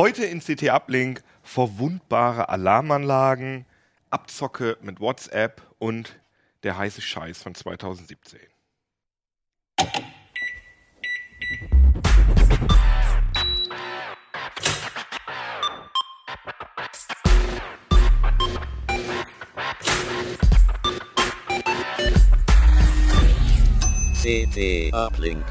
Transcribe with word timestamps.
Heute 0.00 0.24
in 0.26 0.38
CT 0.38 0.70
Uplink 0.70 1.24
verwundbare 1.42 2.50
Alarmanlagen, 2.50 3.66
Abzocke 4.10 4.78
mit 4.80 5.00
WhatsApp 5.00 5.60
und 5.80 6.20
der 6.62 6.78
heiße 6.78 7.00
Scheiß 7.00 7.42
von 7.42 7.56
2017. 7.56 8.38
CT 24.22 24.94
Uplink. 24.94 25.44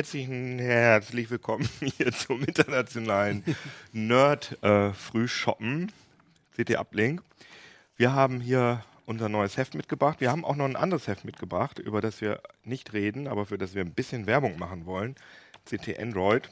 Herzlichen 0.00 0.58
herzlich 0.58 1.28
willkommen 1.28 1.68
hier 1.80 2.10
zum 2.12 2.42
internationalen 2.42 3.44
Nerd 3.92 4.56
äh, 4.62 4.94
Frühshoppen 4.94 5.92
CT 6.56 6.76
Uplink. 6.76 7.22
Wir 7.96 8.14
haben 8.14 8.40
hier 8.40 8.82
unser 9.04 9.28
neues 9.28 9.58
Heft 9.58 9.74
mitgebracht. 9.74 10.22
Wir 10.22 10.30
haben 10.30 10.42
auch 10.46 10.56
noch 10.56 10.64
ein 10.64 10.76
anderes 10.76 11.06
Heft 11.06 11.26
mitgebracht, 11.26 11.78
über 11.78 12.00
das 12.00 12.22
wir 12.22 12.40
nicht 12.64 12.94
reden, 12.94 13.28
aber 13.28 13.44
für 13.44 13.58
das 13.58 13.74
wir 13.74 13.82
ein 13.82 13.92
bisschen 13.92 14.26
Werbung 14.26 14.58
machen 14.58 14.86
wollen. 14.86 15.16
CT 15.66 15.98
Android. 15.98 16.48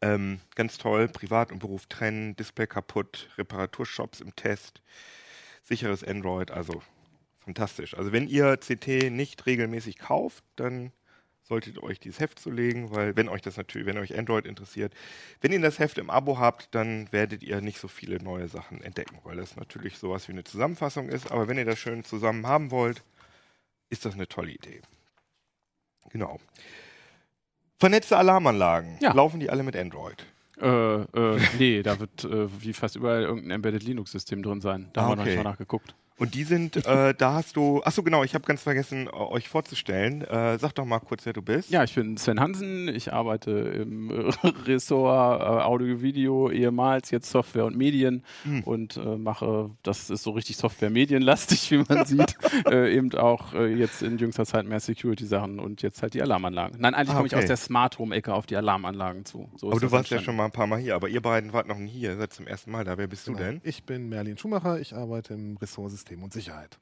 Ähm, 0.00 0.40
ganz 0.54 0.78
toll, 0.78 1.08
Privat 1.08 1.52
und 1.52 1.58
Beruf 1.58 1.84
trennen, 1.84 2.34
Display 2.36 2.66
kaputt, 2.66 3.28
Reparaturshops 3.36 4.22
im 4.22 4.34
Test, 4.36 4.80
sicheres 5.64 6.02
Android, 6.02 6.50
also 6.50 6.82
fantastisch. 7.40 7.94
Also 7.94 8.10
wenn 8.10 8.26
ihr 8.26 8.56
CT 8.56 9.10
nicht 9.10 9.44
regelmäßig 9.44 9.98
kauft, 9.98 10.44
dann 10.56 10.92
solltet 11.42 11.76
ihr 11.76 11.82
euch 11.82 11.98
dieses 12.00 12.20
Heft 12.20 12.38
zulegen, 12.38 12.94
weil 12.94 13.16
wenn 13.16 13.28
euch 13.28 13.42
das 13.42 13.56
natürlich, 13.56 13.86
wenn 13.86 13.98
euch 13.98 14.16
Android 14.16 14.46
interessiert, 14.46 14.94
wenn 15.40 15.52
ihr 15.52 15.60
das 15.60 15.78
Heft 15.78 15.98
im 15.98 16.08
Abo 16.10 16.38
habt, 16.38 16.74
dann 16.74 17.10
werdet 17.12 17.42
ihr 17.42 17.60
nicht 17.60 17.78
so 17.80 17.88
viele 17.88 18.22
neue 18.22 18.48
Sachen 18.48 18.80
entdecken, 18.82 19.18
weil 19.24 19.36
das 19.36 19.56
natürlich 19.56 19.98
sowas 19.98 20.28
wie 20.28 20.32
eine 20.32 20.44
Zusammenfassung 20.44 21.08
ist. 21.08 21.30
Aber 21.30 21.48
wenn 21.48 21.58
ihr 21.58 21.64
das 21.64 21.78
schön 21.78 22.04
zusammen 22.04 22.46
haben 22.46 22.70
wollt, 22.70 23.02
ist 23.90 24.04
das 24.04 24.14
eine 24.14 24.28
tolle 24.28 24.52
Idee. 24.52 24.80
Genau. 26.10 26.38
Vernetzte 27.78 28.16
Alarmanlagen. 28.16 28.98
Ja. 29.00 29.12
Laufen 29.12 29.40
die 29.40 29.50
alle 29.50 29.62
mit 29.64 29.76
Android? 29.76 30.24
Äh, 30.60 30.66
äh, 30.68 31.40
nee, 31.58 31.82
da 31.82 31.98
wird 31.98 32.22
äh, 32.24 32.48
wie 32.62 32.72
fast 32.72 32.94
überall 32.94 33.22
irgendein 33.22 33.50
Embedded 33.52 33.82
Linux-System 33.82 34.42
drin 34.42 34.60
sein. 34.60 34.90
Da 34.92 35.00
Ah, 35.00 35.04
haben 35.04 35.10
wir 35.12 35.16
noch 35.16 35.24
nicht 35.24 35.36
mal 35.36 35.42
nachgeguckt. 35.42 35.94
Und 36.18 36.34
die 36.34 36.44
sind, 36.44 36.76
äh, 36.86 37.14
da 37.14 37.34
hast 37.34 37.56
du, 37.56 37.82
achso 37.82 38.02
genau, 38.02 38.22
ich 38.24 38.34
habe 38.34 38.44
ganz 38.44 38.62
vergessen, 38.62 39.06
äh, 39.06 39.10
euch 39.10 39.48
vorzustellen. 39.48 40.22
Äh, 40.22 40.58
sag 40.58 40.72
doch 40.74 40.84
mal 40.84 41.00
kurz, 41.00 41.26
wer 41.26 41.32
du 41.32 41.42
bist. 41.42 41.70
Ja, 41.70 41.82
ich 41.84 41.94
bin 41.94 42.16
Sven 42.16 42.38
Hansen. 42.40 42.88
Ich 42.88 43.12
arbeite 43.12 43.50
im 43.50 44.10
äh, 44.10 44.30
Ressort 44.66 45.40
äh, 45.40 45.62
Audio, 45.64 46.02
Video, 46.02 46.50
ehemals 46.50 47.10
jetzt 47.10 47.30
Software 47.30 47.64
und 47.64 47.76
Medien 47.76 48.22
Hm. 48.44 48.62
und 48.64 48.96
äh, 48.96 49.16
mache, 49.16 49.70
das 49.82 50.10
ist 50.10 50.22
so 50.22 50.30
richtig 50.32 50.56
Software-Medienlastig, 50.56 51.70
wie 51.70 51.84
man 51.88 52.04
sieht, 52.06 52.36
äh, 52.70 52.94
eben 52.94 53.12
auch 53.14 53.54
äh, 53.54 53.66
jetzt 53.74 54.02
in 54.02 54.18
jüngster 54.18 54.44
Zeit 54.46 54.66
mehr 54.66 54.80
Security-Sachen 54.80 55.58
und 55.58 55.82
jetzt 55.82 56.02
halt 56.02 56.14
die 56.14 56.22
Alarmanlagen. 56.22 56.80
Nein, 56.80 56.94
eigentlich 56.94 57.10
Ah, 57.10 57.14
komme 57.16 57.26
ich 57.26 57.34
okay. 57.34 57.42
aus 57.42 57.48
der 57.48 57.56
Smart 57.56 57.98
Home-Ecke 57.98 58.32
auf 58.34 58.46
die 58.46 58.56
Alarmanlagen 58.56 59.24
zu. 59.24 59.48
So 59.56 59.68
Aber 59.68 59.76
ist 59.76 59.82
du 59.82 59.90
warst 59.92 60.10
ja 60.10 60.20
schon 60.20 60.36
mal 60.36 60.46
ein 60.46 60.50
paar 60.52 60.66
Mal 60.66 60.78
hier, 60.78 60.94
aber 60.94 61.08
ihr 61.08 61.20
beiden 61.20 61.52
wart 61.52 61.68
noch 61.68 61.78
nie 61.78 61.88
hier, 61.90 62.16
seid 62.16 62.32
zum 62.32 62.46
ersten 62.46 62.70
Mal 62.70 62.84
da. 62.84 62.96
Wer 62.98 63.06
bist 63.06 63.26
du 63.26 63.32
Genau. 63.32 63.44
denn? 63.44 63.60
Ich 63.64 63.84
bin 63.84 64.08
Merlin 64.08 64.36
Schumacher, 64.38 64.78
ich 64.80 64.94
arbeite 64.94 65.34
im 65.34 65.56
Ressort 65.56 65.90
System 66.02 66.22
und 66.24 66.32
Sicherheit. 66.32 66.78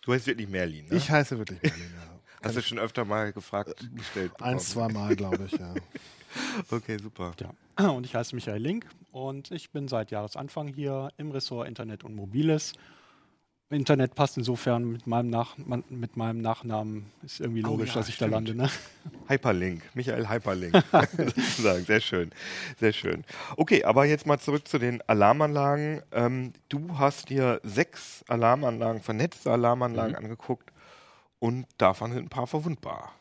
Du 0.00 0.12
heißt 0.14 0.26
wirklich 0.26 0.48
Merlin, 0.48 0.86
ne? 0.88 0.96
Ich 0.96 1.10
heiße 1.10 1.36
wirklich 1.38 1.62
Merlin, 1.62 1.92
ja. 1.94 2.18
Hast 2.42 2.56
du 2.56 2.62
schon 2.62 2.78
öfter 2.78 3.04
mal 3.04 3.32
gefragt, 3.32 3.86
gestellt? 3.94 4.32
bekommen? 4.32 4.54
Eins, 4.54 4.70
zwei 4.70 4.88
Mal, 4.88 5.14
glaube 5.14 5.44
ich, 5.44 5.52
ja. 5.52 5.74
Okay, 6.70 6.96
super. 6.98 7.34
Ja. 7.78 7.90
Und 7.90 8.06
ich 8.06 8.14
heiße 8.14 8.34
Michael 8.34 8.62
Link 8.62 8.86
und 9.10 9.50
ich 9.50 9.70
bin 9.70 9.86
seit 9.86 10.10
Jahresanfang 10.10 10.68
hier 10.68 11.10
im 11.18 11.30
Ressort 11.30 11.68
Internet 11.68 12.04
und 12.04 12.14
Mobiles. 12.14 12.72
Internet 13.72 14.14
passt 14.14 14.36
insofern 14.36 14.84
mit 14.92 15.06
meinem, 15.06 15.30
Nach 15.30 15.56
mit 15.88 16.16
meinem 16.16 16.40
Nachnamen. 16.40 17.10
Ist 17.22 17.40
irgendwie 17.40 17.62
Oh 17.62 17.66
logisch, 17.68 17.90
ja, 17.90 17.94
dass 17.96 18.08
ich 18.08 18.16
da 18.18 18.26
stimmt. 18.26 18.48
lande. 18.48 18.54
Ne? 18.54 18.70
Hyperlink, 19.28 19.82
Michael 19.94 20.28
Hyperlink, 20.28 20.74
sozusagen. 21.16 21.84
Sehr 21.84 22.00
schön, 22.00 22.30
sehr 22.78 22.92
schön. 22.92 23.24
Okay, 23.56 23.84
aber 23.84 24.04
jetzt 24.04 24.26
mal 24.26 24.38
zurück 24.38 24.66
zu 24.68 24.78
den 24.78 25.00
Alarmanlagen. 25.08 26.02
Ähm, 26.12 26.52
du 26.68 26.98
hast 26.98 27.28
dir 27.30 27.60
sechs 27.62 28.24
Alarmanlagen, 28.28 29.00
vernetzte 29.00 29.50
Alarmanlagen 29.50 30.12
Mhm. 30.12 30.18
angeguckt 30.24 30.70
und 31.38 31.66
davon 31.78 32.12
sind 32.12 32.26
ein 32.26 32.28
paar 32.30 32.46
verwundbar. 32.46 33.12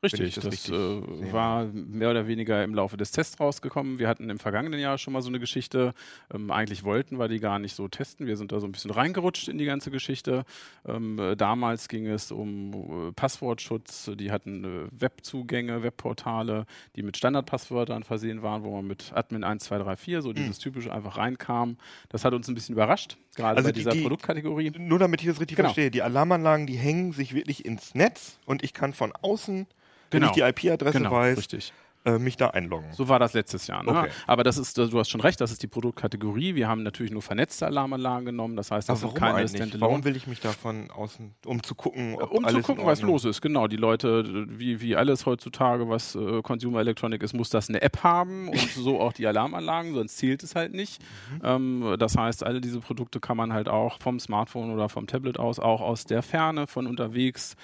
Richtig, 0.00 0.36
das 0.36 0.44
das, 0.44 0.52
richtig 0.52 0.74
äh, 0.74 1.32
war 1.32 1.64
mehr 1.64 2.10
oder 2.12 2.28
weniger 2.28 2.62
im 2.62 2.72
Laufe 2.72 2.96
des 2.96 3.10
Tests 3.10 3.40
rausgekommen. 3.40 3.98
Wir 3.98 4.06
hatten 4.06 4.30
im 4.30 4.38
vergangenen 4.38 4.78
Jahr 4.78 4.96
schon 4.96 5.12
mal 5.12 5.22
so 5.22 5.28
eine 5.28 5.40
Geschichte. 5.40 5.92
Ähm, 6.32 6.52
eigentlich 6.52 6.84
wollten 6.84 7.18
wir 7.18 7.26
die 7.26 7.40
gar 7.40 7.58
nicht 7.58 7.74
so 7.74 7.88
testen. 7.88 8.28
Wir 8.28 8.36
sind 8.36 8.52
da 8.52 8.60
so 8.60 8.66
ein 8.68 8.72
bisschen 8.72 8.92
reingerutscht 8.92 9.48
in 9.48 9.58
die 9.58 9.64
ganze 9.64 9.90
Geschichte. 9.90 10.44
Ähm, 10.86 11.18
äh, 11.18 11.34
damals 11.34 11.88
ging 11.88 12.06
es 12.06 12.30
um 12.30 13.08
äh, 13.08 13.12
Passwortschutz. 13.12 14.08
Die 14.14 14.30
hatten 14.30 14.64
äh, 14.64 14.86
Webzugänge, 14.92 15.82
Webportale, 15.82 16.66
die 16.94 17.02
mit 17.02 17.16
Standardpasswörtern 17.16 18.04
versehen 18.04 18.42
waren, 18.42 18.62
wo 18.62 18.76
man 18.76 18.86
mit 18.86 19.10
Admin 19.14 19.42
1234 19.42 20.22
so 20.22 20.32
dieses 20.32 20.60
typische 20.60 20.92
einfach 20.92 21.16
reinkam. 21.16 21.76
Das 22.08 22.24
hat 22.24 22.34
uns 22.34 22.46
ein 22.46 22.54
bisschen 22.54 22.74
überrascht, 22.74 23.16
gerade 23.34 23.56
Also 23.56 23.68
bei 23.68 23.72
die- 23.72 23.80
dieser 23.80 23.90
die- 23.90 24.02
Produktkategorie. 24.02 24.70
Nur 24.78 25.00
damit 25.00 25.22
ich 25.22 25.26
das 25.26 25.40
richtig 25.40 25.56
Genau. 25.56 25.70
verstehe, 25.70 25.90
die 25.90 26.02
Alarmanlagen, 26.02 26.68
die 26.68 26.76
hängen 26.76 27.10
sich 27.10 27.34
wirklich 27.34 27.64
ins 27.64 27.96
Netz 27.96 28.38
und 28.46 28.62
ich 28.62 28.72
kann 28.74 28.92
von 28.92 29.12
außen, 29.22 29.66
wenn 30.10 30.20
Genau. 30.20 30.32
ich 30.32 30.36
die 30.54 30.66
IP-Adresse 30.68 30.98
Genau, 30.98 31.10
weiß, 31.12 31.38
richtig. 31.38 31.72
äh, 32.04 32.18
mich 32.18 32.36
da 32.36 32.48
einloggen. 32.48 32.92
So 32.92 33.08
war 33.08 33.18
das 33.18 33.34
letztes 33.34 33.66
Jahr. 33.66 33.82
Ne? 33.82 33.90
Okay. 33.90 34.08
Aber 34.26 34.44
das 34.44 34.56
ist, 34.56 34.78
du 34.78 34.98
hast 34.98 35.10
schon 35.10 35.20
recht, 35.20 35.40
das 35.40 35.50
ist 35.50 35.62
die 35.62 35.66
Produktkategorie. 35.66 36.54
Wir 36.54 36.68
haben 36.68 36.82
natürlich 36.84 37.10
nur 37.12 37.20
vernetzte 37.22 37.66
Alarmanlagen 37.66 38.24
genommen. 38.24 38.56
Das 38.56 38.70
heißt, 38.70 38.88
das 38.88 39.02
Aber 39.02 39.10
sind 39.12 39.18
keine? 39.20 39.46
Standalone. 39.48 39.80
Warum 39.80 40.04
will 40.04 40.16
ich 40.16 40.26
mich 40.26 40.38
da 40.40 40.52
von 40.52 40.90
außen, 40.90 41.34
um 41.44 41.62
zu 41.62 41.74
gucken, 41.74 42.14
ob 42.14 42.30
um 42.30 42.46
zu 42.48 42.62
gucken, 42.62 42.86
was 42.86 43.02
los 43.02 43.24
ist. 43.24 43.42
Genau, 43.42 43.66
die 43.66 43.76
Leute, 43.76 44.46
wie, 44.48 44.80
wie 44.80 44.96
alles 44.96 45.26
heutzutage, 45.26 45.88
was 45.88 46.14
äh, 46.14 46.40
Consumer 46.40 46.80
Electronic 46.80 47.22
ist, 47.22 47.34
muss 47.34 47.50
das 47.50 47.68
eine 47.68 47.82
App 47.82 48.02
haben 48.04 48.48
und 48.48 48.58
so 48.74 49.00
auch 49.00 49.12
die 49.12 49.26
Alarmanlagen, 49.26 49.92
sonst 49.94 50.16
zählt 50.18 50.42
es 50.44 50.54
halt 50.54 50.72
nicht. 50.72 51.02
Mhm. 51.34 51.40
Ähm, 51.44 51.96
das 51.98 52.16
heißt, 52.16 52.44
alle 52.44 52.60
diese 52.60 52.78
Produkte 52.80 53.18
kann 53.20 53.36
man 53.36 53.52
halt 53.52 53.68
auch 53.68 53.98
vom 54.00 54.18
Smartphone 54.20 54.70
oder 54.72 54.88
vom 54.88 55.06
Tablet 55.08 55.38
aus, 55.38 55.58
auch 55.58 55.80
aus 55.80 56.04
der 56.04 56.22
Ferne, 56.22 56.68
von 56.68 56.86
unterwegs, 56.86 57.56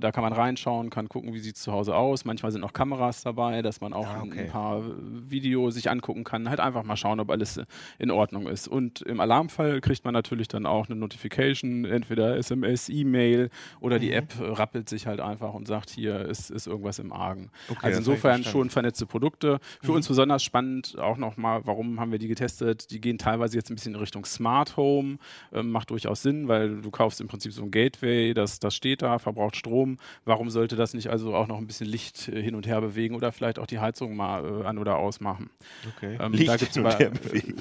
da 0.00 0.12
kann 0.12 0.22
man 0.22 0.32
reinschauen, 0.32 0.90
kann 0.90 1.08
gucken, 1.08 1.34
wie 1.34 1.38
sieht 1.40 1.56
es 1.56 1.62
zu 1.62 1.72
Hause 1.72 1.94
aus. 1.96 2.24
Manchmal 2.24 2.52
sind 2.52 2.62
auch 2.64 2.72
Kameras 2.72 3.22
dabei, 3.22 3.60
dass 3.62 3.80
man 3.80 3.92
auch 3.92 4.06
Ah, 4.06 4.22
okay. 4.24 4.42
ein 4.42 4.48
paar 4.48 4.82
Videos 5.28 5.74
sich 5.74 5.90
angucken 5.90 6.24
kann. 6.24 6.48
Halt 6.48 6.60
einfach 6.60 6.84
mal 6.84 6.96
schauen, 6.96 7.20
ob 7.20 7.30
alles 7.30 7.56
äh, 7.56 7.64
in 7.98 8.10
Ordnung 8.10 8.46
ist. 8.46 8.68
Und 8.68 9.02
im 9.02 9.20
Alarmfall 9.20 9.80
kriegt 9.80 10.04
man 10.04 10.14
natürlich 10.14 10.48
dann 10.48 10.66
auch 10.66 10.86
eine 10.88 10.96
Notification, 10.96 11.84
entweder 11.84 12.36
SMS, 12.36 12.88
E-Mail 12.88 13.50
oder 13.80 13.96
Mhm. 13.96 14.00
die 14.00 14.12
App 14.12 14.38
äh, 14.40 14.44
rappelt 14.44 14.88
sich 14.88 15.06
halt 15.06 15.20
einfach 15.20 15.54
und 15.54 15.66
sagt, 15.66 15.90
hier 15.90 16.20
ist, 16.20 16.50
ist 16.50 16.66
irgendwas 16.66 16.98
im 16.98 17.12
Argen. 17.12 17.50
Okay, 17.68 17.78
also 17.82 17.98
insofern. 17.98 18.40
Mhm. 18.40 18.44
schon 18.44 18.70
vernetzte 18.70 19.06
Produkte. 19.06 19.58
Für 19.82 19.92
uns 19.92 20.06
besonders 20.08 20.42
spannend 20.44 20.96
auch 20.98 21.16
nochmal, 21.16 21.62
warum 21.64 21.98
haben 21.98 22.12
wir 22.12 22.18
die 22.18 22.28
getestet? 22.28 22.90
Die 22.90 23.00
gehen 23.00 23.18
teilweise 23.18 23.56
jetzt 23.56 23.70
ein 23.70 23.74
bisschen 23.74 23.94
in 23.94 24.00
Richtung 24.00 24.24
Smart 24.24 24.76
Home. 24.76 25.18
Ähm, 25.52 25.70
macht 25.70 25.90
durchaus 25.90 26.22
Sinn, 26.22 26.46
weil 26.48 26.80
du 26.80 26.90
kaufst 26.90 27.20
im 27.20 27.26
Prinzip 27.28 27.52
so 27.52 27.62
ein 27.62 27.70
Gateway, 27.70 28.34
das, 28.34 28.60
das 28.60 28.74
steht 28.74 29.02
da, 29.02 29.18
verbraucht 29.18 29.47
Strom. 29.54 29.98
Warum 30.24 30.50
sollte 30.50 30.76
das 30.76 30.94
nicht 30.94 31.08
also 31.08 31.34
auch 31.34 31.46
noch 31.46 31.58
ein 31.58 31.66
bisschen 31.66 31.86
Licht 31.86 32.28
äh, 32.28 32.42
hin 32.42 32.54
und 32.54 32.66
her 32.66 32.80
bewegen 32.80 33.14
oder 33.14 33.32
vielleicht 33.32 33.58
auch 33.58 33.66
die 33.66 33.78
Heizung 33.78 34.16
mal 34.16 34.62
äh, 34.62 34.66
an 34.66 34.78
oder 34.78 34.96
ausmachen? 34.96 35.50
Okay. 35.96 36.16
Ähm, 36.20 36.32
Licht 36.32 36.48
da 36.48 36.56
gibt's 36.56 36.74
hin 36.76 36.84
und 36.84 36.98
her 36.98 37.10
bewegen. 37.10 37.54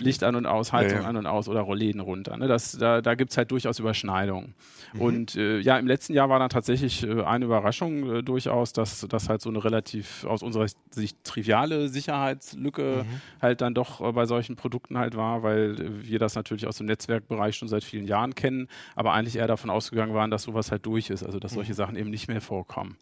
Licht 0.00 0.22
an 0.24 0.34
und 0.36 0.46
aus, 0.46 0.72
Heizung 0.72 0.98
Ja, 0.98 1.02
ja. 1.04 1.08
an 1.08 1.16
und 1.16 1.26
aus 1.26 1.48
oder 1.48 1.60
Rollläden 1.60 2.00
runter. 2.00 2.36
Ne? 2.36 2.48
Das, 2.48 2.72
da 2.72 3.00
da 3.00 3.14
gibt 3.14 3.30
es 3.30 3.36
halt 3.36 3.50
durchaus 3.50 3.78
Überschneidungen. 3.78 4.54
Mhm. 4.94 5.00
Und 5.00 5.36
äh, 5.36 5.58
ja, 5.60 5.78
im 5.78 5.86
letzten 5.86 6.14
Jahr 6.14 6.28
war 6.28 6.38
dann 6.38 6.48
tatsächlich 6.50 7.02
äh, 7.06 7.22
eine 7.22 7.44
Überraschung 7.46 8.16
äh, 8.16 8.22
durchaus, 8.22 8.72
dass 8.72 9.06
das 9.08 9.28
halt 9.28 9.40
so 9.42 9.48
eine 9.50 9.62
relativ 9.62 10.24
aus 10.24 10.42
unserer 10.42 10.66
Sicht 10.90 11.16
triviale 11.24 11.88
Sicherheitslücke 11.88 13.04
Mhm. 13.04 13.20
halt 13.40 13.60
dann 13.60 13.74
doch 13.74 14.00
äh, 14.00 14.12
bei 14.12 14.26
solchen 14.26 14.56
Produkten 14.56 14.98
halt 14.98 15.16
war, 15.16 15.42
weil 15.42 15.76
wir 16.04 16.18
das 16.18 16.34
natürlich 16.34 16.66
aus 16.66 16.76
dem 16.78 16.86
Netzwerkbereich 16.86 17.56
schon 17.56 17.68
seit 17.68 17.84
vielen 17.84 18.06
Jahren 18.06 18.34
kennen, 18.34 18.68
aber 18.96 19.12
eigentlich 19.12 19.36
eher 19.36 19.46
davon 19.46 19.70
ausgegangen 19.70 20.14
waren, 20.14 20.30
dass 20.30 20.42
sowas 20.44 20.70
halt 20.70 20.86
durch 20.86 20.97
ist, 21.10 21.22
also 21.24 21.38
dass 21.38 21.52
solche 21.52 21.74
Sachen 21.74 21.96
eben 21.96 22.10
nicht 22.10 22.28
mehr 22.28 22.40
vorkommen. 22.40 22.96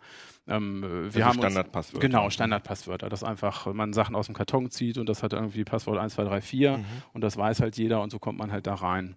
Ähm, 0.49 0.85
äh, 0.85 0.87
wir 0.87 0.91
Mhm. 0.91 1.05
Also 1.07 1.25
haben 1.25 1.39
Standardpasswörter. 1.39 2.07
Genau, 2.07 2.31
Standardpasswörter, 2.31 3.09
dass 3.09 3.25
einfach 3.25 3.67
man 3.73 3.93
Sachen 3.93 4.15
aus 4.15 4.27
dem 4.27 4.35
Karton 4.35 4.71
zieht 4.71 4.99
und 4.99 5.09
das 5.09 5.23
hat 5.23 5.33
irgendwie 5.33 5.65
Passwort 5.65 5.99
1234 5.99 6.79
Mhm. 6.79 6.85
und 7.15 7.21
das 7.23 7.37
weiß 7.37 7.61
halt 7.61 7.77
jeder 7.77 8.03
und 8.03 8.11
so 8.11 8.19
kommt 8.19 8.39
man 8.39 8.53
halt 8.53 8.67
da 8.67 8.75
rein. 8.75 9.17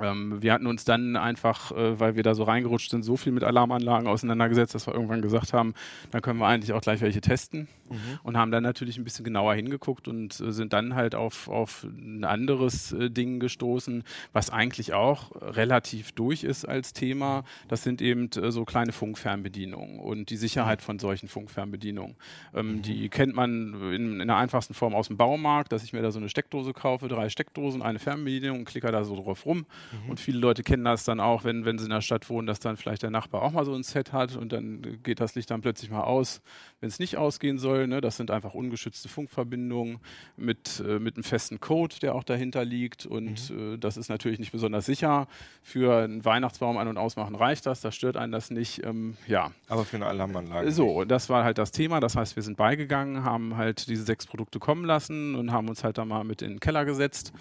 Ähm, 0.00 0.42
wir 0.42 0.52
hatten 0.52 0.66
uns 0.66 0.84
dann 0.84 1.16
einfach, 1.16 1.72
äh, 1.72 2.00
weil 2.00 2.16
wir 2.16 2.22
da 2.22 2.34
so 2.34 2.44
reingerutscht 2.44 2.90
sind, 2.90 3.02
so 3.02 3.16
viel 3.16 3.32
mit 3.32 3.44
Alarmanlagen 3.44 4.08
auseinandergesetzt, 4.08 4.74
dass 4.74 4.86
wir 4.86 4.94
irgendwann 4.94 5.20
gesagt 5.20 5.52
haben, 5.52 5.74
dann 6.10 6.22
können 6.22 6.38
wir 6.38 6.46
eigentlich 6.46 6.72
auch 6.72 6.80
gleich 6.80 7.02
welche 7.02 7.20
testen 7.20 7.68
mhm. 7.90 7.96
und 8.22 8.36
haben 8.38 8.50
dann 8.50 8.62
natürlich 8.62 8.96
ein 8.96 9.04
bisschen 9.04 9.24
genauer 9.24 9.54
hingeguckt 9.54 10.08
und 10.08 10.40
äh, 10.40 10.50
sind 10.52 10.72
dann 10.72 10.94
halt 10.94 11.14
auf, 11.14 11.48
auf 11.48 11.84
ein 11.84 12.24
anderes 12.24 12.92
äh, 12.92 13.10
Ding 13.10 13.38
gestoßen, 13.38 14.02
was 14.32 14.48
eigentlich 14.48 14.94
auch 14.94 15.30
relativ 15.34 16.12
durch 16.12 16.42
ist 16.42 16.64
als 16.64 16.94
Thema. 16.94 17.44
Das 17.68 17.82
sind 17.82 18.00
eben 18.00 18.30
äh, 18.30 18.50
so 18.50 18.64
kleine 18.64 18.92
Funkfernbedienungen 18.92 20.00
und 20.00 20.30
die 20.30 20.36
Sicherheit 20.36 20.80
von 20.80 20.98
solchen 20.98 21.28
Funkfernbedienungen. 21.28 22.16
Ähm, 22.54 22.76
mhm. 22.76 22.82
Die 22.82 23.10
kennt 23.10 23.34
man 23.34 23.92
in, 23.92 24.20
in 24.20 24.26
der 24.26 24.36
einfachsten 24.36 24.72
Form 24.72 24.94
aus 24.94 25.08
dem 25.08 25.18
Baumarkt, 25.18 25.70
dass 25.70 25.84
ich 25.84 25.92
mir 25.92 26.00
da 26.00 26.10
so 26.10 26.18
eine 26.18 26.30
Steckdose 26.30 26.72
kaufe, 26.72 27.08
drei 27.08 27.28
Steckdosen, 27.28 27.82
eine 27.82 27.98
Fernbedienung, 27.98 28.64
klicke 28.64 28.90
da 28.90 29.04
so 29.04 29.16
drauf 29.16 29.44
rum 29.44 29.66
Mhm. 30.04 30.10
Und 30.10 30.20
viele 30.20 30.38
Leute 30.38 30.62
kennen 30.62 30.84
das 30.84 31.04
dann 31.04 31.20
auch, 31.20 31.44
wenn, 31.44 31.64
wenn 31.64 31.78
sie 31.78 31.84
in 31.84 31.90
der 31.90 32.00
Stadt 32.00 32.28
wohnen, 32.28 32.46
dass 32.46 32.60
dann 32.60 32.76
vielleicht 32.76 33.02
der 33.02 33.10
Nachbar 33.10 33.42
auch 33.42 33.52
mal 33.52 33.64
so 33.64 33.74
ein 33.74 33.82
Set 33.82 34.12
hat 34.12 34.36
und 34.36 34.52
dann 34.52 34.98
geht 35.02 35.20
das 35.20 35.34
Licht 35.34 35.50
dann 35.50 35.60
plötzlich 35.60 35.90
mal 35.90 36.02
aus, 36.02 36.42
wenn 36.80 36.88
es 36.88 36.98
nicht 36.98 37.16
ausgehen 37.16 37.58
soll. 37.58 37.86
Ne? 37.86 38.00
Das 38.00 38.16
sind 38.16 38.30
einfach 38.30 38.54
ungeschützte 38.54 39.08
Funkverbindungen 39.08 39.98
mit, 40.36 40.82
äh, 40.86 40.98
mit 40.98 41.16
einem 41.16 41.24
festen 41.24 41.60
Code, 41.60 41.96
der 42.00 42.14
auch 42.14 42.24
dahinter 42.24 42.64
liegt. 42.64 43.06
Und 43.06 43.50
mhm. 43.50 43.74
äh, 43.74 43.78
das 43.78 43.96
ist 43.96 44.08
natürlich 44.08 44.38
nicht 44.38 44.52
besonders 44.52 44.86
sicher. 44.86 45.26
Für 45.62 46.04
einen 46.04 46.24
Weihnachtsbaum 46.24 46.76
an- 46.76 46.88
und 46.88 46.96
ausmachen 46.96 47.34
reicht 47.34 47.66
das, 47.66 47.80
da 47.80 47.92
stört 47.92 48.16
einen 48.16 48.32
das 48.32 48.50
nicht. 48.50 48.84
Ähm, 48.84 49.16
ja. 49.26 49.52
Aber 49.68 49.84
für 49.84 49.96
eine 49.96 50.06
Alarmanlage. 50.06 50.70
So, 50.72 51.04
das 51.04 51.28
war 51.28 51.44
halt 51.44 51.58
das 51.58 51.72
Thema. 51.72 52.00
Das 52.00 52.16
heißt, 52.16 52.36
wir 52.36 52.42
sind 52.42 52.56
beigegangen, 52.56 53.24
haben 53.24 53.56
halt 53.56 53.88
diese 53.88 54.04
sechs 54.04 54.26
Produkte 54.26 54.58
kommen 54.58 54.84
lassen 54.84 55.34
und 55.34 55.52
haben 55.52 55.68
uns 55.68 55.84
halt 55.84 55.98
da 55.98 56.04
mal 56.04 56.24
mit 56.24 56.42
in 56.42 56.50
den 56.50 56.60
Keller 56.60 56.84
gesetzt 56.84 57.32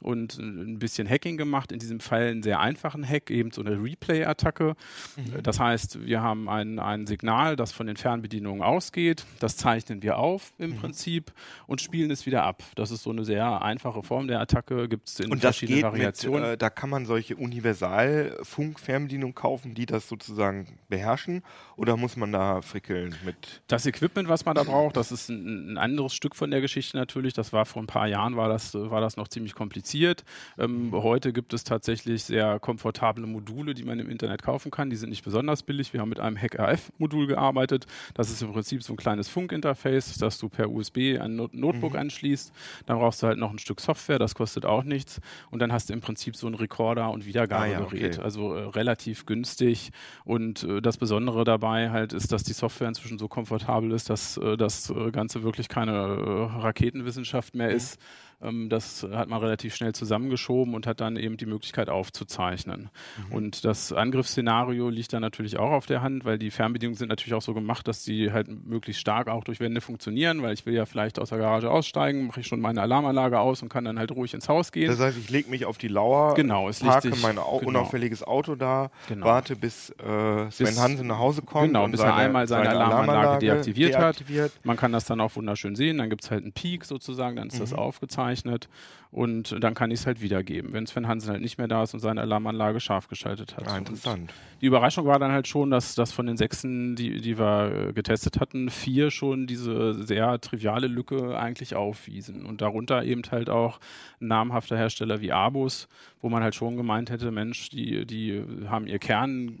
und 0.00 0.38
ein 0.38 0.78
bisschen 0.78 1.08
Hacking 1.08 1.36
gemacht. 1.36 1.72
In 1.72 1.78
diesem 1.78 2.00
Fall 2.00 2.28
einen 2.28 2.42
sehr 2.42 2.60
einfachen 2.60 3.06
Hack, 3.06 3.30
eben 3.30 3.50
so 3.50 3.60
eine 3.60 3.82
Replay-Attacke. 3.82 4.74
Mhm. 5.16 5.42
Das 5.42 5.60
heißt, 5.60 6.06
wir 6.06 6.22
haben 6.22 6.48
ein, 6.48 6.78
ein 6.78 7.06
Signal, 7.06 7.56
das 7.56 7.72
von 7.72 7.86
den 7.86 7.96
Fernbedienungen 7.96 8.62
ausgeht. 8.62 9.26
Das 9.40 9.56
zeichnen 9.56 10.02
wir 10.02 10.18
auf 10.18 10.52
im 10.58 10.70
mhm. 10.70 10.76
Prinzip 10.76 11.32
und 11.66 11.80
spielen 11.80 12.10
es 12.10 12.26
wieder 12.26 12.44
ab. 12.44 12.62
Das 12.74 12.90
ist 12.90 13.02
so 13.02 13.10
eine 13.10 13.24
sehr 13.24 13.62
einfache 13.62 14.02
Form 14.02 14.26
der 14.26 14.40
Attacke, 14.40 14.88
gibt 14.88 15.08
es 15.08 15.20
in 15.20 15.30
und 15.30 15.40
verschiedenen 15.40 15.82
Variationen. 15.82 16.42
Mit, 16.42 16.52
äh, 16.52 16.56
da 16.56 16.70
kann 16.70 16.88
man 16.88 17.04
solche 17.04 17.36
Universal-Funk-Fernbedienungen 17.36 19.34
kaufen, 19.34 19.74
die 19.74 19.86
das 19.86 20.08
sozusagen 20.08 20.78
beherrschen 20.88 21.42
oder 21.76 21.96
muss 21.96 22.16
man 22.16 22.32
da 22.32 22.62
frickeln 22.62 23.14
mit? 23.24 23.62
Das 23.68 23.86
Equipment, 23.86 24.28
was 24.28 24.44
man 24.44 24.54
da 24.54 24.62
braucht, 24.62 24.96
das 24.96 25.12
ist 25.12 25.28
ein, 25.28 25.74
ein 25.74 25.78
anderes 25.78 26.14
Stück 26.14 26.34
von 26.34 26.50
der 26.50 26.60
Geschichte 26.60 26.96
natürlich. 26.96 27.34
Das 27.34 27.52
war 27.52 27.66
vor 27.66 27.82
ein 27.82 27.86
paar 27.86 28.06
Jahren, 28.06 28.36
war 28.36 28.48
das, 28.48 28.74
war 28.74 29.00
das 29.00 29.16
noch 29.16 29.28
ziemlich 29.28 29.54
kompliziert 29.54 29.89
kompliziert. 29.90 30.24
Ähm, 30.58 30.90
heute 30.92 31.32
gibt 31.32 31.52
es 31.52 31.64
tatsächlich 31.64 32.24
sehr 32.24 32.58
komfortable 32.60 33.26
Module, 33.26 33.74
die 33.74 33.84
man 33.84 33.98
im 33.98 34.08
Internet 34.08 34.42
kaufen 34.42 34.70
kann. 34.70 34.90
Die 34.90 34.96
sind 34.96 35.10
nicht 35.10 35.24
besonders 35.24 35.62
billig. 35.62 35.92
Wir 35.92 36.00
haben 36.00 36.08
mit 36.08 36.20
einem 36.20 36.36
Hack-RF-Modul 36.36 37.26
gearbeitet. 37.26 37.86
Das 38.14 38.30
ist 38.30 38.42
im 38.42 38.52
Prinzip 38.52 38.82
so 38.82 38.92
ein 38.92 38.96
kleines 38.96 39.28
Funkinterface, 39.28 40.18
das 40.18 40.38
du 40.38 40.48
per 40.48 40.70
USB 40.70 41.18
an 41.20 41.36
Not 41.36 41.54
Notebook 41.54 41.94
mhm. 41.94 42.00
anschließt. 42.00 42.52
Dann 42.86 42.98
brauchst 42.98 43.22
du 43.22 43.26
halt 43.26 43.38
noch 43.38 43.50
ein 43.50 43.58
Stück 43.58 43.80
Software, 43.80 44.18
das 44.18 44.34
kostet 44.34 44.64
auch 44.64 44.84
nichts. 44.84 45.20
Und 45.50 45.60
dann 45.60 45.72
hast 45.72 45.88
du 45.88 45.92
im 45.92 46.00
Prinzip 46.00 46.36
so 46.36 46.46
ein 46.46 46.54
Rekorder- 46.54 47.10
und 47.10 47.26
Wiedergabegerät. 47.26 47.78
Ah, 47.78 48.02
ja, 48.02 48.08
okay. 48.08 48.22
Also 48.22 48.54
äh, 48.54 48.62
relativ 48.68 49.26
günstig. 49.26 49.90
Und 50.24 50.62
äh, 50.64 50.80
das 50.80 50.98
Besondere 50.98 51.44
dabei 51.44 51.90
halt 51.90 52.12
ist, 52.12 52.32
dass 52.32 52.42
die 52.42 52.52
Software 52.52 52.88
inzwischen 52.88 53.18
so 53.18 53.28
komfortabel 53.28 53.92
ist, 53.92 54.10
dass 54.10 54.36
äh, 54.36 54.56
das 54.56 54.90
äh, 54.90 55.10
Ganze 55.10 55.42
wirklich 55.42 55.68
keine 55.68 55.92
äh, 55.92 56.60
Raketenwissenschaft 56.60 57.54
mehr 57.54 57.70
mhm. 57.70 57.76
ist 57.76 57.98
das 58.40 59.06
hat 59.12 59.28
man 59.28 59.38
relativ 59.40 59.74
schnell 59.74 59.92
zusammengeschoben 59.92 60.74
und 60.74 60.86
hat 60.86 61.00
dann 61.00 61.16
eben 61.16 61.36
die 61.36 61.44
Möglichkeit 61.44 61.90
aufzuzeichnen. 61.90 62.88
Mhm. 63.28 63.34
Und 63.34 63.64
das 63.66 63.92
Angriffsszenario 63.92 64.88
liegt 64.88 65.12
dann 65.12 65.20
natürlich 65.20 65.58
auch 65.58 65.72
auf 65.72 65.84
der 65.84 66.00
Hand, 66.00 66.24
weil 66.24 66.38
die 66.38 66.50
Fernbedienungen 66.50 66.96
sind 66.96 67.08
natürlich 67.08 67.34
auch 67.34 67.42
so 67.42 67.52
gemacht, 67.52 67.86
dass 67.86 68.02
die 68.02 68.32
halt 68.32 68.48
möglichst 68.48 69.02
stark 69.02 69.28
auch 69.28 69.44
durch 69.44 69.60
Wände 69.60 69.82
funktionieren, 69.82 70.40
weil 70.40 70.54
ich 70.54 70.64
will 70.64 70.72
ja 70.72 70.86
vielleicht 70.86 71.18
aus 71.18 71.28
der 71.28 71.38
Garage 71.38 71.70
aussteigen, 71.70 72.28
mache 72.28 72.40
ich 72.40 72.46
schon 72.46 72.60
meine 72.60 72.80
Alarmanlage 72.80 73.38
aus 73.38 73.62
und 73.62 73.68
kann 73.68 73.84
dann 73.84 73.98
halt 73.98 74.10
ruhig 74.10 74.32
ins 74.32 74.48
Haus 74.48 74.72
gehen. 74.72 74.88
Das 74.88 75.00
heißt, 75.00 75.18
ich 75.18 75.28
lege 75.28 75.50
mich 75.50 75.66
auf 75.66 75.76
die 75.76 75.88
Lauer, 75.88 76.32
genau, 76.34 76.70
es 76.70 76.80
parke 76.80 77.10
mein 77.20 77.36
genau. 77.36 77.60
unauffälliges 77.62 78.22
Auto 78.22 78.54
da, 78.54 78.90
genau. 79.06 79.26
warte 79.26 79.54
bis 79.54 79.90
äh, 79.90 80.50
Sven 80.50 80.66
bis, 80.66 80.80
Hansen 80.80 81.08
nach 81.08 81.18
Hause 81.18 81.42
kommt. 81.42 81.66
Genau, 81.66 81.86
bis 81.88 82.00
seine, 82.00 82.12
er 82.12 82.16
einmal 82.16 82.48
seine, 82.48 82.64
seine 82.64 82.76
Alarmanlage, 82.76 83.18
Alarmanlage 83.18 83.46
deaktiviert, 83.46 83.94
deaktiviert, 83.94 84.54
hat. 84.54 84.64
Man 84.64 84.78
kann 84.78 84.92
das 84.92 85.04
dann 85.04 85.20
auch 85.20 85.36
wunderschön 85.36 85.76
sehen, 85.76 85.98
dann 85.98 86.08
gibt 86.08 86.24
es 86.24 86.30
halt 86.30 86.42
einen 86.42 86.52
Peak 86.52 86.86
sozusagen, 86.86 87.36
dann 87.36 87.48
ist 87.48 87.56
mhm. 87.56 87.60
das 87.60 87.74
aufgezeichnet 87.74 88.29
aufgezeichnet 88.30 88.68
und 89.12 89.56
dann 89.62 89.74
kann 89.74 89.90
ich 89.90 90.00
es 90.00 90.06
halt 90.06 90.20
wiedergeben, 90.20 90.72
wenn 90.72 90.86
Sven 90.86 91.08
Hansen 91.08 91.30
halt 91.30 91.42
nicht 91.42 91.58
mehr 91.58 91.66
da 91.66 91.82
ist 91.82 91.94
und 91.94 92.00
seine 92.00 92.20
Alarmanlage 92.20 92.78
scharf 92.78 93.08
geschaltet 93.08 93.56
hat. 93.56 93.66
Ah, 93.66 93.76
interessant. 93.76 94.30
Und 94.30 94.60
die 94.60 94.66
Überraschung 94.66 95.04
war 95.04 95.18
dann 95.18 95.32
halt 95.32 95.48
schon, 95.48 95.70
dass, 95.72 95.96
dass 95.96 96.12
von 96.12 96.26
den 96.26 96.36
sechsen, 96.36 96.94
die, 96.94 97.20
die 97.20 97.36
wir 97.36 97.88
äh, 97.88 97.92
getestet 97.92 98.38
hatten, 98.38 98.70
vier 98.70 99.10
schon 99.10 99.48
diese 99.48 99.94
sehr 99.94 100.40
triviale 100.40 100.86
Lücke 100.86 101.36
eigentlich 101.36 101.74
aufwiesen 101.74 102.46
und 102.46 102.60
darunter 102.60 103.02
eben 103.02 103.22
halt 103.32 103.50
auch 103.50 103.80
namhafter 104.20 104.76
Hersteller 104.76 105.20
wie 105.20 105.32
Abus, 105.32 105.88
wo 106.20 106.28
man 106.28 106.42
halt 106.42 106.54
schon 106.54 106.76
gemeint 106.76 107.10
hätte, 107.10 107.30
Mensch, 107.30 107.70
die, 107.70 108.06
die 108.06 108.44
haben 108.68 108.86
ihr 108.86 108.98
Kern, 108.98 109.58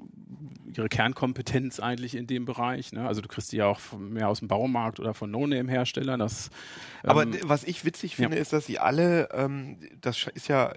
ihre 0.76 0.88
Kernkompetenz 0.88 1.80
eigentlich 1.80 2.14
in 2.14 2.26
dem 2.26 2.44
Bereich. 2.44 2.92
Ne? 2.92 3.06
Also 3.06 3.20
du 3.20 3.28
kriegst 3.28 3.52
die 3.52 3.56
ja 3.56 3.66
auch 3.66 3.80
mehr 3.98 4.28
aus 4.28 4.40
dem 4.40 4.48
Baumarkt 4.48 5.00
oder 5.00 5.14
von 5.14 5.30
No-Name-Herstellern. 5.30 6.20
ähm, 6.20 6.28
Aber 7.02 7.26
was 7.44 7.64
ich 7.64 7.84
witzig 7.84 8.16
finde, 8.16 8.36
ja. 8.36 8.42
ist, 8.42 8.52
dass 8.52 8.66
sie 8.66 8.78
alle, 8.78 9.28
ähm, 9.32 9.76
das 10.00 10.26
ist 10.34 10.48
ja 10.48 10.72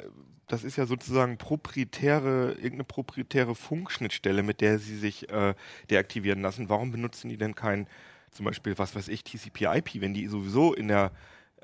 das 0.48 0.64
ist 0.64 0.76
ja 0.76 0.86
sozusagen 0.86 1.38
proprietäre, 1.38 2.52
irgendeine 2.54 2.84
proprietäre 2.84 3.56
Funkschnittstelle, 3.56 4.44
mit 4.44 4.62
der 4.62 4.78
sie 4.78 4.98
sich 4.98 5.30
äh, 5.30 5.56
deaktivieren 5.90 6.42
lassen. 6.42 6.70
Warum 6.70 6.92
benutzen 6.92 7.30
die 7.30 7.38
denn 7.38 7.56
kein, 7.56 7.88
zum 8.32 8.46
Beispiel, 8.46 8.78
was 8.78 8.96
weiß 8.96 9.08
ich, 9.08 9.24
TCP/IP, 9.24 10.02
wenn 10.02 10.14
die 10.14 10.28
sowieso 10.28 10.74
in 10.74 10.90
der 10.90 11.12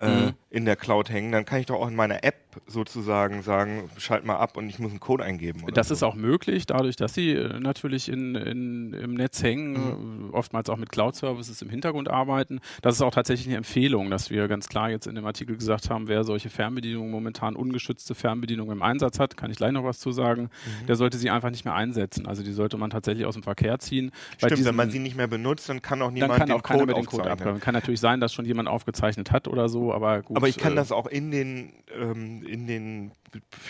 mhm. 0.02 0.34
in 0.50 0.66
der 0.66 0.76
Cloud 0.76 1.10
hängen, 1.10 1.32
dann 1.32 1.46
kann 1.46 1.60
ich 1.60 1.66
doch 1.66 1.80
auch 1.80 1.88
in 1.88 1.96
meiner 1.96 2.24
App 2.24 2.36
sozusagen 2.68 3.42
sagen, 3.44 3.90
schalt 3.98 4.26
mal 4.26 4.38
ab 4.38 4.58
und 4.58 4.70
ich 4.70 4.80
muss 4.80 4.92
einen 4.92 5.00
Code 5.00 5.24
eingeben. 5.24 5.64
das 5.74 5.90
so. 5.90 5.94
ist 5.94 6.04
auch 6.04 6.16
möglich, 6.16 6.66
dadurch, 6.66 6.96
dass 6.96 7.14
sie 7.14 7.32
äh, 7.32 7.60
natürlich 7.60 8.10
in, 8.10 8.36
in, 8.36 8.94
im 8.94 9.14
Netz 9.14 9.44
hängen, 9.44 9.74
mhm. 9.74 10.34
oftmals 10.34 10.70
auch 10.70 10.78
mit 10.78 10.90
Cloud-Services 10.92 11.62
im 11.62 11.70
Hintergrund 11.70 12.10
arbeiten. 12.10 12.60
Das 12.82 12.96
ist 12.96 13.02
auch 13.02 13.14
tatsächlich 13.14 13.48
eine 13.48 13.58
Empfehlung, 13.58 14.10
dass 14.10 14.30
wir 14.30 14.48
ganz 14.48 14.68
klar 14.68 14.90
jetzt 14.90 15.06
in 15.08 15.16
dem 15.16 15.26
Artikel 15.26 15.58
gesagt 15.58 15.90
haben, 15.90 16.08
wer 16.08 16.24
solche 16.24 16.50
Fernbedienungen 16.50 17.12
momentan 17.12 17.56
ungeschützte 17.56 18.16
Fernbedienungen 18.16 18.78
im 18.78 18.82
Einsatz 18.82 19.20
hat, 19.20 19.38
kann 19.38 19.52
ich 19.52 19.58
gleich 19.58 19.72
noch 19.72 19.84
was 19.84 20.00
zu 20.00 20.12
sagen, 20.12 20.44
mhm. 20.44 20.88
der 20.88 20.96
sollte 20.96 21.18
sie 21.18 21.30
einfach 21.30 21.52
nicht 21.52 21.66
mehr 21.66 21.76
einsetzen. 21.76 22.26
Also 22.26 22.44
die 22.44 22.54
sollte 22.54 22.78
man 22.78 22.90
tatsächlich 22.90 23.26
aus 23.26 23.36
dem 23.36 23.44
Verkehr 23.44 23.80
ziehen. 23.80 24.12
Stimmt, 24.38 24.66
wenn 24.66 24.76
man 24.76 24.90
sie 24.90 25.00
nicht 25.00 25.16
mehr 25.16 25.28
benutzt, 25.28 25.70
dann 25.70 25.82
kann 25.82 26.02
auch 26.02 26.12
niemand 26.12 26.32
dann 26.32 26.40
kann 26.40 26.48
den 26.48 26.56
auch 26.56 26.64
Code, 26.64 26.94
den 26.94 27.06
Code 27.06 27.30
abgreifen. 27.30 27.62
Kann 27.62 27.74
natürlich 27.74 28.00
sein, 28.00 28.20
dass 28.20 28.34
schon 28.34 28.46
jemand 28.46 28.68
aufgezeichnet 28.68 29.32
hat 29.32 29.48
oder 29.48 29.70
so, 29.70 29.89
aber 29.94 30.22
gut. 30.22 30.38
Aber 30.38 30.48
ich 30.48 30.58
kann 30.58 30.74
äh, 30.74 30.76
das 30.76 30.92
auch 30.92 31.08
in 31.08 31.32
den, 31.32 31.74
ähm, 31.94 32.44
in 32.44 32.68
den 32.68 33.12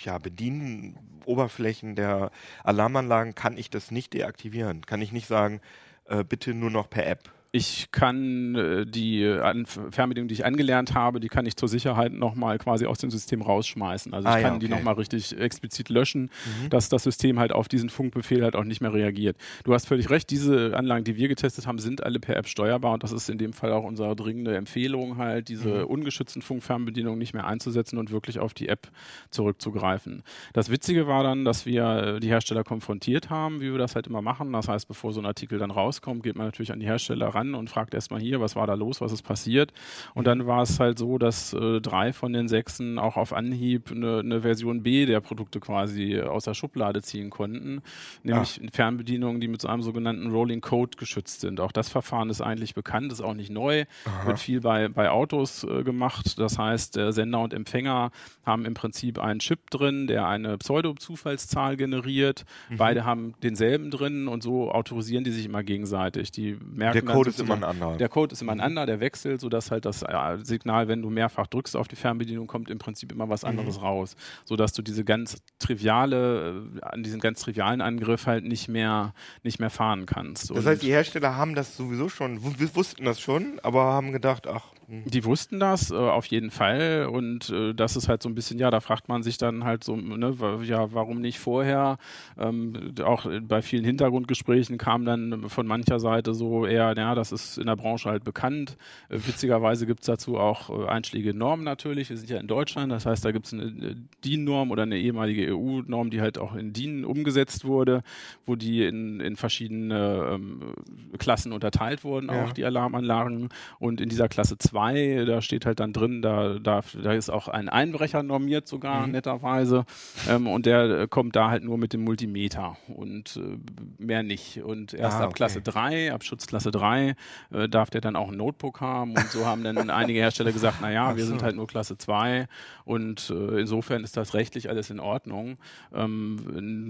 ja, 0.03 0.17
Bedienoberflächen 0.17 1.95
der 1.95 2.31
Alarmanlagen 2.63 3.35
kann 3.35 3.57
ich 3.57 3.69
das 3.69 3.91
nicht 3.91 4.13
deaktivieren. 4.13 4.85
Kann 4.85 5.01
ich 5.01 5.11
nicht 5.11 5.27
sagen, 5.27 5.61
äh, 6.05 6.23
bitte 6.23 6.53
nur 6.53 6.71
noch 6.71 6.89
per 6.89 7.07
App. 7.07 7.31
Ich 7.51 7.89
kann 7.91 8.53
äh, 8.53 8.85
die 8.85 9.23
äh, 9.23 9.65
Fernbedienung, 9.65 10.27
die 10.27 10.35
ich 10.35 10.45
angelernt 10.45 10.93
habe, 10.93 11.19
die 11.19 11.29
kann 11.29 11.47
ich 11.47 11.55
zur 11.55 11.67
Sicherheit 11.67 12.13
nochmal 12.13 12.59
quasi 12.59 12.85
aus 12.85 12.99
dem 12.99 13.09
System 13.09 13.41
rausschmeißen. 13.41 14.13
Also 14.13 14.27
ich 14.27 14.35
ah, 14.35 14.35
kann 14.35 14.43
ja, 14.43 14.55
okay. 14.57 14.67
die 14.67 14.71
nochmal 14.71 14.93
richtig 14.93 15.35
explizit 15.35 15.89
löschen, 15.89 16.29
mhm. 16.61 16.69
dass 16.69 16.89
das 16.89 17.01
System 17.01 17.39
halt 17.39 17.51
auf 17.51 17.67
diesen 17.67 17.89
Funkbefehl 17.89 18.43
halt 18.43 18.55
auch 18.55 18.65
nicht 18.65 18.81
mehr 18.81 18.93
reagiert. 18.93 19.35
Du 19.63 19.73
hast 19.73 19.87
völlig 19.87 20.11
recht, 20.11 20.29
diese 20.29 20.77
Anlagen, 20.77 21.05
die 21.05 21.15
wir 21.15 21.27
getestet 21.27 21.65
haben, 21.65 21.79
sind 21.79 22.03
alle 22.03 22.19
per 22.19 22.35
App 22.35 22.47
steuerbar 22.47 22.93
und 22.93 23.01
das 23.01 23.11
ist 23.11 23.31
in 23.31 23.39
dem 23.39 23.53
Fall 23.53 23.73
auch 23.73 23.83
unsere 23.83 24.15
dringende 24.15 24.55
Empfehlung, 24.55 25.17
halt 25.17 25.49
diese 25.49 25.69
mhm. 25.69 25.85
ungeschützten 25.85 26.43
Funkfernbedienungen 26.43 27.17
nicht 27.17 27.33
mehr 27.33 27.47
einzusetzen 27.47 27.97
und 27.97 28.11
wirklich 28.11 28.37
auf 28.37 28.53
die 28.53 28.69
App 28.69 28.89
zurückzugreifen. 29.31 30.21
Das 30.53 30.69
Witzige 30.69 31.07
war 31.07 31.23
dann, 31.23 31.45
dass 31.45 31.65
wir 31.65 31.85
äh, 31.85 32.19
die 32.19 32.27
Hersteller 32.27 32.63
konfrontiert 32.63 33.31
haben, 33.31 33.59
wie 33.59 33.71
wir 33.71 33.79
das 33.79 33.95
halt 33.95 34.05
immer 34.05 34.21
machen. 34.21 34.53
Das 34.53 34.67
heißt, 34.67 34.87
bevor 34.87 35.13
so 35.13 35.19
ein 35.19 35.25
Artikel 35.25 35.57
dann 35.57 35.71
rauskommt, 35.71 36.21
geht 36.21 36.35
man 36.35 36.45
natürlich 36.45 36.71
an 36.71 36.79
die 36.79 36.85
Hersteller 36.85 37.29
ran 37.29 37.38
ran 37.39 37.55
und 37.55 37.69
fragt 37.69 37.93
erstmal 37.93 38.19
hier, 38.19 38.39
was 38.41 38.55
war 38.55 38.67
da 38.67 38.73
los, 38.73 39.01
was 39.01 39.11
ist 39.11 39.23
passiert. 39.23 39.73
Und 40.13 40.27
dann 40.27 40.45
war 40.47 40.61
es 40.61 40.79
halt 40.79 40.99
so, 40.99 41.17
dass 41.17 41.53
äh, 41.53 41.81
drei 41.81 42.13
von 42.13 42.33
den 42.33 42.47
sechsen 42.47 42.99
auch 42.99 43.17
auf 43.17 43.33
Anhieb 43.33 43.91
eine, 43.91 44.19
eine, 44.19 44.41
Version 44.41 44.83
B 44.83 45.05
der 45.05 45.19
Produkte 45.19 45.59
quasi 45.59 46.19
aus 46.19 46.45
der 46.45 46.53
Schublade 46.53 47.01
ziehen 47.01 47.29
konnten, 47.29 47.81
nämlich 48.23 48.61
ah. 48.63 48.67
Fernbedienungen, 48.71 49.41
die 49.41 49.47
mit 49.47 49.61
so 49.61 49.67
einem 49.67 49.81
sogenannten 49.81 50.31
Rolling 50.31 50.61
Code 50.61 50.97
geschützt 50.97 51.41
sind. 51.41 51.59
Auch 51.59 51.71
das 51.71 51.89
Verfahren 51.89 52.29
ist 52.29 52.41
eigentlich 52.41 52.73
bekannt, 52.73 53.11
ist 53.11 53.21
auch 53.21 53.33
nicht 53.33 53.51
neu, 53.51 53.85
Aha. 54.05 54.27
wird 54.27 54.39
viel 54.39 54.61
bei, 54.61 54.87
bei 54.87 55.09
Autos 55.09 55.63
äh, 55.63 55.83
gemacht. 55.83 56.39
Das 56.39 56.57
heißt, 56.57 56.97
äh, 56.97 57.11
Sender 57.11 57.41
und 57.41 57.53
Empfänger 57.53 58.11
haben 58.45 58.65
im 58.65 58.73
Prinzip 58.73 59.19
einen 59.19 59.39
Chip 59.39 59.69
drin, 59.69 60.07
der 60.07 60.27
eine 60.27 60.57
Pseudo-Zufallszahl 60.57 61.75
generiert. 61.77 62.45
Mhm. 62.69 62.77
Beide 62.77 63.05
haben 63.05 63.33
denselben 63.43 63.91
drin 63.91 64.27
und 64.27 64.43
so 64.43 64.71
autorisieren 64.71 65.23
die 65.23 65.31
sich 65.31 65.45
immer 65.45 65.63
gegenseitig. 65.63 66.31
Die 66.31 66.57
merken 66.61 67.05
der 67.05 67.15
Code 67.15 67.28
Code 67.29 67.41
ist 67.43 67.47
immer 67.49 67.55
ein 67.55 67.63
anderer. 67.63 67.97
Der 67.97 68.09
Code 68.09 68.33
ist 68.33 68.41
immer 68.41 68.51
ein 68.51 68.59
anderer, 68.61 68.85
der 68.85 68.99
wechselt, 68.99 69.41
sodass 69.41 69.71
halt 69.71 69.85
das 69.85 70.01
äh, 70.03 70.37
Signal, 70.43 70.87
wenn 70.87 71.01
du 71.01 71.09
mehrfach 71.09 71.47
drückst 71.47 71.75
auf 71.75 71.87
die 71.87 71.95
Fernbedienung, 71.95 72.47
kommt 72.47 72.69
im 72.69 72.77
Prinzip 72.77 73.11
immer 73.11 73.29
was 73.29 73.43
anderes 73.43 73.77
Mhm. 73.77 73.83
raus. 73.83 74.15
Sodass 74.45 74.73
du 74.73 74.81
diese 74.81 75.03
ganz 75.03 75.37
triviale, 75.59 76.63
äh, 76.77 76.81
an 76.85 77.03
diesen 77.03 77.19
ganz 77.19 77.41
trivialen 77.41 77.81
Angriff 77.81 78.25
halt 78.25 78.43
nicht 78.45 78.67
mehr, 78.67 79.13
nicht 79.43 79.59
mehr 79.59 79.69
fahren 79.69 80.05
kannst. 80.05 80.49
Das 80.49 80.65
heißt, 80.65 80.81
die 80.81 80.89
Hersteller 80.91 81.35
haben 81.35 81.55
das 81.55 81.75
sowieso 81.77 82.09
schon, 82.09 82.39
wussten 82.75 83.05
das 83.05 83.19
schon, 83.19 83.59
aber 83.63 83.83
haben 83.83 84.11
gedacht, 84.11 84.47
ach, 84.47 84.67
Die 85.05 85.23
wussten 85.23 85.59
das 85.59 85.91
äh, 85.91 85.95
auf 85.95 86.25
jeden 86.25 86.49
Fall 86.51 87.07
und 87.11 87.49
äh, 87.49 87.73
das 87.73 87.95
ist 87.95 88.09
halt 88.09 88.23
so 88.23 88.29
ein 88.29 88.35
bisschen, 88.35 88.57
ja, 88.59 88.71
da 88.71 88.79
fragt 88.79 89.07
man 89.07 89.21
sich 89.23 89.37
dann 89.37 89.63
halt 89.63 89.83
so, 89.83 89.95
ne, 89.95 90.35
ja, 90.63 90.91
warum 90.93 91.21
nicht 91.21 91.37
vorher? 91.39 91.97
Ähm, 92.37 92.93
auch 93.03 93.27
bei 93.43 93.61
vielen 93.61 93.83
Hintergrundgesprächen 93.85 94.77
kam 94.77 95.05
dann 95.05 95.49
von 95.49 95.67
mancher 95.67 95.99
Seite 95.99 96.33
so 96.33 96.65
eher, 96.65 96.93
ja, 96.97 97.13
das 97.13 97.31
ist 97.31 97.57
in 97.57 97.67
der 97.67 97.75
Branche 97.75 98.09
halt 98.09 98.23
bekannt. 98.23 98.77
Äh, 99.09 99.19
witzigerweise 99.27 99.85
gibt 99.85 99.99
es 100.01 100.07
dazu 100.07 100.37
auch 100.37 100.69
äh, 100.69 100.87
einschlägige 100.87 101.33
Normen 101.37 101.63
natürlich. 101.63 102.09
Wir 102.09 102.17
sind 102.17 102.29
ja 102.29 102.39
in 102.39 102.47
Deutschland, 102.47 102.91
das 102.91 103.05
heißt, 103.05 103.23
da 103.23 103.31
gibt 103.31 103.45
es 103.45 103.53
eine 103.53 103.63
äh, 103.65 103.95
DIN-Norm 104.25 104.71
oder 104.71 104.83
eine 104.83 104.97
ehemalige 104.97 105.53
EU-Norm, 105.55 106.09
die 106.09 106.21
halt 106.21 106.37
auch 106.37 106.55
in 106.55 106.73
DIN 106.73 107.05
umgesetzt 107.05 107.65
wurde, 107.65 108.01
wo 108.45 108.55
die 108.55 108.83
in, 108.85 109.19
in 109.19 109.35
verschiedene 109.35 110.31
ähm, 110.33 110.73
Klassen 111.17 111.51
unterteilt 111.51 112.03
wurden, 112.03 112.29
Ja. 112.29 112.45
auch 112.45 112.53
die 112.53 112.65
Alarmanlagen. 112.65 113.49
Und 113.79 114.01
in 114.01 114.09
dieser 114.09 114.27
Klasse 114.29 114.57
2, 114.57 114.78
da 115.25 115.41
steht 115.41 115.65
halt 115.65 115.79
dann 115.79 115.93
drin, 115.93 116.21
da, 116.21 116.59
da, 116.59 116.81
da 117.01 117.13
ist 117.13 117.29
auch 117.29 117.47
ein 117.47 117.69
Einbrecher 117.69 118.23
normiert 118.23 118.67
sogar, 118.67 119.05
Mhm. 119.05 119.11
netterweise. 119.13 119.85
Ähm, 120.27 120.47
und 120.47 120.65
der 120.65 121.01
äh, 121.01 121.07
kommt 121.07 121.35
da 121.35 121.49
halt 121.49 121.63
nur 121.63 121.77
mit 121.77 121.93
dem 121.93 122.03
Multimeter 122.03 122.77
und 122.87 123.37
äh, 123.37 123.57
mehr 124.03 124.23
nicht. 124.23 124.61
Und 124.63 124.93
erst 124.93 125.17
Ah, 125.17 125.23
ab 125.23 125.29
okay. 125.29 125.35
Klasse 125.37 125.61
3, 125.61 126.13
ab 126.13 126.23
Schutzklasse 126.23 126.71
3, 126.71 127.15
äh, 127.51 127.69
darf 127.69 127.89
der 127.89 128.01
dann 128.01 128.15
auch 128.15 128.29
ein 128.31 128.37
Notebook 128.37 128.81
haben. 128.81 129.11
Und 129.11 129.29
so 129.31 129.45
haben 129.45 129.63
dann 129.63 129.77
einige 129.89 130.19
Hersteller 130.19 130.51
gesagt, 130.51 130.81
naja, 130.81 131.15
wir 131.17 131.25
sind 131.25 131.43
halt 131.43 131.55
nur 131.55 131.67
Klasse 131.67 131.97
2 131.97 132.47
und 132.85 133.29
äh, 133.29 133.59
insofern 133.59 134.03
ist 134.03 134.17
das 134.17 134.33
rechtlich 134.33 134.69
alles 134.69 134.89
in 134.89 134.99
Ordnung. 134.99 135.57
Ähm, 135.93 136.37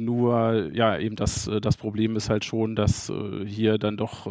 nur, 0.06 0.70
ja, 0.74 0.98
eben 0.98 1.16
das, 1.16 1.48
äh, 1.48 1.62
das 1.62 1.78
Problem 1.78 2.16
ist 2.16 2.30
halt 2.30 2.46
schon, 2.46 2.76
dass 2.76 3.10
äh, 3.10 3.46
hier 3.46 3.78
dann 3.78 3.98
doch 3.98 4.28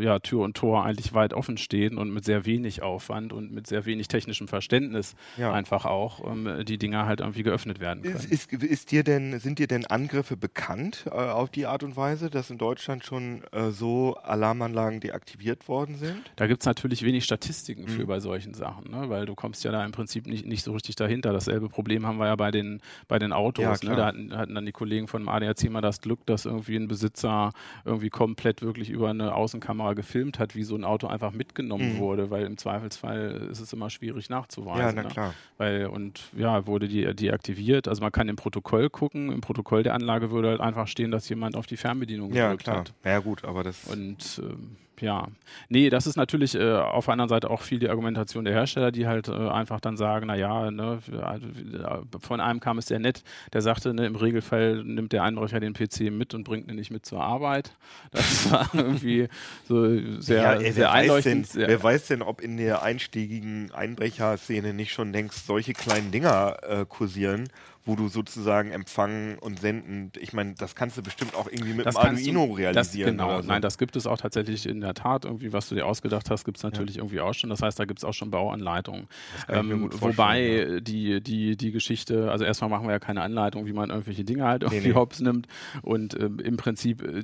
ja, 0.00 0.18
Tür 0.18 0.40
und 0.40 0.56
Tor 0.56 0.84
eigentlich 0.84 1.12
weit 1.14 1.32
offen 1.32 1.56
stehen 1.56 1.98
und 1.98 2.10
mit 2.10 2.24
sehr 2.24 2.46
wenig 2.46 2.82
Aufwand 2.96 3.32
und 3.32 3.52
mit 3.52 3.66
sehr 3.66 3.84
wenig 3.84 4.08
technischem 4.08 4.48
Verständnis 4.48 5.14
Ja. 5.36 5.52
einfach 5.52 5.84
auch 5.84 6.26
ähm, 6.26 6.64
die 6.64 6.78
Dinger 6.78 7.04
halt 7.06 7.20
irgendwie 7.20 7.42
geöffnet 7.42 7.78
werden 7.78 8.02
können. 8.02 8.14
Ist, 8.16 8.50
ist, 8.50 8.52
ist 8.52 8.90
dir 8.90 9.04
denn, 9.04 9.38
sind 9.38 9.58
dir 9.58 9.66
denn 9.66 9.84
Angriffe 9.86 10.36
bekannt 10.36 11.04
äh, 11.06 11.10
auf 11.10 11.50
die 11.50 11.66
Art 11.66 11.82
und 11.82 11.96
Weise, 11.96 12.30
dass 12.30 12.50
in 12.50 12.58
Deutschland 12.58 13.04
schon 13.04 13.42
äh, 13.52 13.70
so 13.70 14.16
Alarmanlagen 14.22 15.00
deaktiviert 15.00 15.68
worden 15.68 15.96
sind? 15.96 16.32
Da 16.36 16.46
gibt 16.46 16.62
es 16.62 16.66
natürlich 16.66 17.02
wenig 17.02 17.24
Statistiken 17.24 17.88
für 17.88 18.02
Mhm. 18.02 18.06
bei 18.06 18.20
solchen 18.20 18.54
Sachen, 18.54 18.90
ne? 18.90 19.08
weil 19.10 19.26
du 19.26 19.34
kommst 19.34 19.62
ja 19.64 19.72
da 19.72 19.84
im 19.84 19.92
Prinzip 19.92 20.26
nicht, 20.26 20.46
nicht 20.46 20.62
so 20.62 20.72
richtig 20.72 20.96
dahinter. 20.96 21.32
Dasselbe 21.32 21.68
Problem 21.68 22.06
haben 22.06 22.18
wir 22.18 22.26
ja 22.26 22.36
bei 22.36 22.50
den, 22.50 22.80
bei 23.08 23.18
den 23.18 23.32
Autos. 23.32 23.82
Ja, 23.82 23.90
ne? 23.90 23.96
Da 23.96 24.06
hatten, 24.06 24.36
hatten 24.36 24.54
dann 24.54 24.64
die 24.66 24.72
Kollegen 24.72 25.08
von 25.08 25.22
dem 25.22 25.28
ADAC 25.28 25.68
mal 25.70 25.80
das 25.82 26.00
Glück, 26.00 26.24
dass 26.26 26.44
irgendwie 26.46 26.76
ein 26.76 26.88
Besitzer 26.88 27.52
irgendwie 27.84 28.08
komplett 28.10 28.62
wirklich 28.62 28.90
über 28.90 29.10
eine 29.10 29.34
Außenkamera 29.34 29.92
gefilmt 29.94 30.38
hat, 30.38 30.54
wie 30.54 30.62
so 30.64 30.74
ein 30.76 30.84
Auto 30.84 31.06
einfach 31.06 31.32
mitgenommen 31.32 31.94
Mhm. 31.94 31.98
wurde, 31.98 32.30
weil 32.30 32.44
im 32.46 32.56
Zweifelsfall 32.90 33.48
ist 33.50 33.60
es 33.60 33.72
immer 33.72 33.90
schwierig 33.90 34.28
nachzuweisen. 34.30 34.80
ja, 34.80 34.92
na 34.92 35.02
ne? 35.02 35.08
klar. 35.08 35.34
Weil, 35.58 35.86
und 35.86 36.20
ja, 36.36 36.66
wurde 36.66 36.88
die 36.88 37.14
deaktiviert. 37.14 37.88
Also 37.88 38.02
man 38.02 38.12
kann 38.12 38.28
im 38.28 38.36
Protokoll 38.36 38.90
gucken, 38.90 39.30
im 39.32 39.40
Protokoll 39.40 39.82
der 39.82 39.94
Anlage 39.94 40.30
würde 40.30 40.48
halt 40.48 40.60
einfach 40.60 40.88
stehen, 40.88 41.10
dass 41.10 41.28
jemand 41.28 41.56
auf 41.56 41.66
die 41.66 41.76
Fernbedienung 41.76 42.32
Ja, 42.32 42.46
gedrückt 42.46 42.64
klar. 42.64 42.78
hat. 42.80 42.94
Ja, 43.04 43.18
gut, 43.20 43.44
aber 43.44 43.62
das. 43.62 43.84
Und 43.84 44.40
ähm, 44.42 44.76
ja, 45.00 45.28
nee, 45.68 45.90
das 45.90 46.06
ist 46.06 46.16
natürlich 46.16 46.54
äh, 46.54 46.74
auf 46.74 47.06
der 47.06 47.12
anderen 47.12 47.28
Seite 47.28 47.50
auch 47.50 47.62
viel 47.62 47.78
die 47.78 47.88
Argumentation 47.88 48.44
der 48.44 48.54
Hersteller, 48.54 48.92
die 48.92 49.06
halt 49.06 49.28
äh, 49.28 49.32
einfach 49.32 49.80
dann 49.80 49.96
sagen, 49.96 50.26
naja, 50.26 50.70
ne, 50.70 50.98
ja, 51.10 52.02
von 52.20 52.40
einem 52.40 52.60
kam 52.60 52.78
es 52.78 52.86
sehr 52.86 52.98
nett, 52.98 53.22
der 53.52 53.62
sagte, 53.62 53.94
ne, 53.94 54.06
im 54.06 54.16
Regelfall 54.16 54.82
nimmt 54.84 55.12
der 55.12 55.22
Einbrecher 55.22 55.60
den 55.60 55.74
PC 55.74 56.12
mit 56.12 56.34
und 56.34 56.44
bringt 56.44 56.68
ihn 56.68 56.76
nicht 56.76 56.90
mit 56.90 57.06
zur 57.06 57.22
Arbeit. 57.22 57.76
Das 58.10 58.50
war 58.50 58.68
irgendwie 58.74 59.28
so 59.68 60.20
sehr, 60.20 60.42
ja, 60.42 60.52
ey, 60.54 60.72
sehr 60.72 60.84
wer, 60.84 60.92
weiß 60.92 61.24
denn, 61.24 61.38
einleuchtend. 61.38 61.48
wer 61.54 61.82
weiß 61.82 62.06
denn, 62.06 62.22
ob 62.22 62.40
in 62.40 62.56
der 62.56 62.82
einstiegigen 62.82 63.70
Einbrecherszene 63.72 64.74
nicht 64.74 64.92
schon 64.92 65.12
längst 65.12 65.46
solche 65.46 65.72
kleinen 65.72 66.10
Dinger 66.10 66.56
äh, 66.62 66.84
kursieren, 66.86 67.48
wo 67.86 67.94
du 67.96 68.08
sozusagen 68.08 68.72
empfangen 68.72 69.38
und 69.38 69.60
senden, 69.60 70.10
ich 70.18 70.32
meine, 70.32 70.54
das 70.54 70.74
kannst 70.74 70.98
du 70.98 71.02
bestimmt 71.02 71.34
auch 71.36 71.46
irgendwie 71.46 71.72
mit 71.72 71.86
Das 71.86 71.94
dem 71.94 72.02
kannst 72.02 72.26
du- 72.26 72.30
Arduino 72.30 72.48
Das, 72.48 72.58
realisieren. 72.58 73.10
genau, 73.12 73.40
so. 73.40 73.46
nein, 73.48 73.62
das 73.62 73.78
gibt 73.78 73.94
es 73.96 74.06
auch 74.06 74.18
tatsächlich 74.18 74.66
in 74.66 74.80
der 74.80 74.92
Tat. 74.94 75.24
Irgendwie, 75.24 75.52
was 75.52 75.68
du 75.68 75.76
dir 75.76 75.86
ausgedacht 75.86 76.28
hast, 76.28 76.44
gibt 76.44 76.58
es 76.58 76.64
natürlich 76.64 76.98
irgendwie 76.98 77.20
auch 77.20 77.32
schon. 77.32 77.48
Das 77.48 77.62
heißt, 77.62 77.78
da 77.78 77.84
gibt 77.84 78.00
es 78.00 78.04
auch 78.04 78.12
schon 78.12 78.30
Bauanleitungen. 78.30 79.06
Ähm, 79.48 79.88
wobei 80.00 80.40
ja. 80.42 80.80
die, 80.80 81.20
die, 81.22 81.56
die 81.56 81.70
Geschichte, 81.70 82.30
also 82.30 82.44
erstmal 82.44 82.70
machen 82.70 82.86
wir 82.86 82.92
ja 82.92 82.98
keine 82.98 83.22
Anleitung, 83.22 83.66
wie 83.66 83.72
man 83.72 83.90
irgendwelche 83.90 84.24
Dinge 84.24 84.44
halt 84.44 84.62
irgendwie 84.64 84.88
nee. 84.88 84.94
hops 84.94 85.20
nimmt. 85.20 85.46
Und 85.82 86.18
ähm, 86.20 86.40
im 86.40 86.56
Prinzip 86.56 87.02
äh, 87.02 87.22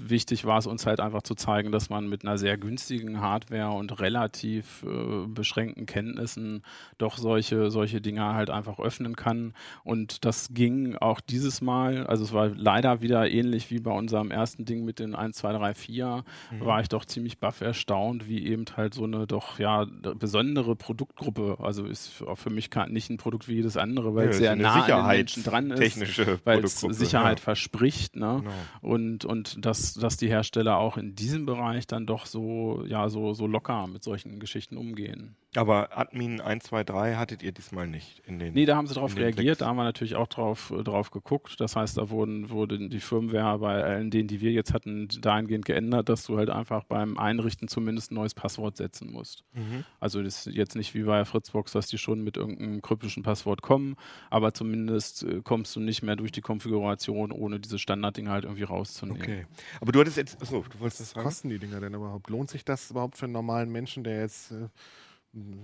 wichtig 0.00 0.44
war 0.44 0.58
es 0.58 0.66
uns 0.66 0.86
halt 0.86 1.00
einfach 1.00 1.22
zu 1.22 1.34
zeigen, 1.34 1.72
dass 1.72 1.90
man 1.90 2.08
mit 2.08 2.24
einer 2.24 2.38
sehr 2.38 2.56
günstigen 2.56 3.20
Hardware 3.20 3.70
und 3.72 3.98
relativ 4.00 4.84
äh, 4.84 5.26
beschränkten 5.26 5.86
Kenntnissen 5.86 6.62
doch 6.98 7.18
solche, 7.18 7.70
solche 7.70 8.00
Dinge 8.00 8.24
halt 8.34 8.50
einfach 8.50 8.78
öffnen 8.78 9.16
kann. 9.16 9.54
Und 9.84 10.24
das 10.24 10.52
ging 10.52 10.96
auch 10.96 11.20
dieses 11.20 11.60
Mal, 11.60 12.06
also 12.06 12.24
es 12.24 12.32
war 12.32 12.48
leider 12.48 13.00
wieder 13.02 13.30
ähnlich 13.30 13.70
wie 13.70 13.80
bei 13.80 13.92
unserem 13.92 14.30
ersten 14.30 14.64
Ding 14.64 14.84
mit 14.84 14.98
den 14.98 15.14
1, 15.14 15.36
2, 15.36 15.52
3, 15.52 15.74
4, 15.74 16.24
Mhm. 16.50 16.64
war 16.64 16.80
ich 16.80 16.88
doch 16.88 17.04
ziemlich 17.04 17.38
baff 17.38 17.60
erstaunt, 17.60 18.28
wie 18.28 18.46
eben 18.46 18.64
halt 18.76 18.94
so 18.94 19.04
eine 19.04 19.26
doch 19.26 19.58
ja 19.58 19.86
besondere 20.18 20.76
Produktgruppe, 20.76 21.56
also 21.60 21.84
ist 21.86 22.22
auch 22.26 22.36
für 22.36 22.50
mich 22.50 22.70
nicht 22.88 23.10
ein 23.10 23.16
Produkt 23.16 23.48
wie 23.48 23.54
jedes 23.54 23.76
andere, 23.76 24.14
weil 24.14 24.24
Ja, 24.26 24.30
es 24.30 24.38
sehr 24.38 24.56
nah 24.56 24.82
an 24.84 25.08
den 25.08 25.16
Menschen 25.16 25.44
dran 25.44 25.70
ist, 25.70 26.46
weil 26.46 26.64
es 26.64 26.80
Sicherheit 26.80 27.38
ja. 27.38 27.44
verspricht, 27.44 28.16
ne? 28.16 28.42
Genau. 28.42 28.94
Und, 28.94 29.24
und 29.24 29.64
dass, 29.64 29.94
dass 29.94 30.16
die 30.16 30.28
Hersteller 30.28 30.76
auch 30.76 30.96
in 30.96 31.14
diesem 31.14 31.46
Bereich 31.46 31.86
dann 31.86 32.06
doch 32.06 32.26
so, 32.26 32.84
ja, 32.86 33.08
so, 33.08 33.32
so 33.34 33.46
locker 33.46 33.86
mit 33.86 34.02
solchen 34.04 34.40
Geschichten 34.40 34.76
umgehen. 34.76 35.36
Aber 35.56 35.98
Admin 35.98 36.40
123 36.40 37.16
hattet 37.16 37.42
ihr 37.42 37.50
diesmal 37.50 37.88
nicht 37.88 38.20
in 38.24 38.38
den. 38.38 38.54
Nee, 38.54 38.66
da 38.66 38.76
haben 38.76 38.86
sie 38.86 38.94
darauf 38.94 39.16
reagiert, 39.16 39.62
haben 39.70 39.76
wir 39.76 39.84
natürlich 39.84 40.16
auch 40.16 40.26
drauf, 40.26 40.72
äh, 40.76 40.82
drauf 40.82 41.10
geguckt. 41.10 41.60
Das 41.60 41.76
heißt, 41.76 41.96
da 41.96 42.10
wurden, 42.10 42.50
wurde 42.50 42.88
die 42.88 43.00
Firmware 43.00 43.58
bei 43.58 43.82
allen 43.82 44.10
denen, 44.10 44.28
die 44.28 44.40
wir 44.40 44.50
jetzt 44.50 44.74
hatten, 44.74 45.08
dahingehend 45.20 45.64
geändert, 45.64 46.08
dass 46.08 46.24
du 46.24 46.36
halt 46.36 46.50
einfach 46.50 46.84
beim 46.84 47.16
Einrichten 47.16 47.68
zumindest 47.68 48.10
ein 48.10 48.16
neues 48.16 48.34
Passwort 48.34 48.76
setzen 48.76 49.10
musst. 49.10 49.44
Mhm. 49.54 49.84
Also 50.00 50.22
das 50.22 50.46
ist 50.46 50.54
jetzt 50.54 50.74
nicht 50.74 50.94
wie 50.94 51.04
bei 51.04 51.24
Fritzbox, 51.24 51.72
dass 51.72 51.86
die 51.86 51.98
schon 51.98 52.22
mit 52.22 52.36
irgendeinem 52.36 52.82
kryptischen 52.82 53.22
Passwort 53.22 53.62
kommen, 53.62 53.96
aber 54.28 54.52
zumindest 54.52 55.22
äh, 55.22 55.40
kommst 55.42 55.74
du 55.76 55.80
nicht 55.80 56.02
mehr 56.02 56.16
durch 56.16 56.32
die 56.32 56.40
Konfiguration, 56.40 57.32
ohne 57.32 57.60
diese 57.60 57.78
Standarddinge 57.78 58.30
halt 58.30 58.44
irgendwie 58.44 58.64
rauszunehmen. 58.64 59.22
Okay. 59.22 59.46
Aber 59.80 59.92
du 59.92 60.00
hattest 60.00 60.16
jetzt. 60.16 60.42
Achso, 60.42 60.64
du 60.68 60.80
wolltest 60.80 61.00
das 61.00 61.10
sagen? 61.10 61.24
kosten 61.24 61.48
die 61.48 61.58
Dinger 61.58 61.80
denn 61.80 61.94
überhaupt? 61.94 62.28
Lohnt 62.28 62.50
sich 62.50 62.64
das 62.64 62.90
überhaupt 62.90 63.16
für 63.16 63.26
einen 63.26 63.32
normalen 63.32 63.70
Menschen, 63.70 64.04
der 64.04 64.20
jetzt, 64.20 64.50
äh, 64.50 64.68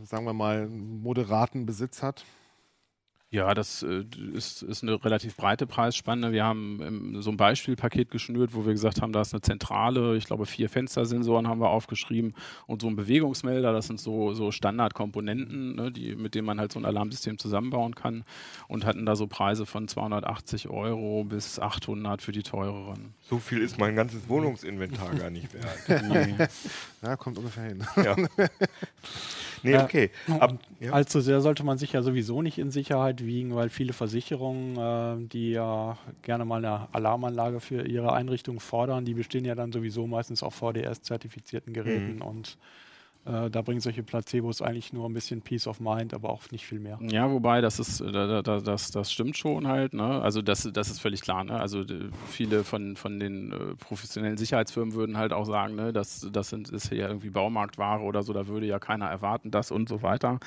sagen 0.04 0.24
wir 0.24 0.32
mal, 0.32 0.62
einen 0.62 1.02
moderaten 1.02 1.66
Besitz 1.66 2.02
hat? 2.02 2.24
Ja, 3.30 3.54
das 3.54 3.82
äh, 3.82 4.04
ist, 4.34 4.62
ist 4.62 4.84
eine 4.84 5.04
relativ 5.04 5.36
breite 5.36 5.66
Preisspanne. 5.66 6.30
Wir 6.32 6.44
haben 6.44 7.20
so 7.20 7.30
ein 7.30 7.36
Beispielpaket 7.36 8.10
geschnürt, 8.10 8.54
wo 8.54 8.64
wir 8.64 8.72
gesagt 8.72 9.02
haben, 9.02 9.12
da 9.12 9.20
ist 9.20 9.34
eine 9.34 9.40
zentrale, 9.40 10.16
ich 10.16 10.26
glaube 10.26 10.46
vier 10.46 10.68
Fenstersensoren 10.68 11.48
haben 11.48 11.60
wir 11.60 11.70
aufgeschrieben 11.70 12.34
und 12.66 12.82
so 12.82 12.88
ein 12.88 12.94
Bewegungsmelder, 12.94 13.72
das 13.72 13.88
sind 13.88 13.98
so, 13.98 14.32
so 14.32 14.52
Standardkomponenten, 14.52 15.74
ne, 15.74 15.90
die, 15.90 16.14
mit 16.14 16.36
denen 16.36 16.46
man 16.46 16.60
halt 16.60 16.72
so 16.72 16.78
ein 16.78 16.84
Alarmsystem 16.84 17.36
zusammenbauen 17.36 17.96
kann 17.96 18.24
und 18.68 18.84
hatten 18.84 19.04
da 19.04 19.16
so 19.16 19.26
Preise 19.26 19.66
von 19.66 19.88
280 19.88 20.68
Euro 20.68 21.24
bis 21.24 21.58
800 21.58 22.22
für 22.22 22.32
die 22.32 22.44
teureren. 22.44 23.12
So 23.22 23.38
viel 23.38 23.60
ist 23.60 23.76
mein 23.76 23.96
ganzes 23.96 24.28
Wohnungsinventar 24.28 25.14
gar 25.16 25.30
nicht 25.30 25.48
wert. 25.52 26.48
Ja, 27.06 27.16
kommt 27.16 27.38
ungefähr 27.38 27.64
hin. 27.64 27.86
ja. 28.04 28.16
Nee, 29.62 29.78
okay. 29.78 30.10
Ab, 30.38 30.58
ja. 30.80 30.92
Allzu 30.92 31.20
sehr 31.20 31.40
sollte 31.40 31.64
man 31.64 31.78
sich 31.78 31.92
ja 31.92 32.02
sowieso 32.02 32.42
nicht 32.42 32.58
in 32.58 32.70
Sicherheit 32.70 33.24
wiegen, 33.24 33.54
weil 33.56 33.68
viele 33.70 33.94
Versicherungen, 33.94 34.76
äh, 35.24 35.28
die 35.28 35.52
ja 35.52 35.96
gerne 36.22 36.44
mal 36.44 36.64
eine 36.64 36.88
Alarmanlage 36.94 37.58
für 37.60 37.82
ihre 37.86 38.12
Einrichtung 38.12 38.60
fordern, 38.60 39.04
die 39.04 39.14
bestehen 39.14 39.44
ja 39.44 39.54
dann 39.54 39.72
sowieso 39.72 40.06
meistens 40.06 40.42
auf 40.42 40.54
VDS-zertifizierten 40.54 41.72
Geräten 41.72 42.16
Mhm. 42.16 42.22
und 42.22 42.58
Äh, 43.26 43.50
da 43.50 43.62
bringen 43.62 43.80
solche 43.80 44.02
Placebos 44.02 44.62
eigentlich 44.62 44.92
nur 44.92 45.08
ein 45.08 45.12
bisschen 45.12 45.42
Peace 45.42 45.66
of 45.66 45.80
Mind, 45.80 46.14
aber 46.14 46.30
auch 46.30 46.50
nicht 46.52 46.64
viel 46.64 46.78
mehr. 46.78 46.98
Ja, 47.02 47.30
wobei 47.30 47.60
das 47.60 47.80
ist, 47.80 48.00
da, 48.00 48.42
da, 48.42 48.60
das, 48.60 48.92
das 48.92 49.12
stimmt 49.12 49.36
schon 49.36 49.66
halt. 49.66 49.94
Ne? 49.94 50.22
Also 50.22 50.42
das, 50.42 50.68
das 50.72 50.90
ist 50.90 51.00
völlig 51.00 51.22
klar. 51.22 51.42
Ne? 51.42 51.58
Also 51.58 51.84
viele 52.28 52.62
von, 52.62 52.96
von 52.96 53.18
den 53.18 53.52
äh, 53.52 53.56
professionellen 53.78 54.36
Sicherheitsfirmen 54.36 54.94
würden 54.94 55.16
halt 55.16 55.32
auch 55.32 55.44
sagen, 55.44 55.74
ne, 55.74 55.92
das, 55.92 56.28
das 56.32 56.50
sind, 56.50 56.70
ist 56.70 56.90
ja 56.92 57.08
irgendwie 57.08 57.30
Baumarktware 57.30 58.02
oder 58.02 58.22
so, 58.22 58.32
da 58.32 58.46
würde 58.46 58.66
ja 58.66 58.78
keiner 58.78 59.06
erwarten, 59.06 59.50
das 59.50 59.72
und 59.72 59.88
so 59.88 60.02
weiter. 60.02 60.38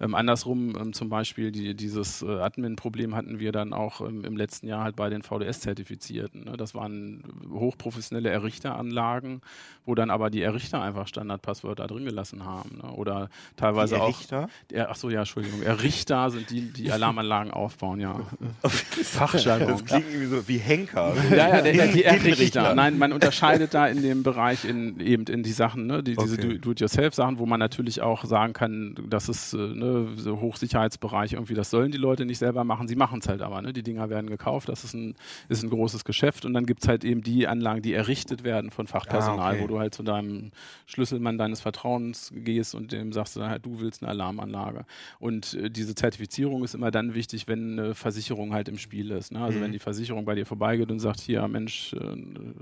Ähm, 0.00 0.14
andersrum 0.14 0.76
ähm, 0.76 0.92
zum 0.92 1.08
Beispiel 1.08 1.50
die, 1.50 1.74
dieses 1.74 2.22
äh, 2.22 2.26
Admin-Problem 2.26 3.16
hatten 3.16 3.40
wir 3.40 3.50
dann 3.50 3.72
auch 3.72 4.00
ähm, 4.00 4.24
im 4.24 4.36
letzten 4.36 4.68
Jahr 4.68 4.84
halt 4.84 4.94
bei 4.94 5.10
den 5.10 5.22
VDS-Zertifizierten. 5.22 6.44
Ne? 6.44 6.56
Das 6.56 6.74
waren 6.74 7.24
hochprofessionelle 7.50 8.30
Errichteranlagen, 8.30 9.40
wo 9.84 9.96
dann 9.96 10.10
aber 10.10 10.30
die 10.30 10.42
Errichter 10.42 10.80
einfach 10.80 11.08
Standardpasswörter 11.08 11.88
drin 11.88 12.04
gelassen 12.04 12.27
gelassen 12.36 12.44
haben. 12.44 12.78
Ne? 12.82 12.92
Oder 12.92 13.28
teilweise 13.56 13.94
Die 13.96 14.00
auch. 14.00 14.04
Errichter? 14.06 14.48
Ja, 14.72 14.88
ach 14.90 14.96
so, 14.96 15.10
ja, 15.10 15.20
Entschuldigung. 15.20 15.62
Errichter 15.62 16.30
sind 16.30 16.50
die, 16.50 16.72
die 16.72 16.90
Alarmanlagen 16.92 17.52
aufbauen, 17.52 18.00
ja. 18.00 18.20
Fachjargon. 18.62 19.68
Das 19.68 19.84
klingt 19.84 20.06
irgendwie 20.08 20.26
so 20.26 20.48
wie 20.48 20.58
Henker. 20.58 21.14
Ja, 21.30 21.36
ja, 21.36 21.62
der, 21.62 21.72
der, 21.72 21.86
die. 21.88 22.04
Errichter. 22.04 22.74
Nein, 22.74 22.98
man 22.98 23.12
unterscheidet 23.12 23.74
da 23.74 23.86
in 23.86 24.02
dem 24.02 24.22
Bereich 24.22 24.64
in, 24.64 25.00
eben 25.00 25.24
in 25.24 25.42
die 25.42 25.52
Sachen, 25.52 25.86
ne, 25.86 26.02
die, 26.02 26.16
diese 26.16 26.34
Okay. 26.38 26.48
Do- 26.54 26.58
Do-it-yourself-Sachen, 26.58 27.38
wo 27.38 27.46
man 27.46 27.58
natürlich 27.58 28.00
auch 28.02 28.24
sagen 28.24 28.52
kann, 28.52 28.94
das 29.08 29.28
ist 29.28 29.54
äh, 29.54 29.56
ne, 29.56 30.08
so 30.16 30.40
Hochsicherheitsbereich 30.40 31.32
irgendwie, 31.34 31.54
das 31.54 31.70
sollen 31.70 31.90
die 31.90 31.98
Leute 31.98 32.24
nicht 32.26 32.38
selber 32.38 32.64
machen. 32.64 32.88
Sie 32.88 32.96
machen 32.96 33.20
es 33.20 33.28
halt 33.28 33.42
aber. 33.42 33.62
Ne? 33.62 33.72
Die 33.72 33.82
Dinger 33.82 34.10
werden 34.10 34.28
gekauft, 34.28 34.68
das 34.68 34.84
ist 34.84 34.94
ein, 34.94 35.14
ist 35.48 35.62
ein 35.62 35.70
großes 35.70 36.04
Geschäft. 36.04 36.44
Und 36.44 36.52
dann 36.54 36.66
gibt 36.66 36.82
es 36.82 36.88
halt 36.88 37.04
eben 37.04 37.22
die 37.22 37.46
Anlagen, 37.46 37.82
die 37.82 37.92
errichtet 37.94 38.44
werden 38.44 38.70
von 38.70 38.86
Fachpersonal, 38.86 39.38
Ah, 39.38 39.50
okay. 39.52 39.62
wo 39.62 39.66
du 39.66 39.78
halt 39.78 39.94
zu 39.94 40.02
deinem 40.02 40.50
Schlüsselmann 40.86 41.38
deines 41.38 41.60
Vertrauens 41.60 42.17
gehst 42.34 42.74
und 42.74 42.92
dem 42.92 43.12
sagst 43.12 43.34
du 43.36 43.40
dann 43.40 43.50
halt, 43.50 43.64
du 43.64 43.80
willst 43.80 44.02
eine 44.02 44.10
Alarmanlage. 44.10 44.84
Und 45.18 45.54
äh, 45.54 45.70
diese 45.70 45.94
Zertifizierung 45.94 46.64
ist 46.64 46.74
immer 46.74 46.90
dann 46.90 47.14
wichtig, 47.14 47.48
wenn 47.48 47.78
eine 47.78 47.94
Versicherung 47.94 48.52
halt 48.52 48.68
im 48.68 48.78
Spiel 48.78 49.10
ist. 49.10 49.32
Ne? 49.32 49.40
Also 49.40 49.58
Mhm. 49.58 49.62
wenn 49.64 49.72
die 49.72 49.78
Versicherung 49.78 50.24
bei 50.24 50.34
dir 50.34 50.46
vorbeigeht 50.46 50.90
und 50.90 50.98
sagt, 51.00 51.20
hier 51.20 51.46
Mensch, 51.48 51.92
äh, 51.94 51.98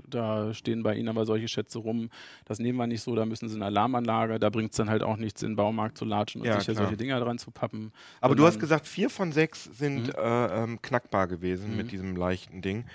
da 0.09 0.53
stehen 0.53 0.83
bei 0.83 0.95
Ihnen 0.95 1.09
aber 1.09 1.25
solche 1.25 1.47
Schätze 1.47 1.79
rum, 1.79 2.09
das 2.45 2.59
nehmen 2.59 2.77
wir 2.77 2.87
nicht 2.87 3.01
so, 3.01 3.15
da 3.15 3.25
müssen 3.25 3.49
Sie 3.49 3.55
eine 3.55 3.65
Alarmanlage, 3.65 4.39
da 4.39 4.49
bringt 4.49 4.71
es 4.71 4.77
dann 4.77 4.89
halt 4.89 5.03
auch 5.03 5.17
nichts, 5.17 5.41
in 5.43 5.51
den 5.51 5.55
Baumarkt 5.55 5.97
zu 5.97 6.05
latschen 6.05 6.41
und 6.41 6.47
Ja, 6.47 6.57
sich 6.59 6.67
ja 6.67 6.73
klar. 6.73 6.85
solche 6.85 6.97
Dinger 6.97 7.19
dran 7.19 7.37
zu 7.37 7.51
pappen. 7.51 7.91
Aber 8.21 8.35
du 8.35 8.45
hast 8.45 8.59
gesagt, 8.59 8.87
vier 8.87 9.09
von 9.09 9.31
sechs 9.31 9.65
sind 9.65 10.07
Mhm. 10.07 10.13
äh, 10.17 10.63
ähm, 10.63 10.81
knackbar 10.81 11.27
gewesen 11.27 11.71
Mhm. 11.71 11.77
mit 11.77 11.91
diesem 11.91 12.15
leichten 12.15 12.61
Ding. 12.61 12.85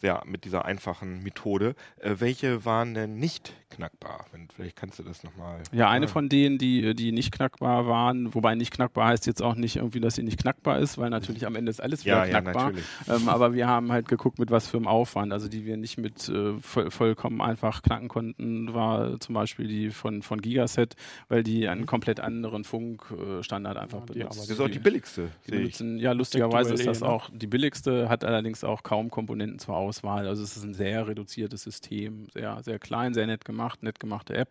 Ja, 0.00 0.22
mit 0.24 0.44
dieser 0.44 0.64
einfachen 0.64 1.22
Methode. 1.24 1.74
Äh, 2.00 2.16
welche 2.18 2.64
waren 2.64 2.94
denn 2.94 3.18
nicht 3.18 3.52
knackbar? 3.70 4.26
Wenn, 4.30 4.48
vielleicht 4.54 4.76
kannst 4.76 5.00
du 5.00 5.02
das 5.02 5.24
nochmal. 5.24 5.60
Ja, 5.72 5.90
eine 5.90 6.06
von 6.06 6.28
denen, 6.28 6.56
die, 6.56 6.94
die 6.94 7.10
nicht 7.10 7.32
knackbar 7.32 7.88
waren, 7.88 8.32
wobei 8.32 8.54
nicht 8.54 8.72
knackbar 8.72 9.08
heißt 9.08 9.26
jetzt 9.26 9.42
auch 9.42 9.56
nicht 9.56 9.76
irgendwie, 9.76 9.98
dass 10.00 10.14
sie 10.14 10.22
nicht 10.22 10.38
knackbar 10.38 10.78
ist, 10.78 10.98
weil 10.98 11.10
natürlich 11.10 11.46
am 11.46 11.56
Ende 11.56 11.70
ist 11.70 11.80
alles 11.80 12.04
wieder 12.04 12.18
Ja, 12.18 12.24
ja, 12.26 12.40
knackbar. 12.40 12.66
natürlich. 12.66 12.84
ähm, 13.08 13.28
aber 13.28 13.54
wir 13.54 13.66
haben 13.66 13.90
halt 13.90 14.08
geguckt, 14.08 14.38
mit 14.38 14.52
was 14.52 14.68
für 14.68 14.76
einem 14.76 14.86
Aufwand, 14.86 15.32
also 15.32 15.48
die 15.48 15.64
wir 15.66 15.76
nicht 15.76 15.98
mit 15.98 16.28
äh, 16.28 16.54
voll, 16.60 16.92
vollkommen 16.92 17.40
einfach 17.40 17.82
knacken 17.82 18.06
konnten, 18.08 18.72
war 18.74 19.18
zum 19.18 19.34
Beispiel 19.34 19.66
die 19.66 19.90
von, 19.90 20.22
von 20.22 20.40
Gigaset, 20.40 20.94
weil 21.28 21.42
die 21.42 21.66
einen 21.66 21.86
komplett 21.86 22.20
anderen 22.20 22.62
Funkstandard 22.62 23.76
einfach 23.76 24.00
Ja, 24.00 24.06
die 24.06 24.18
benutzt. 24.20 24.38
Das 24.42 24.50
ist 24.50 24.60
auch 24.60 24.68
die 24.68 24.78
billigste. 24.78 25.28
Die 25.46 25.50
benutzen, 25.50 25.98
ja, 25.98 26.12
lustigerweise 26.12 26.72
ist 26.72 26.86
das 26.86 27.00
ne? 27.00 27.08
auch 27.08 27.30
die 27.32 27.48
billigste, 27.48 28.08
hat 28.08 28.24
allerdings 28.24 28.62
auch 28.62 28.84
kaum 28.84 29.10
Komponenten 29.10 29.58
zur 29.58 29.74
Auswahl. 29.74 29.87
Also 30.26 30.42
es 30.42 30.56
ist 30.56 30.62
ein 30.62 30.74
sehr 30.74 31.06
reduziertes 31.08 31.62
System, 31.62 32.26
sehr, 32.32 32.62
sehr 32.62 32.78
klein, 32.78 33.14
sehr 33.14 33.26
nett 33.26 33.44
gemacht, 33.44 33.82
nett 33.82 33.98
gemachte 34.00 34.34
App. 34.34 34.50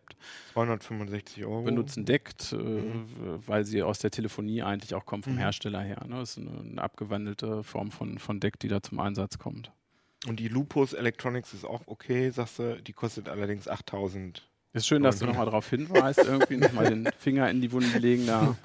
265 0.54 1.46
Euro. 1.46 1.62
benutzen 1.64 2.06
deckt, 2.06 2.54
äh, 2.54 2.56
Mhm. 2.56 3.06
weil 3.46 3.64
sie 3.66 3.84
aus 3.84 4.00
der 4.00 4.12
Telefonie 4.12 4.62
eigentlich 4.64 4.96
auch 4.96 5.06
kommt 5.06 5.26
vom 5.26 5.34
Mhm. 5.36 5.40
Hersteller 5.40 5.82
her. 5.82 6.04
Ne? 6.08 6.16
Das 6.20 6.38
ist 6.38 6.48
eine, 6.48 6.60
eine 6.60 6.82
abgewandelte 6.82 7.64
Form 7.64 7.92
von, 7.92 8.18
von 8.20 8.40
Deck, 8.40 8.60
die 8.60 8.68
da 8.68 8.82
zum 8.82 9.00
Einsatz 9.00 9.38
kommt. 9.38 9.72
Und 10.28 10.40
die 10.40 10.48
Lupus 10.48 10.94
Electronics 10.94 11.54
ist 11.54 11.64
auch 11.66 11.84
okay, 11.86 12.30
sagst 12.32 12.60
du. 12.60 12.82
Die 12.82 12.94
kostet 12.94 13.30
allerdings 13.30 13.68
8000. 13.68 14.47
Ist 14.74 14.86
schön, 14.86 15.02
dass 15.02 15.20
du 15.20 15.26
nochmal 15.26 15.46
darauf 15.46 15.70
hinweist, 15.70 16.20
irgendwie 16.20 16.58
nochmal 16.58 16.90
den 16.90 17.10
Finger 17.18 17.50
in 17.50 17.62
die 17.62 17.72
Wunde 17.72 17.98
legen. 17.98 18.28
Da 18.28 18.56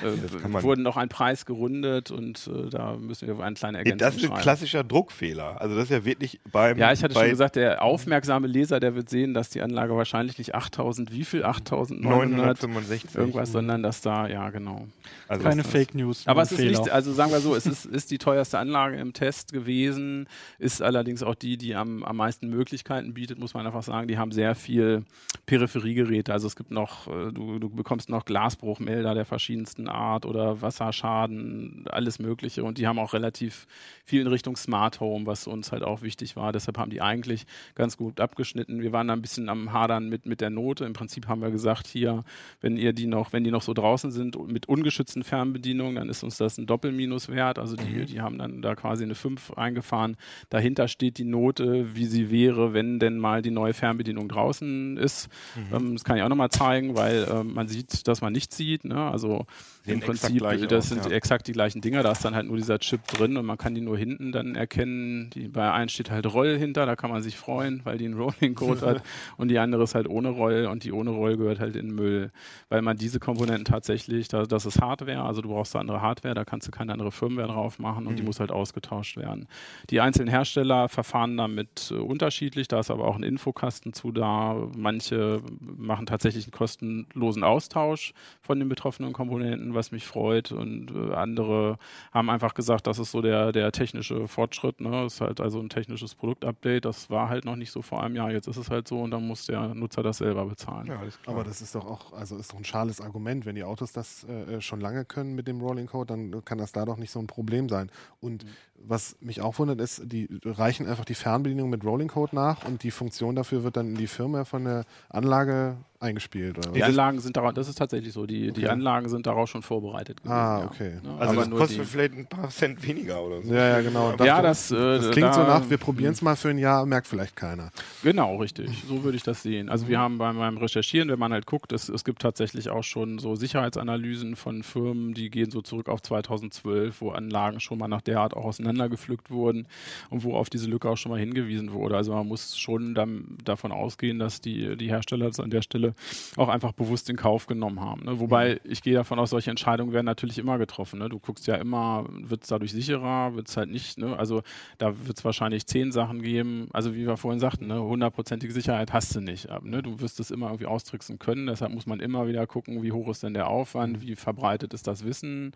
äh, 0.02 0.62
wurden 0.62 0.82
noch 0.82 0.96
ein 0.96 1.08
Preis 1.08 1.44
gerundet 1.44 2.10
und 2.10 2.48
äh, 2.52 2.70
da 2.70 2.96
müssen 2.96 3.28
wir 3.28 3.44
eine 3.44 3.54
kleine 3.54 3.78
Ergänzung 3.78 3.98
Das 3.98 4.16
ist 4.16 4.22
ein 4.22 4.28
schreiben. 4.30 4.42
klassischer 4.42 4.84
Druckfehler. 4.84 5.60
Also 5.60 5.76
das 5.76 5.84
ist 5.84 5.90
ja 5.90 6.04
wirklich 6.04 6.40
beim. 6.50 6.78
Ja, 6.78 6.92
ich 6.92 7.04
hatte 7.04 7.14
schon 7.14 7.28
gesagt, 7.28 7.56
der 7.56 7.82
aufmerksame 7.82 8.46
Leser, 8.46 8.80
der 8.80 8.94
wird 8.94 9.10
sehen, 9.10 9.34
dass 9.34 9.50
die 9.50 9.60
Anlage 9.60 9.94
wahrscheinlich 9.94 10.38
nicht 10.38 10.54
8000, 10.54 11.12
wie 11.12 11.24
viel? 11.24 11.44
8900 11.44 12.62
965. 12.62 13.14
irgendwas, 13.14 13.52
sondern 13.52 13.82
dass 13.82 14.00
da, 14.00 14.26
ja, 14.28 14.50
genau. 14.50 14.88
Also 15.28 15.44
Keine 15.44 15.62
Fake 15.62 15.94
News. 15.94 16.26
Aber 16.26 16.42
es 16.42 16.52
ist 16.52 16.58
Fehler. 16.58 16.78
nicht, 16.80 16.90
also 16.90 17.12
sagen 17.12 17.30
wir 17.32 17.40
so, 17.40 17.54
es 17.54 17.66
ist, 17.66 17.84
ist 17.84 18.10
die 18.10 18.18
teuerste 18.18 18.58
Anlage 18.58 18.96
im 18.96 19.12
Test 19.12 19.52
gewesen, 19.52 20.26
ist 20.58 20.82
allerdings 20.82 21.22
auch 21.22 21.34
die, 21.34 21.58
die 21.58 21.76
am, 21.76 22.02
am 22.02 22.16
meisten 22.16 22.48
Möglichkeiten 22.48 23.14
bietet, 23.14 23.38
muss 23.38 23.54
man 23.54 23.66
einfach 23.66 23.82
sagen. 23.82 24.08
Die 24.08 24.18
haben 24.18 24.32
sehr 24.32 24.54
viel 24.54 25.04
Peripheriegeräte. 25.50 26.32
Also 26.32 26.46
es 26.46 26.54
gibt 26.54 26.70
noch, 26.70 27.08
äh, 27.08 27.32
du, 27.32 27.58
du 27.58 27.68
bekommst 27.68 28.08
noch 28.08 28.24
Glasbruchmelder 28.24 29.14
der 29.14 29.24
verschiedensten 29.24 29.88
Art 29.88 30.24
oder 30.24 30.62
Wasserschaden, 30.62 31.86
alles 31.90 32.20
Mögliche. 32.20 32.62
Und 32.62 32.78
die 32.78 32.86
haben 32.86 33.00
auch 33.00 33.14
relativ 33.14 33.66
viel 34.04 34.20
in 34.20 34.28
Richtung 34.28 34.54
Smart 34.54 35.00
Home, 35.00 35.26
was 35.26 35.48
uns 35.48 35.72
halt 35.72 35.82
auch 35.82 36.02
wichtig 36.02 36.36
war. 36.36 36.52
Deshalb 36.52 36.78
haben 36.78 36.92
die 36.92 37.02
eigentlich 37.02 37.46
ganz 37.74 37.96
gut 37.96 38.20
abgeschnitten. 38.20 38.80
Wir 38.80 38.92
waren 38.92 39.08
da 39.08 39.12
ein 39.12 39.22
bisschen 39.22 39.48
am 39.48 39.72
Hadern 39.72 40.08
mit, 40.08 40.24
mit 40.24 40.40
der 40.40 40.50
Note. 40.50 40.84
Im 40.84 40.92
Prinzip 40.92 41.26
haben 41.26 41.42
wir 41.42 41.50
gesagt, 41.50 41.88
hier, 41.88 42.22
wenn 42.60 42.76
ihr 42.76 42.92
die 42.92 43.06
noch, 43.08 43.32
wenn 43.32 43.42
die 43.42 43.50
noch 43.50 43.62
so 43.62 43.74
draußen 43.74 44.12
sind 44.12 44.38
mit 44.46 44.68
ungeschützten 44.68 45.24
Fernbedienungen, 45.24 45.96
dann 45.96 46.08
ist 46.08 46.22
uns 46.22 46.36
das 46.36 46.58
ein 46.58 46.66
Doppelminus 46.66 47.28
wert. 47.28 47.58
Also 47.58 47.74
die, 47.74 48.04
die 48.04 48.20
haben 48.20 48.38
dann 48.38 48.62
da 48.62 48.76
quasi 48.76 49.02
eine 49.02 49.16
5 49.16 49.54
eingefahren. 49.54 50.16
Dahinter 50.48 50.86
steht 50.86 51.18
die 51.18 51.24
Note, 51.24 51.96
wie 51.96 52.06
sie 52.06 52.30
wäre, 52.30 52.72
wenn 52.72 53.00
denn 53.00 53.18
mal 53.18 53.42
die 53.42 53.50
neue 53.50 53.74
Fernbedienung 53.74 54.28
draußen 54.28 54.96
ist. 54.96 55.28
Ähm, 55.72 55.94
das 55.94 56.04
kann 56.04 56.16
ich 56.16 56.22
auch 56.22 56.28
nochmal 56.28 56.50
zeigen, 56.50 56.96
weil 56.96 57.26
ähm, 57.30 57.54
man 57.54 57.68
sieht, 57.68 58.06
dass 58.08 58.20
man 58.20 58.32
nichts 58.32 58.56
sieht. 58.56 58.84
Ne? 58.84 59.10
Also 59.10 59.46
im 59.86 60.00
Prinzip, 60.00 60.38
gleich 60.38 60.60
das 60.66 60.84
aus, 60.84 60.88
sind 60.90 61.04
ja. 61.06 61.10
exakt 61.12 61.46
die 61.46 61.52
gleichen 61.52 61.80
Dinger. 61.80 62.02
Da 62.02 62.12
ist 62.12 62.24
dann 62.24 62.34
halt 62.34 62.46
nur 62.46 62.56
dieser 62.56 62.78
Chip 62.78 63.06
drin 63.06 63.36
und 63.36 63.46
man 63.46 63.56
kann 63.56 63.74
die 63.74 63.80
nur 63.80 63.96
hinten 63.96 64.32
dann 64.32 64.54
erkennen. 64.54 65.30
Die, 65.30 65.48
bei 65.48 65.72
einen 65.72 65.88
steht 65.88 66.10
halt 66.10 66.32
Roll 66.32 66.58
hinter, 66.58 66.86
da 66.86 66.96
kann 66.96 67.10
man 67.10 67.22
sich 67.22 67.36
freuen, 67.36 67.80
weil 67.84 67.98
die 67.98 68.04
einen 68.04 68.18
Rolling-Code 68.18 68.80
hat. 68.86 69.02
Und 69.36 69.48
die 69.48 69.58
andere 69.58 69.84
ist 69.84 69.94
halt 69.94 70.08
ohne 70.08 70.28
Roll 70.28 70.66
und 70.66 70.84
die 70.84 70.92
ohne 70.92 71.10
Roll 71.10 71.36
gehört 71.36 71.60
halt 71.60 71.76
in 71.76 71.88
den 71.88 71.94
Müll. 71.94 72.30
Weil 72.68 72.82
man 72.82 72.96
diese 72.96 73.20
Komponenten 73.20 73.64
tatsächlich, 73.64 74.28
da, 74.28 74.44
das 74.44 74.66
ist 74.66 74.80
Hardware, 74.80 75.22
also 75.22 75.40
du 75.40 75.48
brauchst 75.48 75.74
da 75.74 75.78
andere 75.78 76.02
Hardware, 76.02 76.34
da 76.34 76.44
kannst 76.44 76.66
du 76.66 76.70
keine 76.70 76.92
andere 76.92 77.12
Firmware 77.12 77.48
drauf 77.48 77.78
machen 77.78 78.06
und 78.06 78.18
die 78.18 78.22
muss 78.22 78.40
halt 78.40 78.50
ausgetauscht 78.50 79.16
werden. 79.16 79.46
Die 79.88 80.00
einzelnen 80.00 80.28
Hersteller 80.28 80.88
verfahren 80.88 81.36
damit 81.36 81.90
äh, 81.90 81.94
unterschiedlich, 81.94 82.68
da 82.68 82.80
ist 82.80 82.90
aber 82.90 83.06
auch 83.06 83.16
ein 83.16 83.22
Infokasten 83.22 83.92
zu 83.92 84.12
da. 84.12 84.68
Manche 84.76 85.42
machen 85.60 86.06
tatsächlich 86.06 86.44
einen 86.44 86.52
kostenlosen 86.52 87.44
Austausch 87.44 88.12
von 88.42 88.58
den 88.58 88.68
betroffenen 88.68 89.12
Komponenten, 89.12 89.69
was 89.74 89.92
mich 89.92 90.06
freut. 90.06 90.52
Und 90.52 90.90
äh, 90.90 91.14
andere 91.14 91.78
haben 92.12 92.30
einfach 92.30 92.54
gesagt, 92.54 92.86
das 92.86 92.98
ist 92.98 93.10
so 93.10 93.22
der, 93.22 93.52
der 93.52 93.72
technische 93.72 94.28
Fortschritt. 94.28 94.80
Ne? 94.80 94.90
Das 94.90 95.14
ist 95.14 95.20
halt 95.20 95.40
also 95.40 95.60
ein 95.60 95.68
technisches 95.68 96.14
Produktupdate. 96.14 96.84
Das 96.84 97.10
war 97.10 97.28
halt 97.28 97.44
noch 97.44 97.56
nicht 97.56 97.70
so 97.70 97.82
vor 97.82 98.02
einem 98.02 98.16
Jahr. 98.16 98.30
Jetzt 98.30 98.48
ist 98.48 98.56
es 98.56 98.70
halt 98.70 98.88
so 98.88 99.00
und 99.00 99.10
dann 99.10 99.26
muss 99.26 99.46
der 99.46 99.74
Nutzer 99.74 100.02
das 100.02 100.18
selber 100.18 100.44
bezahlen. 100.46 100.86
Ja. 100.86 101.00
Aber 101.26 101.44
das 101.44 101.62
ist 101.62 101.74
doch 101.74 101.86
auch, 101.86 102.12
also 102.12 102.36
ist 102.36 102.52
doch 102.52 102.58
ein 102.58 102.64
schales 102.64 103.00
Argument. 103.00 103.46
Wenn 103.46 103.54
die 103.54 103.64
Autos 103.64 103.92
das 103.92 104.24
äh, 104.24 104.60
schon 104.60 104.80
lange 104.80 105.04
können 105.04 105.34
mit 105.34 105.48
dem 105.48 105.60
Rolling 105.60 105.86
Code, 105.86 106.06
dann 106.06 106.44
kann 106.44 106.58
das 106.58 106.72
da 106.72 106.84
doch 106.84 106.96
nicht 106.96 107.10
so 107.10 107.18
ein 107.18 107.26
Problem 107.26 107.68
sein. 107.68 107.90
Und 108.20 108.44
was 108.86 109.16
mich 109.20 109.40
auch 109.40 109.58
wundert, 109.58 109.80
ist, 109.80 110.02
die 110.04 110.28
reichen 110.44 110.86
einfach 110.86 111.04
die 111.04 111.14
Fernbedienung 111.14 111.70
mit 111.70 111.84
Rolling 111.84 112.08
Code 112.08 112.34
nach 112.34 112.64
und 112.66 112.82
die 112.82 112.90
Funktion 112.90 113.36
dafür 113.36 113.62
wird 113.64 113.76
dann 113.76 113.88
in 113.88 113.94
die 113.96 114.06
Firma 114.06 114.44
von 114.44 114.64
der 114.64 114.84
Anlage 115.08 115.76
eingespielt. 116.02 116.56
Oder 116.56 116.70
Die 116.72 116.80
was? 116.80 116.88
Anlagen 116.88 117.20
sind 117.20 117.36
darauf, 117.36 117.52
das 117.52 117.68
ist 117.68 117.76
tatsächlich 117.76 118.14
so, 118.14 118.24
die, 118.24 118.52
die 118.52 118.62
Okay. 118.62 118.68
Anlagen 118.68 119.10
sind 119.10 119.26
darauf 119.26 119.50
schon 119.50 119.60
vorbereitet 119.60 120.22
gewesen. 120.22 120.32
Ah, 120.32 120.60
ja. 120.60 120.64
okay. 120.64 120.94
Ne? 121.02 121.10
also 121.18 121.24
Aber 121.32 121.34
das 121.36 121.48
nur 121.48 121.58
kostet 121.58 121.78
die- 121.80 121.84
vielleicht 121.84 122.14
ein 122.14 122.26
paar 122.26 122.48
Cent 122.48 122.82
weniger 122.86 123.22
oder 123.22 123.42
so. 123.42 123.52
Ja, 123.52 123.68
ja, 123.68 123.80
genau. 123.82 124.08
Aber- 124.12 124.24
Ja, 124.24 124.40
das, 124.40 124.70
äh, 124.70 124.76
das 124.76 125.10
klingt 125.10 125.34
so 125.34 125.42
da- 125.42 125.58
nach, 125.60 125.68
wir 125.68 125.76
probieren 125.76 126.12
es 126.14 126.22
mal 126.22 126.36
für 126.36 126.48
ein 126.48 126.56
Jahr, 126.56 126.86
merkt 126.86 127.06
vielleicht 127.06 127.36
keiner. 127.36 127.70
Genau, 128.02 128.36
richtig. 128.36 128.82
So 128.88 129.04
würde 129.04 129.18
ich 129.18 129.22
das 129.24 129.42
sehen. 129.42 129.68
Also 129.68 129.88
wir 129.88 129.98
haben 129.98 130.16
beim, 130.16 130.38
beim 130.38 130.56
Recherchieren, 130.56 131.10
wenn 131.10 131.18
man 131.18 131.34
halt 131.34 131.44
guckt, 131.44 131.70
es, 131.72 131.90
es 131.90 132.02
gibt 132.02 132.22
tatsächlich 132.22 132.70
auch 132.70 132.82
schon 132.84 133.18
so 133.18 133.34
Sicherheitsanalysen 133.36 134.36
von 134.36 134.62
Firmen, 134.62 135.12
die 135.12 135.28
gehen 135.28 135.50
so 135.50 135.60
zurück 135.60 135.90
auf 135.90 136.00
2012, 136.00 137.02
wo 137.02 137.10
Anlagen 137.10 137.60
schon 137.60 137.76
mal 137.78 137.88
nach 137.88 138.00
der 138.00 138.20
Art 138.20 138.34
auch 138.34 138.46
auseinandergepflückt 138.70 139.30
wurden 139.30 139.66
und 140.10 140.24
wo 140.24 140.34
auf 140.34 140.50
diese 140.50 140.68
Lücke 140.68 140.88
auch 140.88 140.96
schon 140.96 141.10
mal 141.10 141.18
hingewiesen 141.18 141.72
wurde. 141.72 141.96
Also 141.96 142.14
man 142.14 142.26
muss 142.26 142.56
schon 142.58 142.94
dann 142.94 143.36
davon 143.44 143.72
ausgehen, 143.72 144.18
dass 144.18 144.40
die, 144.40 144.76
die 144.76 144.88
Hersteller 144.88 145.26
das 145.26 145.40
an 145.40 145.50
der 145.50 145.62
Stelle 145.62 145.94
auch 146.36 146.48
einfach 146.48 146.72
bewusst 146.72 147.10
in 147.10 147.16
Kauf 147.16 147.46
genommen 147.46 147.80
haben. 147.80 148.04
Ne? 148.04 148.20
Wobei 148.20 148.54
mhm. 148.54 148.70
ich 148.70 148.82
gehe 148.82 148.94
davon 148.94 149.18
aus, 149.18 149.30
solche 149.30 149.50
Entscheidungen 149.50 149.92
werden 149.92 150.06
natürlich 150.06 150.38
immer 150.38 150.58
getroffen. 150.58 150.98
Ne? 150.98 151.08
Du 151.08 151.18
guckst 151.18 151.46
ja 151.46 151.56
immer, 151.56 152.06
wird 152.08 152.42
es 152.42 152.48
dadurch 152.48 152.72
sicherer, 152.72 153.34
wird 153.34 153.48
es 153.48 153.56
halt 153.56 153.70
nicht. 153.70 153.98
Ne? 153.98 154.16
Also 154.16 154.42
da 154.78 155.06
wird 155.06 155.18
es 155.18 155.24
wahrscheinlich 155.24 155.66
zehn 155.66 155.92
Sachen 155.92 156.22
geben. 156.22 156.68
Also 156.72 156.94
wie 156.94 157.06
wir 157.06 157.16
vorhin 157.16 157.40
sagten, 157.40 157.66
ne? 157.66 157.82
hundertprozentige 157.82 158.52
Sicherheit 158.52 158.92
hast 158.92 159.14
du 159.14 159.20
nicht. 159.20 159.48
Ne? 159.62 159.82
Du 159.82 160.00
wirst 160.00 160.20
es 160.20 160.30
immer 160.30 160.46
irgendwie 160.46 160.66
austricksen 160.66 161.18
können. 161.18 161.46
Deshalb 161.46 161.72
muss 161.72 161.86
man 161.86 162.00
immer 162.00 162.26
wieder 162.26 162.46
gucken, 162.46 162.82
wie 162.82 162.92
hoch 162.92 163.08
ist 163.08 163.22
denn 163.22 163.34
der 163.34 163.48
Aufwand, 163.48 164.00
wie 164.00 164.16
verbreitet 164.16 164.74
ist 164.74 164.86
das 164.86 165.04
Wissen. 165.04 165.52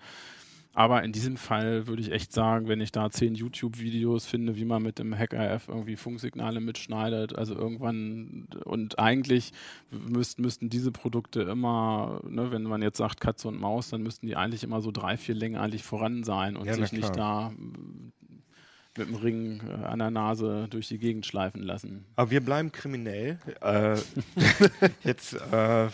Aber 0.74 1.04
in 1.04 1.12
diesem 1.12 1.37
Fall 1.37 1.87
würde 1.87 2.02
ich 2.02 2.10
echt 2.10 2.32
sagen, 2.32 2.66
wenn 2.66 2.80
ich 2.80 2.90
da 2.90 3.08
zehn 3.08 3.37
YouTube-Videos 3.37 4.26
finde, 4.26 4.56
wie 4.56 4.64
man 4.64 4.82
mit 4.82 4.98
dem 4.98 5.16
HackRF 5.16 5.68
irgendwie 5.68 5.96
Funksignale 5.96 6.60
mitschneidet, 6.60 7.37
also 7.37 7.54
irgendwann 7.54 8.48
und 8.64 8.98
eigentlich 8.98 9.52
müssten, 9.90 10.42
müssten 10.42 10.68
diese 10.68 10.90
Produkte 10.90 11.42
immer, 11.42 12.20
ne, 12.28 12.50
wenn 12.50 12.64
man 12.64 12.82
jetzt 12.82 12.98
sagt 12.98 13.20
Katze 13.20 13.48
und 13.48 13.60
Maus, 13.60 13.90
dann 13.90 14.02
müssten 14.02 14.26
die 14.26 14.34
eigentlich 14.37 14.64
immer 14.64 14.80
so 14.80 14.90
drei, 14.90 15.16
vier 15.16 15.37
Längen 15.37 15.56
eigentlich 15.56 15.84
voran 15.84 16.24
sein 16.24 16.56
und 16.56 16.66
ja, 16.66 16.74
sich 16.74 16.92
nicht 16.92 17.16
da 17.16 17.52
mit 18.96 19.08
dem 19.08 19.14
Ring 19.14 19.60
äh, 19.68 19.84
an 19.84 19.98
der 19.98 20.10
Nase 20.10 20.66
durch 20.70 20.88
die 20.88 20.98
Gegend 20.98 21.26
schleifen 21.26 21.62
lassen. 21.62 22.04
Aber 22.16 22.30
wir 22.30 22.40
bleiben 22.40 22.72
kriminell. 22.72 23.38
Äh, 23.60 23.96
jetzt, 25.04 25.34
äh, 25.34 25.88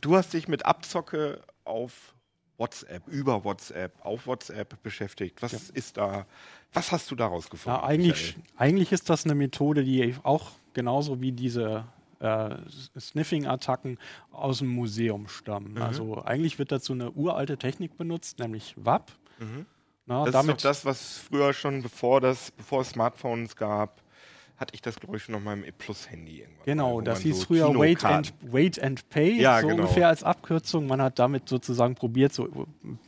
du 0.00 0.16
hast 0.16 0.34
dich 0.34 0.48
mit 0.48 0.66
Abzocke 0.66 1.40
auf 1.64 2.14
WhatsApp, 2.58 3.06
über 3.08 3.44
WhatsApp, 3.44 3.94
auf 4.04 4.26
WhatsApp 4.26 4.82
beschäftigt. 4.82 5.40
Was 5.40 5.52
ja. 5.52 5.58
ist 5.74 5.96
da, 5.96 6.26
was 6.72 6.92
hast 6.92 7.10
du 7.10 7.14
daraus 7.14 7.48
gefunden? 7.48 7.78
Ja, 7.78 7.84
eigentlich, 7.84 8.36
eigentlich 8.56 8.92
ist 8.92 9.08
das 9.08 9.24
eine 9.24 9.34
Methode, 9.34 9.84
die 9.84 10.14
auch 10.24 10.50
genauso 10.74 11.20
wie 11.20 11.32
diese 11.32 11.84
äh, 12.20 12.56
Sniffing-Attacken 12.98 13.98
aus 14.32 14.58
dem 14.58 14.68
Museum 14.68 15.28
stammen. 15.28 15.74
Mhm. 15.74 15.82
Also 15.82 16.22
eigentlich 16.24 16.58
wird 16.58 16.72
dazu 16.72 16.92
eine 16.92 17.12
uralte 17.12 17.56
Technik 17.56 17.96
benutzt, 17.96 18.38
nämlich 18.40 18.74
WAP. 18.76 19.12
Mhm. 19.38 19.66
Na, 20.06 20.24
das 20.24 20.34
ist 20.34 20.48
doch 20.48 20.56
das, 20.56 20.84
was 20.84 21.18
früher 21.18 21.52
schon, 21.52 21.82
bevor, 21.82 22.20
das, 22.20 22.50
bevor 22.50 22.80
es 22.80 22.90
Smartphones 22.90 23.54
gab, 23.54 24.02
hatte 24.58 24.74
ich 24.74 24.82
das, 24.82 24.98
glaube 24.98 25.16
ich, 25.16 25.22
schon 25.22 25.36
auf 25.36 25.42
meinem 25.42 25.64
E-Plus-Handy 25.64 26.40
irgendwann. 26.40 26.64
Genau, 26.64 27.00
das 27.00 27.20
hieß 27.20 27.40
so 27.40 27.46
früher 27.46 27.78
Wait 27.78 28.04
and, 28.04 28.34
Wait 28.42 28.82
and 28.82 29.08
Pay, 29.08 29.40
ja, 29.40 29.60
so 29.60 29.68
genau. 29.68 29.82
ungefähr 29.82 30.08
als 30.08 30.24
Abkürzung. 30.24 30.88
Man 30.88 31.00
hat 31.00 31.20
damit 31.20 31.48
sozusagen 31.48 31.94
probiert, 31.94 32.32
so 32.32 32.48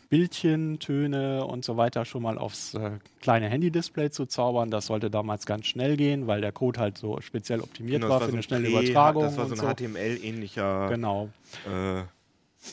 Bildchen, 0.08 0.78
Töne 0.78 1.44
und 1.44 1.64
so 1.64 1.76
weiter 1.76 2.04
schon 2.04 2.22
mal 2.22 2.38
aufs 2.38 2.74
äh, 2.74 2.92
kleine 3.20 3.48
Handy-Display 3.48 4.10
zu 4.10 4.26
zaubern. 4.26 4.70
Das 4.70 4.86
sollte 4.86 5.10
damals 5.10 5.44
ganz 5.44 5.66
schnell 5.66 5.96
gehen, 5.96 6.28
weil 6.28 6.40
der 6.40 6.52
Code 6.52 6.78
halt 6.78 6.96
so 6.96 7.20
speziell 7.20 7.60
optimiert 7.60 8.02
genau, 8.02 8.14
war, 8.14 8.20
war 8.20 8.26
für 8.26 8.30
so 8.30 8.36
eine 8.36 8.42
schnelle 8.44 8.68
Übertragung. 8.68 9.24
Das 9.24 9.36
war 9.36 9.46
so 9.46 9.54
ein 9.54 9.74
HTML-ähnlicher. 9.74 10.88
Genau. 10.88 11.30
Äh, 11.66 12.02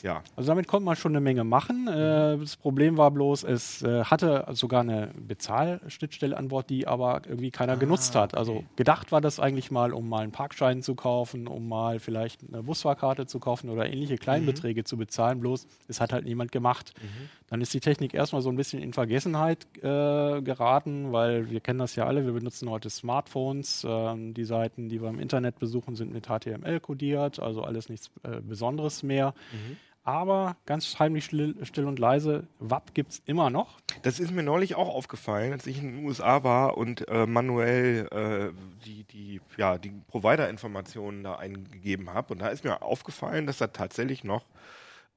ja. 0.02 0.22
Also 0.36 0.48
damit 0.48 0.68
konnte 0.68 0.84
man 0.84 0.96
schon 0.96 1.12
eine 1.12 1.20
Menge 1.20 1.44
machen. 1.44 1.88
Äh, 1.88 2.38
das 2.38 2.56
Problem 2.56 2.96
war 2.96 3.10
bloß, 3.10 3.44
es 3.44 3.82
äh, 3.82 4.04
hatte 4.04 4.46
sogar 4.52 4.82
eine 4.82 5.10
Bezahlschnittstelle 5.16 6.36
an 6.36 6.48
Bord, 6.48 6.70
die 6.70 6.86
aber 6.86 7.22
irgendwie 7.26 7.50
keiner 7.50 7.72
ah, 7.72 7.76
genutzt 7.76 8.14
hat. 8.14 8.36
Also 8.36 8.56
okay. 8.56 8.66
gedacht 8.76 9.12
war 9.12 9.20
das 9.20 9.40
eigentlich 9.40 9.70
mal, 9.70 9.92
um 9.92 10.08
mal 10.08 10.22
einen 10.22 10.32
Parkschein 10.32 10.82
zu 10.82 10.94
kaufen, 10.94 11.46
um 11.46 11.68
mal 11.68 11.98
vielleicht 11.98 12.40
eine 12.46 12.62
Busfahrkarte 12.62 13.26
zu 13.26 13.40
kaufen 13.40 13.70
oder 13.70 13.86
ähnliche 13.86 14.16
Kleinbeträge 14.16 14.82
mhm. 14.82 14.86
zu 14.86 14.96
bezahlen. 14.96 15.40
Bloß, 15.40 15.66
es 15.88 16.00
hat 16.00 16.12
halt 16.12 16.24
niemand 16.24 16.52
gemacht. 16.52 16.92
Mhm. 17.00 17.28
Dann 17.50 17.60
ist 17.62 17.72
die 17.72 17.80
Technik 17.80 18.14
erstmal 18.14 18.42
so 18.42 18.50
ein 18.50 18.56
bisschen 18.56 18.82
in 18.82 18.92
Vergessenheit 18.92 19.66
äh, 19.78 20.42
geraten, 20.42 21.12
weil 21.12 21.50
wir 21.50 21.60
kennen 21.60 21.78
das 21.78 21.96
ja 21.96 22.06
alle, 22.06 22.26
wir 22.26 22.32
benutzen 22.32 22.68
heute 22.68 22.90
Smartphones. 22.90 23.86
Ähm, 23.88 24.34
die 24.34 24.44
Seiten, 24.44 24.88
die 24.88 25.00
wir 25.00 25.08
im 25.08 25.18
Internet 25.18 25.58
besuchen, 25.58 25.96
sind 25.96 26.12
mit 26.12 26.26
HTML 26.26 26.80
kodiert, 26.80 27.40
also 27.40 27.62
alles 27.62 27.88
nichts 27.88 28.10
äh, 28.22 28.40
Besonderes 28.40 29.02
mehr. 29.02 29.34
Mhm. 29.52 29.76
Aber 30.04 30.56
ganz 30.64 30.98
heimlich 30.98 31.26
still, 31.26 31.54
still 31.64 31.84
und 31.84 31.98
leise, 31.98 32.46
WAP 32.60 32.94
gibt 32.94 33.12
es 33.12 33.22
immer 33.26 33.50
noch. 33.50 33.78
Das 34.00 34.20
ist 34.20 34.30
mir 34.30 34.42
neulich 34.42 34.74
auch 34.74 34.88
aufgefallen, 34.88 35.52
als 35.52 35.66
ich 35.66 35.82
in 35.82 35.96
den 35.96 36.06
USA 36.06 36.42
war 36.44 36.78
und 36.78 37.06
äh, 37.08 37.26
manuell 37.26 38.08
äh, 38.10 38.86
die, 38.86 39.04
die, 39.04 39.40
ja, 39.58 39.76
die 39.76 39.92
Provider-Informationen 40.08 41.24
da 41.24 41.34
eingegeben 41.34 42.14
habe. 42.14 42.32
Und 42.32 42.40
da 42.40 42.48
ist 42.48 42.64
mir 42.64 42.80
aufgefallen, 42.80 43.46
dass 43.46 43.58
da 43.58 43.66
tatsächlich 43.66 44.24
noch 44.24 44.46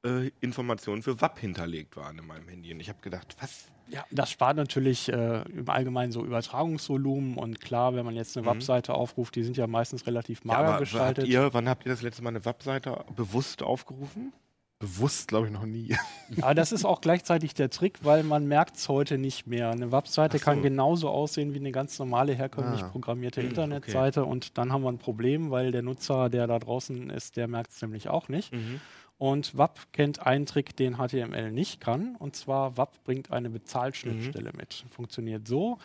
äh, 0.06 0.32
Informationen 0.40 1.04
für 1.04 1.22
WAP 1.22 1.40
hinterlegt 1.40 1.96
waren 1.98 2.18
in 2.18 2.26
meinem 2.26 2.48
Handy. 2.48 2.74
Und 2.74 2.80
ich 2.80 2.90
habe 2.90 3.00
gedacht, 3.02 3.36
was? 3.40 3.68
Ja, 3.88 4.06
das 4.10 4.32
spart 4.32 4.56
natürlich 4.56 5.12
äh, 5.12 5.42
im 5.50 5.70
Allgemeinen 5.70 6.12
so 6.12 6.24
Übertragungsvolumen 6.24 7.38
und 7.38 7.60
klar, 7.60 7.94
wenn 7.94 8.06
man 8.06 8.16
jetzt 8.16 8.38
eine 8.38 8.46
mhm. 8.46 8.52
WAP-Seite 8.52 8.94
aufruft, 8.94 9.36
die 9.36 9.44
sind 9.44 9.58
ja 9.58 9.68
meistens 9.68 10.08
relativ 10.08 10.46
mager 10.46 10.70
ja, 10.70 10.80
gestaltet. 10.80 11.26
Habt 11.26 11.34
ihr, 11.34 11.54
wann 11.54 11.68
habt 11.68 11.86
ihr 11.86 11.92
das 11.92 12.02
letzte 12.02 12.24
Mal 12.24 12.30
eine 12.30 12.46
WAP-Seite 12.46 13.04
bewusst 13.16 13.64
aufgerufen? 13.64 14.32
Bewusst, 14.80 15.28
glaube 15.28 15.46
ich, 15.46 15.54
noch 15.54 15.66
nie. 15.66 15.96
Aber 16.42 16.56
das 16.56 16.72
ist 16.72 16.86
auch 16.86 17.02
gleichzeitig 17.02 17.54
der 17.54 17.70
Trick, 17.70 18.00
weil 18.02 18.24
man 18.24 18.48
merkt 18.48 18.78
es 18.78 18.90
heute 18.90 19.20
nicht 19.20 19.46
mehr. 19.46 19.70
Eine 19.70 19.92
Webseite 19.92 20.40
so. 20.40 20.44
kann 20.44 20.64
genauso 20.64 21.10
aussehen 21.10 21.54
wie 21.54 21.60
eine 21.60 21.72
ganz 21.72 22.00
normale, 22.00 22.34
herkömmlich 22.34 22.82
ah. 22.82 22.88
programmierte 22.88 23.42
hm, 23.42 23.50
Internetseite. 23.50 24.22
Okay. 24.22 24.32
Und 24.32 24.58
dann 24.58 24.74
haben 24.74 24.82
wir 24.82 24.92
ein 24.92 24.98
Problem, 24.98 25.52
weil 25.52 25.72
der 25.72 25.84
Nutzer, 25.84 26.30
der 26.30 26.48
da 26.48 26.58
draußen 26.58 27.12
ist, 27.12 27.38
der 27.38 27.48
merkt 27.48 27.74
es 27.74 27.82
nämlich 27.84 28.10
auch 28.10 28.28
nicht. 28.28 28.54
Mhm. 28.54 28.82
Und 29.22 29.56
WAP 29.56 29.94
kennt 29.94 30.26
einen 30.26 30.48
Trick, 30.48 30.76
den 30.76 30.96
HTML 30.96 31.52
nicht 31.52 31.80
kann. 31.80 32.16
Und 32.16 32.36
zwar 32.36 32.76
WAP 32.76 33.04
bringt 33.04 33.32
eine 33.32 33.52
Bezahlschnittstelle 33.52 34.50
mhm. 34.52 34.58
mit. 34.58 34.84
Funktioniert 34.90 35.48
so. 35.48 35.78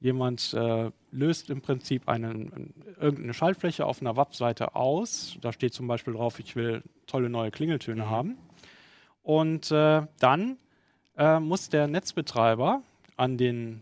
Jemand 0.00 0.52
äh, 0.52 0.90
löst 1.10 1.48
im 1.48 1.62
Prinzip 1.62 2.06
einen, 2.06 2.74
irgendeine 3.00 3.32
Schaltfläche 3.32 3.86
auf 3.86 4.02
einer 4.02 4.14
WAP-Seite 4.14 4.76
aus. 4.76 5.38
Da 5.40 5.54
steht 5.54 5.72
zum 5.72 5.86
Beispiel 5.86 6.12
drauf, 6.12 6.38
ich 6.38 6.54
will 6.54 6.82
tolle 7.06 7.30
neue 7.30 7.50
Klingeltöne 7.50 8.04
mhm. 8.04 8.10
haben. 8.10 8.38
Und 9.22 9.70
äh, 9.70 10.02
dann 10.18 10.58
äh, 11.16 11.40
muss 11.40 11.70
der 11.70 11.86
Netzbetreiber 11.86 12.82
an 13.16 13.38
den 13.38 13.80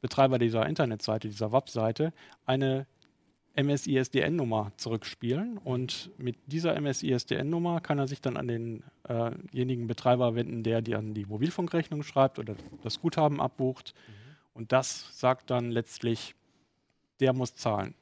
Betreiber 0.00 0.38
dieser 0.38 0.64
Internetseite, 0.64 1.28
dieser 1.28 1.52
WAP-Seite, 1.52 2.14
eine 2.46 2.86
MSISDN-Nummer 3.62 4.72
zurückspielen 4.76 5.58
und 5.58 6.10
mit 6.16 6.36
dieser 6.46 6.80
MSISDN-Nummer 6.80 7.80
kann 7.80 7.98
er 7.98 8.06
sich 8.06 8.20
dann 8.20 8.36
an 8.36 8.48
denjenigen 8.48 9.84
äh 9.84 9.88
Betreiber 9.88 10.34
wenden, 10.34 10.62
der 10.62 10.80
die 10.80 10.94
an 10.94 11.14
die 11.14 11.26
Mobilfunkrechnung 11.26 12.02
schreibt 12.02 12.38
oder 12.38 12.54
das 12.82 13.00
Guthaben 13.00 13.40
abbucht. 13.40 13.94
Mhm. 13.94 14.12
Und 14.54 14.72
das 14.72 15.18
sagt 15.18 15.50
dann 15.50 15.70
letztlich, 15.70 16.34
der 17.20 17.32
muss 17.32 17.54
zahlen. 17.56 17.94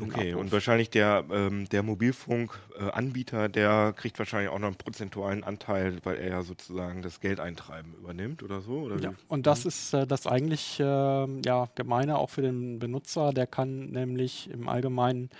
Okay, 0.00 0.30
Abruf. 0.30 0.40
und 0.40 0.52
wahrscheinlich 0.52 0.90
der, 0.90 1.24
ähm, 1.30 1.68
der 1.68 1.82
Mobilfunkanbieter, 1.82 3.48
der 3.48 3.92
kriegt 3.96 4.18
wahrscheinlich 4.18 4.50
auch 4.50 4.58
noch 4.58 4.68
einen 4.68 4.76
prozentualen 4.76 5.44
Anteil, 5.44 5.98
weil 6.04 6.16
er 6.16 6.28
ja 6.28 6.42
sozusagen 6.42 7.02
das 7.02 7.20
Geldeintreiben 7.20 7.94
übernimmt 7.94 8.42
oder 8.42 8.60
so? 8.60 8.80
Oder 8.80 8.98
ja, 8.98 9.14
und 9.28 9.46
das 9.46 9.64
mhm. 9.64 9.68
ist 9.68 9.94
äh, 9.94 10.06
das 10.06 10.26
eigentlich 10.26 10.80
äh, 10.80 10.84
ja, 10.84 11.68
gemeine 11.74 12.18
auch 12.18 12.30
für 12.30 12.42
den 12.42 12.78
Benutzer. 12.78 13.32
Der 13.32 13.46
kann 13.46 13.86
nämlich 13.90 14.50
im 14.50 14.68
Allgemeinen 14.68 15.30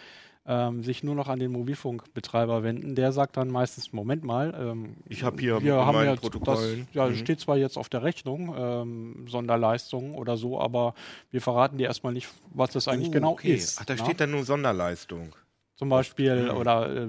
ähm, 0.45 0.83
sich 0.83 1.05
nur 1.05 1.15
noch 1.15 1.29
an 1.29 1.39
den 1.39 1.53
Mobilfunkbetreiber 1.53 2.63
wenden. 2.63 2.95
Der 2.95 3.13
sagt 3.13 3.37
dann 3.37 3.49
meistens, 3.49 3.93
Moment 3.93 4.25
mal, 4.25 4.55
ähm, 4.59 4.97
ich 5.09 5.23
hab 5.23 5.39
hier 5.39 5.63
wir 5.63 5.87
haben 5.87 6.05
ja 6.05 6.17
Protokollen. 6.17 6.87
Das, 6.87 6.95
ja, 6.95 7.07
mhm. 7.07 7.17
steht 7.17 7.41
zwar 7.41 7.57
jetzt 7.57 7.77
auf 7.77 7.89
der 7.89 8.03
Rechnung, 8.03 8.55
ähm, 8.57 9.27
Sonderleistung 9.29 10.15
oder 10.15 10.37
so, 10.37 10.61
aber 10.61 10.95
wir 11.31 11.41
verraten 11.41 11.79
dir 11.79 11.87
erstmal 11.87 12.13
nicht, 12.13 12.29
was 12.53 12.71
das 12.71 12.89
eigentlich 12.89 13.09
oh, 13.09 13.13
genau 13.13 13.33
okay. 13.33 13.55
ist. 13.55 13.79
Ach, 13.81 13.85
da 13.85 13.95
na? 13.97 14.05
steht 14.05 14.21
dann 14.21 14.33
nur 14.33 14.45
Sonderleistung. 14.45 15.35
Zum 15.77 15.89
Beispiel 15.89 16.45
mhm. 16.45 16.57
oder 16.57 16.97
äh, 16.97 17.09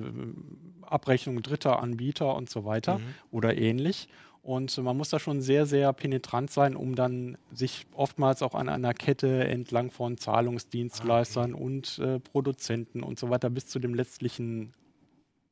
Abrechnung 0.82 1.42
dritter 1.42 1.82
Anbieter 1.82 2.36
und 2.36 2.50
so 2.50 2.66
weiter 2.66 3.00
mhm. 3.00 3.16
oder 3.32 3.58
ähnlich. 3.58 4.08
Und 4.44 4.78
man 4.78 4.98
muss 4.98 5.10
da 5.10 5.20
schon 5.20 5.42
sehr, 5.42 5.66
sehr 5.66 5.94
penetrant 5.94 6.52
sein, 6.52 6.76
um 6.76 6.96
dann 6.96 7.38
sich 7.54 7.88
oftmals 7.94 8.42
auch 8.42 8.56
an 8.56 8.68
einer 8.68 8.94
Kette 8.94 9.46
entlang 9.46 9.90
von 9.90 10.18
Zahlungsdienstleistern 10.18 11.54
ah, 11.54 11.56
okay. 11.56 11.64
und 11.64 12.00
äh, 12.00 12.20
Produzenten 12.20 13.04
und 13.04 13.18
so 13.18 13.30
weiter 13.30 13.50
bis 13.50 13.68
zu 13.68 13.80
dem 13.80 13.96
letztlichen 13.96 14.74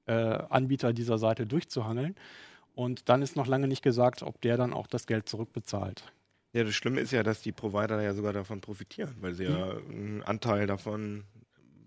äh, 0.07 0.13
Anbieter 0.13 0.91
dieser 0.91 1.17
Seite 1.17 1.47
durchzuhangeln. 1.47 2.15
Und 2.75 3.07
dann 3.07 3.21
ist 3.21 3.37
noch 3.37 3.47
lange 3.47 3.69
nicht 3.69 3.81
gesagt, 3.81 4.23
ob 4.23 4.41
der 4.41 4.57
dann 4.57 4.73
auch 4.73 4.87
das 4.87 5.07
Geld 5.07 5.29
zurückbezahlt. 5.29 6.11
Ja, 6.51 6.65
das 6.65 6.75
Schlimme 6.75 6.99
ist 6.99 7.11
ja, 7.11 7.23
dass 7.23 7.41
die 7.41 7.53
Provider 7.53 8.01
ja 8.01 8.13
sogar 8.13 8.33
davon 8.33 8.59
profitieren, 8.59 9.15
weil 9.21 9.33
sie 9.33 9.45
mhm. 9.45 9.55
ja 9.55 9.69
einen 9.69 10.23
Anteil 10.23 10.67
davon 10.67 11.23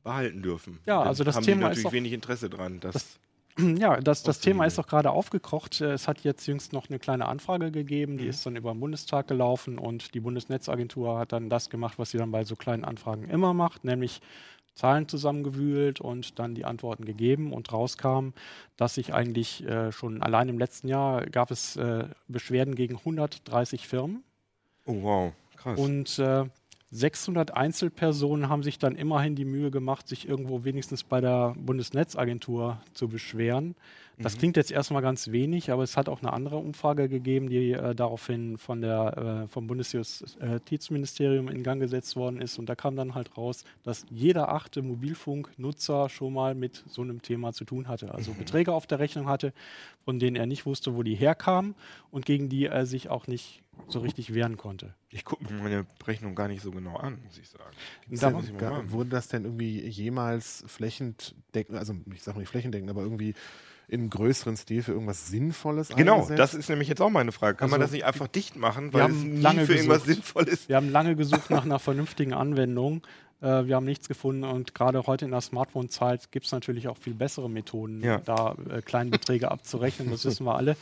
behalten 0.03 0.40
dürfen. 0.40 0.81
Ja, 0.87 1.03
also 1.03 1.23
das 1.23 1.37
haben 1.37 1.45
Thema 1.45 1.57
die 1.57 1.62
natürlich 1.64 1.79
ist 1.81 1.87
auch, 1.87 1.93
wenig 1.93 2.12
Interesse 2.14 2.49
dran. 2.49 2.81
Dass 2.81 2.95
das, 2.95 3.21
Ja, 3.79 4.01
das, 4.01 4.23
das 4.23 4.40
Thema 4.40 4.64
ist 4.64 4.79
doch 4.79 4.87
gerade 4.87 5.11
aufgekocht. 5.11 5.81
Es 5.81 6.09
hat 6.09 6.21
jetzt 6.25 6.47
jüngst 6.47 6.73
noch 6.73 6.88
eine 6.88 6.99
kleine 6.99 7.27
Anfrage 7.27 7.71
gegeben, 7.71 8.19
die 8.19 8.25
mhm. 8.25 8.31
ist 8.31 8.45
dann 8.45 8.57
über 8.57 8.73
den 8.73 8.81
Bundestag 8.81 9.29
gelaufen 9.29 9.79
und 9.79 10.14
die 10.14 10.21
Bundesnetzagentur 10.21 11.19
hat 11.19 11.33
dann 11.33 11.49
das 11.49 11.71
gemacht, 11.71 11.99
was 11.99 12.11
sie 12.11 12.19
dann 12.19 12.33
bei 12.33 12.45
so 12.45 12.57
kleinen 12.57 12.85
Anfragen 12.85 13.29
immer 13.29 13.55
macht, 13.55 13.85
nämlich 13.85 14.21
Zahlen 14.75 15.09
zusammengewühlt 15.09 16.01
und 16.01 16.38
dann 16.38 16.55
die 16.55 16.64
Antworten 16.64 17.05
gegeben 17.05 17.53
und 17.53 17.73
rauskam, 17.73 18.31
dass 18.77 18.97
sich 18.97 19.14
eigentlich 19.14 19.64
äh, 19.64 19.93
schon 19.93 20.21
allein 20.21 20.49
im 20.49 20.59
letzten 20.59 20.88
Jahr 20.88 21.25
gab 21.27 21.53
es 21.53 21.77
äh, 21.77 22.09
Beschwerden 22.27 22.75
gegen 22.75 22.97
130 22.97 23.87
Firmen. 23.87 24.25
Oh 24.87 25.03
wow, 25.03 25.33
krass. 25.57 25.79
Und 25.79 26.19
äh, 26.19 26.47
600 26.94 27.52
Einzelpersonen 27.57 28.48
haben 28.48 28.62
sich 28.62 28.78
dann 28.78 28.94
immerhin 28.94 29.35
die 29.35 29.44
Mühe 29.44 29.72
gemacht, 29.72 30.07
sich 30.07 30.28
irgendwo 30.28 30.62
wenigstens 30.62 31.02
bei 31.02 31.20
der 31.20 31.54
Bundesnetzagentur 31.59 32.80
zu 32.92 33.09
beschweren. 33.09 33.74
Das 34.18 34.35
mhm. 34.35 34.38
klingt 34.38 34.57
jetzt 34.57 34.70
erstmal 34.70 35.03
ganz 35.03 35.33
wenig, 35.33 35.70
aber 35.70 35.83
es 35.83 35.96
hat 35.96 36.09
auch 36.09 36.20
eine 36.20 36.33
andere 36.33 36.57
Umfrage 36.57 37.09
gegeben, 37.09 37.48
die 37.48 37.72
äh, 37.72 37.94
daraufhin 37.94 38.59
von 38.59 38.81
der, 38.81 39.44
äh, 39.44 39.48
vom 39.48 39.66
Bundesjustizministerium 39.66 41.48
in 41.48 41.62
Gang 41.62 41.81
gesetzt 41.81 42.14
worden 42.14 42.40
ist. 42.40 42.59
Und 42.59 42.68
da 42.68 42.74
kam 42.74 42.96
dann 42.96 43.14
halt 43.14 43.37
raus, 43.37 43.64
dass 43.83 44.07
jeder 44.11 44.50
achte 44.50 44.83
Mobilfunknutzer 44.83 46.09
schon 46.09 46.33
mal 46.33 46.55
mit 46.55 46.85
so 46.87 47.03
einem 47.03 47.22
Thema 47.22 47.53
zu 47.53 47.64
tun 47.64 47.88
hatte. 47.88 48.14
Also 48.14 48.33
mhm. 48.33 48.38
Beträge 48.38 48.72
auf 48.72 48.87
der 48.87 49.00
Rechnung 49.00 49.29
hatte, 49.29 49.53
von 50.05 50.18
denen 50.18 50.37
er 50.37 50.46
nicht 50.46 50.66
wusste, 50.66 50.94
wo 50.94 51.03
die 51.03 51.14
herkamen 51.14 51.74
und 52.11 52.24
gegen 52.24 52.48
die 52.48 52.66
er 52.66 52.87
sich 52.87 53.09
auch 53.09 53.27
nicht 53.27 53.62
so 53.88 54.00
richtig 54.00 54.35
wehren 54.35 54.57
konnte. 54.57 54.94
Ich 55.11 55.24
gucke 55.24 55.44
mir 55.53 55.61
meine 55.61 55.87
Rechnung 56.07 56.35
gar 56.35 56.48
nicht 56.48 56.62
so 56.62 56.70
genau 56.70 56.96
an, 56.96 57.20
muss 57.24 57.38
ich 57.38 57.48
sagen. 57.48 57.74
Da, 58.07 58.31
gar, 58.57 58.90
wurde 58.90 59.11
das 59.11 59.29
denn 59.29 59.44
irgendwie 59.44 59.81
jemals 59.81 60.64
flächendeckend, 60.66 61.77
also 61.77 61.94
ich 62.12 62.22
sage 62.22 62.38
nicht 62.38 62.48
flächendeckend, 62.48 62.90
aber 62.90 63.03
irgendwie 63.03 63.35
in 63.88 64.11
größeren 64.11 64.57
Stil 64.57 64.83
für 64.83 64.92
irgendwas 64.92 65.29
Sinnvolles 65.29 65.88
Genau, 65.88 66.14
eingesetzt? 66.14 66.38
das 66.38 66.55
ist 66.55 66.68
nämlich 66.68 66.88
jetzt 66.88 67.01
auch 67.01 67.11
meine 67.11 67.33
Frage. 67.33 67.57
Kann 67.57 67.66
also, 67.66 67.75
man 67.75 67.81
das 67.81 67.90
nicht 67.92 68.05
einfach 68.05 68.29
dicht 68.29 68.57
machen, 68.57 68.92
weil 68.92 69.11
es 69.11 69.16
nie 69.16 69.40
lange 69.40 69.66
für 69.66 69.75
irgendwas 69.75 70.05
sinnvoll 70.05 70.49
ist? 70.49 70.68
Wir 70.68 70.77
haben 70.77 70.90
lange 70.90 71.16
gesucht 71.16 71.51
nach 71.51 71.64
einer 71.64 71.79
vernünftigen 71.79 72.33
Anwendung. 72.33 73.03
Äh, 73.40 73.66
wir 73.66 73.77
haben 73.77 73.85
nichts 73.85 74.09
gefunden 74.09 74.44
und 74.44 74.75
gerade 74.75 75.07
heute 75.07 75.27
in 75.27 75.31
der 75.31 75.40
Smartphone-Zeit 75.40 76.33
gibt 76.33 76.47
es 76.47 76.53
natürlich 76.53 76.88
auch 76.88 76.97
viel 76.97 77.14
bessere 77.14 77.51
Methoden, 77.51 78.03
ja. 78.03 78.18
da 78.18 78.57
äh, 78.70 78.81
Kleinbeträge 78.81 79.51
abzurechnen. 79.51 80.11
Das 80.11 80.25
wissen 80.25 80.47
wir 80.47 80.57
alle. 80.57 80.77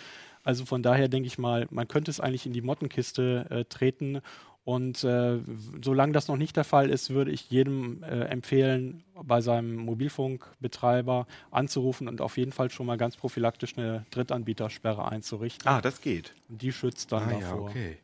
Also 0.44 0.64
von 0.64 0.82
daher 0.82 1.08
denke 1.08 1.26
ich 1.26 1.38
mal, 1.38 1.66
man 1.70 1.86
könnte 1.88 2.10
es 2.10 2.20
eigentlich 2.20 2.46
in 2.46 2.52
die 2.52 2.62
Mottenkiste 2.62 3.46
äh, 3.50 3.64
treten 3.64 4.20
und 4.64 5.02
äh, 5.02 5.40
solange 5.82 6.12
das 6.12 6.28
noch 6.28 6.36
nicht 6.36 6.56
der 6.56 6.64
Fall 6.64 6.88
ist, 6.90 7.10
würde 7.10 7.32
ich 7.32 7.50
jedem 7.50 8.02
äh, 8.04 8.24
empfehlen, 8.26 9.02
bei 9.20 9.40
seinem 9.40 9.76
Mobilfunkbetreiber 9.76 11.26
anzurufen 11.50 12.06
und 12.06 12.20
auf 12.20 12.36
jeden 12.36 12.52
Fall 12.52 12.70
schon 12.70 12.86
mal 12.86 12.96
ganz 12.96 13.16
prophylaktisch 13.16 13.76
eine 13.76 14.06
Drittanbietersperre 14.10 15.10
einzurichten. 15.10 15.66
Ah, 15.66 15.80
das 15.80 16.00
geht. 16.00 16.34
Und 16.48 16.62
die 16.62 16.72
schützt 16.72 17.10
dann 17.10 17.24
ah, 17.24 17.40
davor. 17.40 17.40
Ja, 17.40 17.54
okay. 17.70 17.98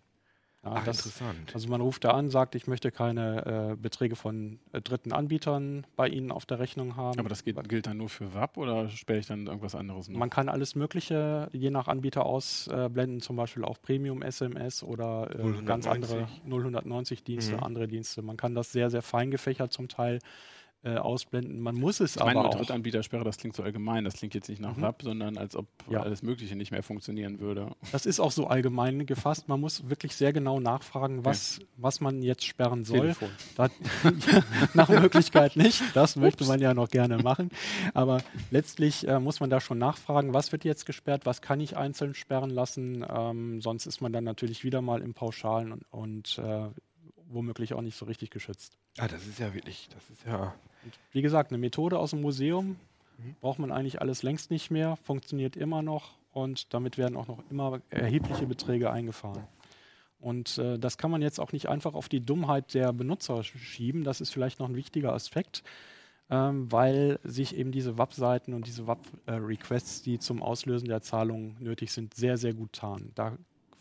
Ja, 0.65 0.73
Ach, 0.75 0.85
das, 0.85 1.07
interessant. 1.07 1.55
Also 1.55 1.69
man 1.69 1.81
ruft 1.81 2.05
da 2.05 2.11
an, 2.11 2.31
sagt, 2.31 2.57
ich 2.57 2.67
möchte 2.67 2.91
keine 2.91 3.73
äh, 3.73 3.77
Beträge 3.77 4.17
von 4.17 4.59
äh, 4.73 4.81
dritten 4.81 5.13
Anbietern 5.13 5.87
bei 5.95 6.09
Ihnen 6.09 6.33
auf 6.33 6.47
der 6.47 6.59
Rechnung 6.59 6.97
haben. 6.97 7.19
Aber 7.19 7.29
das 7.29 7.45
geht, 7.45 7.57
gilt 7.69 7.87
dann 7.87 7.99
nur 7.99 8.09
für 8.09 8.35
WAP 8.35 8.57
oder 8.57 8.89
sperre 8.89 9.21
ich 9.21 9.27
dann 9.27 9.47
irgendwas 9.47 9.77
anderes 9.77 10.09
noch? 10.09 10.19
Man 10.19 10.31
kann 10.31 10.49
alles 10.49 10.75
Mögliche 10.75 11.49
je 11.53 11.71
nach 11.71 11.87
Anbieter 11.87 12.27
ausblenden, 12.27 13.21
zum 13.21 13.37
Beispiel 13.37 13.65
auch 13.65 13.81
Premium-SMS 13.81 14.83
oder 14.83 15.31
äh, 15.39 15.63
ganz 15.63 15.87
andere 15.87 16.27
090 16.45 17.23
Dienste, 17.23 17.57
mhm. 17.57 17.63
andere 17.63 17.87
Dienste. 17.87 18.23
Man 18.23 18.37
kann 18.37 18.57
das 18.57 18.73
sehr, 18.73 18.91
sehr 18.91 19.03
fein 19.03 19.31
gefächert 19.31 19.73
zum 19.73 19.89
Teil 19.89 20.19
äh, 20.85 20.97
ausblenden. 20.97 21.61
Man 21.61 21.75
muss 21.75 21.99
es 21.99 22.15
ich 22.15 22.23
aber 22.23 22.35
meine, 22.35 22.49
auch. 22.49 22.55
Drittanbietersperre, 22.55 23.25
das 23.25 23.37
klingt 23.37 23.57
so 23.57 23.65
allgemein. 23.65 24.05
Das 24.05 24.15
klingt 24.15 24.35
jetzt 24.35 24.49
nicht 24.49 24.61
nach 24.61 24.77
mhm. 24.77 24.83
WAP, 24.83 25.03
sondern 25.03 25.37
als 25.37 25.57
ob 25.57 25.67
ja. 25.91 26.03
alles 26.03 26.23
Mögliche 26.23 26.55
nicht 26.55 26.71
mehr 26.71 26.85
funktionieren 26.85 27.41
würde. 27.41 27.73
Das 27.91 28.07
ist 28.07 28.21
auch 28.21 28.31
so 28.31 28.47
allgemein 28.47 29.05
gefasst. 29.05 29.49
Man 29.49 29.61
muss 29.61 29.89
wirklich 29.89 30.15
sehr 30.15 30.33
genau 30.33 30.61
nachfragen, 30.61 31.25
was, 31.25 31.59
ja. 31.59 31.67
was 31.79 32.01
man 32.01 32.23
jetzt 32.23 32.45
sperren 32.45 32.85
soll. 32.85 33.17
Da, 33.57 33.71
nach 34.75 34.89
Möglichkeit 34.89 35.57
nicht. 35.57 35.83
Das 35.95 36.15
möchte 36.15 36.45
man 36.45 36.61
ja 36.61 36.75
noch 36.75 36.89
gerne 36.89 37.19
machen. 37.19 37.51
Aber 37.93 38.23
letztlich 38.53 39.07
äh, 39.09 39.19
muss 39.19 39.41
man 39.41 39.51
da 39.51 39.61
schon 39.61 39.79
nachfragen, 39.79 40.33
was 40.33 40.53
wird 40.53 40.65
jetzt 40.65 40.87
gesperrt, 40.87 41.27
was 41.27 41.43
kann 41.43 41.59
ich 41.59 41.77
einzeln 41.77 42.15
sperren 42.15 42.51
lassen. 42.51 43.05
Ähm, 43.09 43.61
sonst 43.61 43.87
ist 43.87 44.01
man 44.01 44.13
dann 44.13 44.23
natürlich 44.25 44.63
wieder 44.63 44.81
mal 44.81 45.03
im 45.03 45.13
Pauschalen 45.13 45.73
und, 45.73 45.85
und 45.91 46.39
äh, 46.39 46.69
womöglich 47.29 47.75
auch 47.75 47.83
nicht 47.83 47.97
so 47.97 48.07
richtig 48.07 48.31
geschützt. 48.31 48.79
Ah, 48.99 49.09
das 49.09 49.27
ist 49.27 49.39
ja 49.39 49.55
wirklich, 49.55 49.89
das 49.93 50.11
ist 50.11 50.25
ja 50.27 50.55
und 50.85 50.99
wie 51.13 51.23
gesagt, 51.23 51.51
eine 51.51 51.59
Methode 51.59 51.99
aus 51.99 52.11
dem 52.11 52.21
Museum 52.21 52.77
mhm. 53.19 53.37
braucht 53.41 53.59
man 53.59 53.73
eigentlich 53.73 54.01
alles 54.01 54.23
längst 54.23 54.51
nicht 54.51 54.71
mehr, 54.71 54.97
funktioniert 54.97 55.57
immer 55.57 55.83
noch 55.83 56.17
und 56.33 56.73
damit 56.75 56.99
werden 56.99 57.17
auch 57.17 57.29
noch 57.29 57.43
immer 57.51 57.81
erhebliche 57.91 58.47
Beträge 58.47 58.91
eingefahren. 58.91 59.45
Und 60.21 60.59
äh, 60.59 60.79
das 60.79 60.99
kann 60.99 61.11
man 61.11 61.23
jetzt 61.23 61.39
auch 61.39 61.53
nicht 61.53 61.69
einfach 61.69 61.95
auf 61.95 62.09
die 62.09 62.21
Dummheit 62.21 62.75
der 62.75 62.93
Benutzer 62.93 63.45
schieben. 63.45 64.05
Das 64.05 64.21
ist 64.21 64.31
vielleicht 64.31 64.59
noch 64.59 64.69
ein 64.69 64.75
wichtiger 64.75 65.13
Aspekt, 65.13 65.63
ähm, 66.29 66.71
weil 66.73 67.21
sich 67.23 67.57
eben 67.57 67.71
diese 67.71 67.99
WAP-Seiten 67.99 68.53
und 68.53 68.67
diese 68.67 68.87
WAP-Requests, 68.87 70.03
die 70.03 70.19
zum 70.19 70.43
Auslösen 70.43 70.89
der 70.89 71.03
Zahlung 71.03 71.57
nötig 71.61 71.93
sind, 71.93 72.15
sehr, 72.15 72.37
sehr 72.37 72.53
gut 72.53 72.73
tarnen. 72.73 73.13
Da 73.15 73.37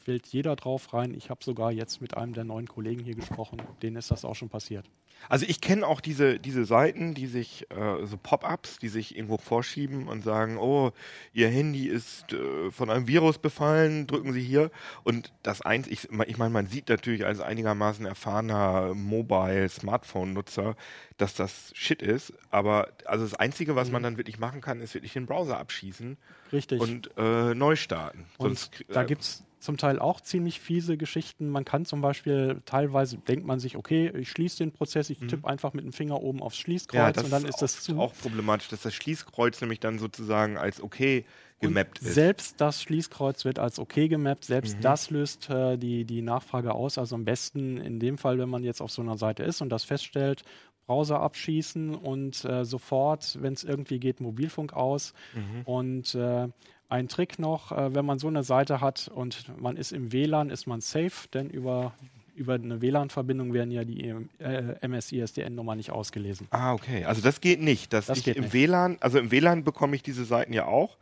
fällt 0.08 0.28
jeder 0.28 0.56
drauf 0.56 0.94
rein. 0.94 1.14
Ich 1.14 1.30
habe 1.30 1.44
sogar 1.44 1.70
jetzt 1.70 2.00
mit 2.00 2.16
einem 2.16 2.32
der 2.32 2.46
neuen 2.46 2.66
Kollegen 2.66 3.04
hier 3.04 3.14
gesprochen, 3.14 3.62
denen 3.82 3.98
ist 3.98 4.10
das 4.10 4.24
auch 4.24 4.36
schon 4.36 4.48
passiert. 4.48 4.90
Also 5.28 5.46
ich 5.50 5.60
kenne 5.60 5.86
auch 5.86 6.00
diese, 6.00 6.40
diese 6.40 6.64
Seiten, 6.64 7.14
die 7.14 7.28
sich, 7.28 7.70
äh, 7.72 8.06
so 8.06 8.16
Pop-ups, 8.16 8.80
die 8.80 8.88
sich 8.88 9.18
irgendwo 9.18 9.38
vorschieben 9.38 10.08
und 10.08 10.24
sagen, 10.24 10.58
oh, 10.60 10.92
Ihr 11.34 11.50
Handy 11.50 11.88
ist 11.88 12.32
äh, 12.32 12.72
von 12.72 12.90
einem 12.90 13.08
Virus 13.08 13.38
befallen, 13.38 14.08
drücken 14.08 14.32
Sie 14.32 14.42
hier. 14.42 14.72
Und 15.04 15.34
das 15.44 15.62
eins, 15.62 15.88
ich, 15.88 16.08
ich 16.26 16.38
meine, 16.38 16.52
man 16.52 16.68
sieht 16.68 16.88
natürlich 16.88 17.26
als 17.26 17.42
einigermaßen 17.42 18.06
erfahrener 18.06 18.94
Mobile-Smartphone-Nutzer, 18.94 20.78
dass 21.18 21.34
das 21.34 21.72
Shit 21.76 22.02
ist. 22.02 22.32
Aber 22.50 22.94
also 23.04 23.26
das 23.26 23.34
Einzige, 23.34 23.76
was 23.76 23.88
mhm. 23.88 23.94
man 23.94 24.04
dann 24.04 24.18
wirklich 24.18 24.40
machen 24.40 24.62
kann, 24.62 24.80
ist 24.80 24.94
wirklich 24.94 25.12
den 25.12 25.26
Browser 25.26 25.58
abschießen. 25.58 26.16
Richtig. 26.54 26.80
Und 26.80 27.12
äh, 27.18 27.54
neu 27.54 27.76
starten. 27.76 28.26
Und 28.38 28.58
Sonst, 28.58 28.86
da 28.88 29.04
gibt 29.04 29.24
es 29.24 29.44
zum 29.68 29.76
Teil 29.76 30.00
auch 30.00 30.22
ziemlich 30.22 30.62
fiese 30.62 30.96
Geschichten. 30.96 31.50
Man 31.50 31.66
kann 31.66 31.84
zum 31.84 32.00
Beispiel, 32.00 32.62
teilweise 32.64 33.18
denkt 33.18 33.46
man 33.46 33.60
sich, 33.60 33.76
okay, 33.76 34.14
ich 34.18 34.32
schließe 34.32 34.60
den 34.60 34.72
Prozess, 34.72 35.10
ich 35.10 35.20
mhm. 35.20 35.28
tippe 35.28 35.46
einfach 35.46 35.74
mit 35.74 35.84
dem 35.84 35.92
Finger 35.92 36.24
oben 36.24 36.42
aufs 36.42 36.56
Schließkreuz 36.56 37.18
ja, 37.18 37.22
und 37.22 37.34
dann 37.34 37.44
ist, 37.44 37.56
ist 37.56 37.62
das 37.62 37.82
zu. 37.82 38.00
auch 38.00 38.14
problematisch, 38.16 38.70
dass 38.70 38.84
das 38.84 38.94
Schließkreuz 38.94 39.60
nämlich 39.60 39.82
dann 39.82 40.00
sozusagen 40.00 40.58
als 40.58 40.82
okay 40.82 41.26
gemappt 41.60 42.00
ist. 42.00 42.14
Selbst 42.14 42.62
das 42.62 42.82
Schließkreuz 42.82 43.44
wird 43.44 43.60
als 43.60 43.78
okay 43.78 44.08
gemappt, 44.08 44.46
selbst 44.46 44.78
mhm. 44.78 44.82
das 44.82 45.10
löst 45.10 45.50
äh, 45.50 45.76
die, 45.76 46.06
die 46.06 46.22
Nachfrage 46.22 46.74
aus. 46.74 46.98
Also 46.98 47.16
am 47.16 47.26
besten 47.26 47.76
in 47.76 48.00
dem 48.00 48.18
Fall, 48.18 48.40
wenn 48.40 48.48
man 48.48 48.64
jetzt 48.64 48.82
auf 48.82 48.92
so 48.92 49.02
einer 49.02 49.18
Seite 49.18 49.44
ist 49.44 49.60
und 49.60 49.68
das 49.68 49.84
feststellt, 49.84 50.44
Browser 50.86 51.20
abschießen 51.20 51.94
und 51.94 52.46
äh, 52.46 52.64
sofort, 52.64 53.38
wenn 53.42 53.52
es 53.52 53.66
irgendwie 53.66 54.00
geht, 54.00 54.22
Mobilfunk 54.22 54.72
aus. 54.72 55.14
Mhm. 55.34 55.62
Und 55.66 56.16
äh, 56.16 56.48
ein 56.90 57.08
Trick 57.08 57.40
noch, 57.40 57.72
äh, 57.72 57.94
wenn 57.94 58.06
man 58.06 58.20
so 58.20 58.28
eine 58.28 58.44
Seite 58.44 58.82
hat 58.82 59.10
und 59.14 59.52
man 59.60 59.78
ist 59.78 59.92
im 59.92 60.12
WLAN, 60.12 60.50
ist 60.50 60.68
man 60.68 60.82
safe, 60.82 61.28
denn 61.34 61.50
über, 61.50 61.94
über 62.36 62.54
eine 62.56 62.82
WLAN-Verbindung 62.82 63.54
werden 63.54 63.72
ja 63.72 63.84
die 63.84 64.14
äh, 64.40 64.88
MSISDN-Nummer 64.88 65.76
nicht 65.76 65.92
ausgelesen. 65.92 66.48
Ah, 66.52 66.74
okay. 66.74 67.06
Also 67.06 67.22
das 67.22 67.42
geht 67.42 67.62
nicht. 67.62 67.94
Dass 67.94 68.08
das 68.08 68.20
ich 68.20 68.24
geht 68.24 68.38
im 68.38 68.46
nicht. 68.46 68.54
WLAN, 68.54 68.98
also 69.02 69.20
im 69.20 69.32
WLAN 69.32 69.64
bekomme 69.64 69.96
ich 69.96 70.04
diese 70.04 70.26
Seiten 70.26 70.54
ja 70.54 70.66
auch, 70.66 70.98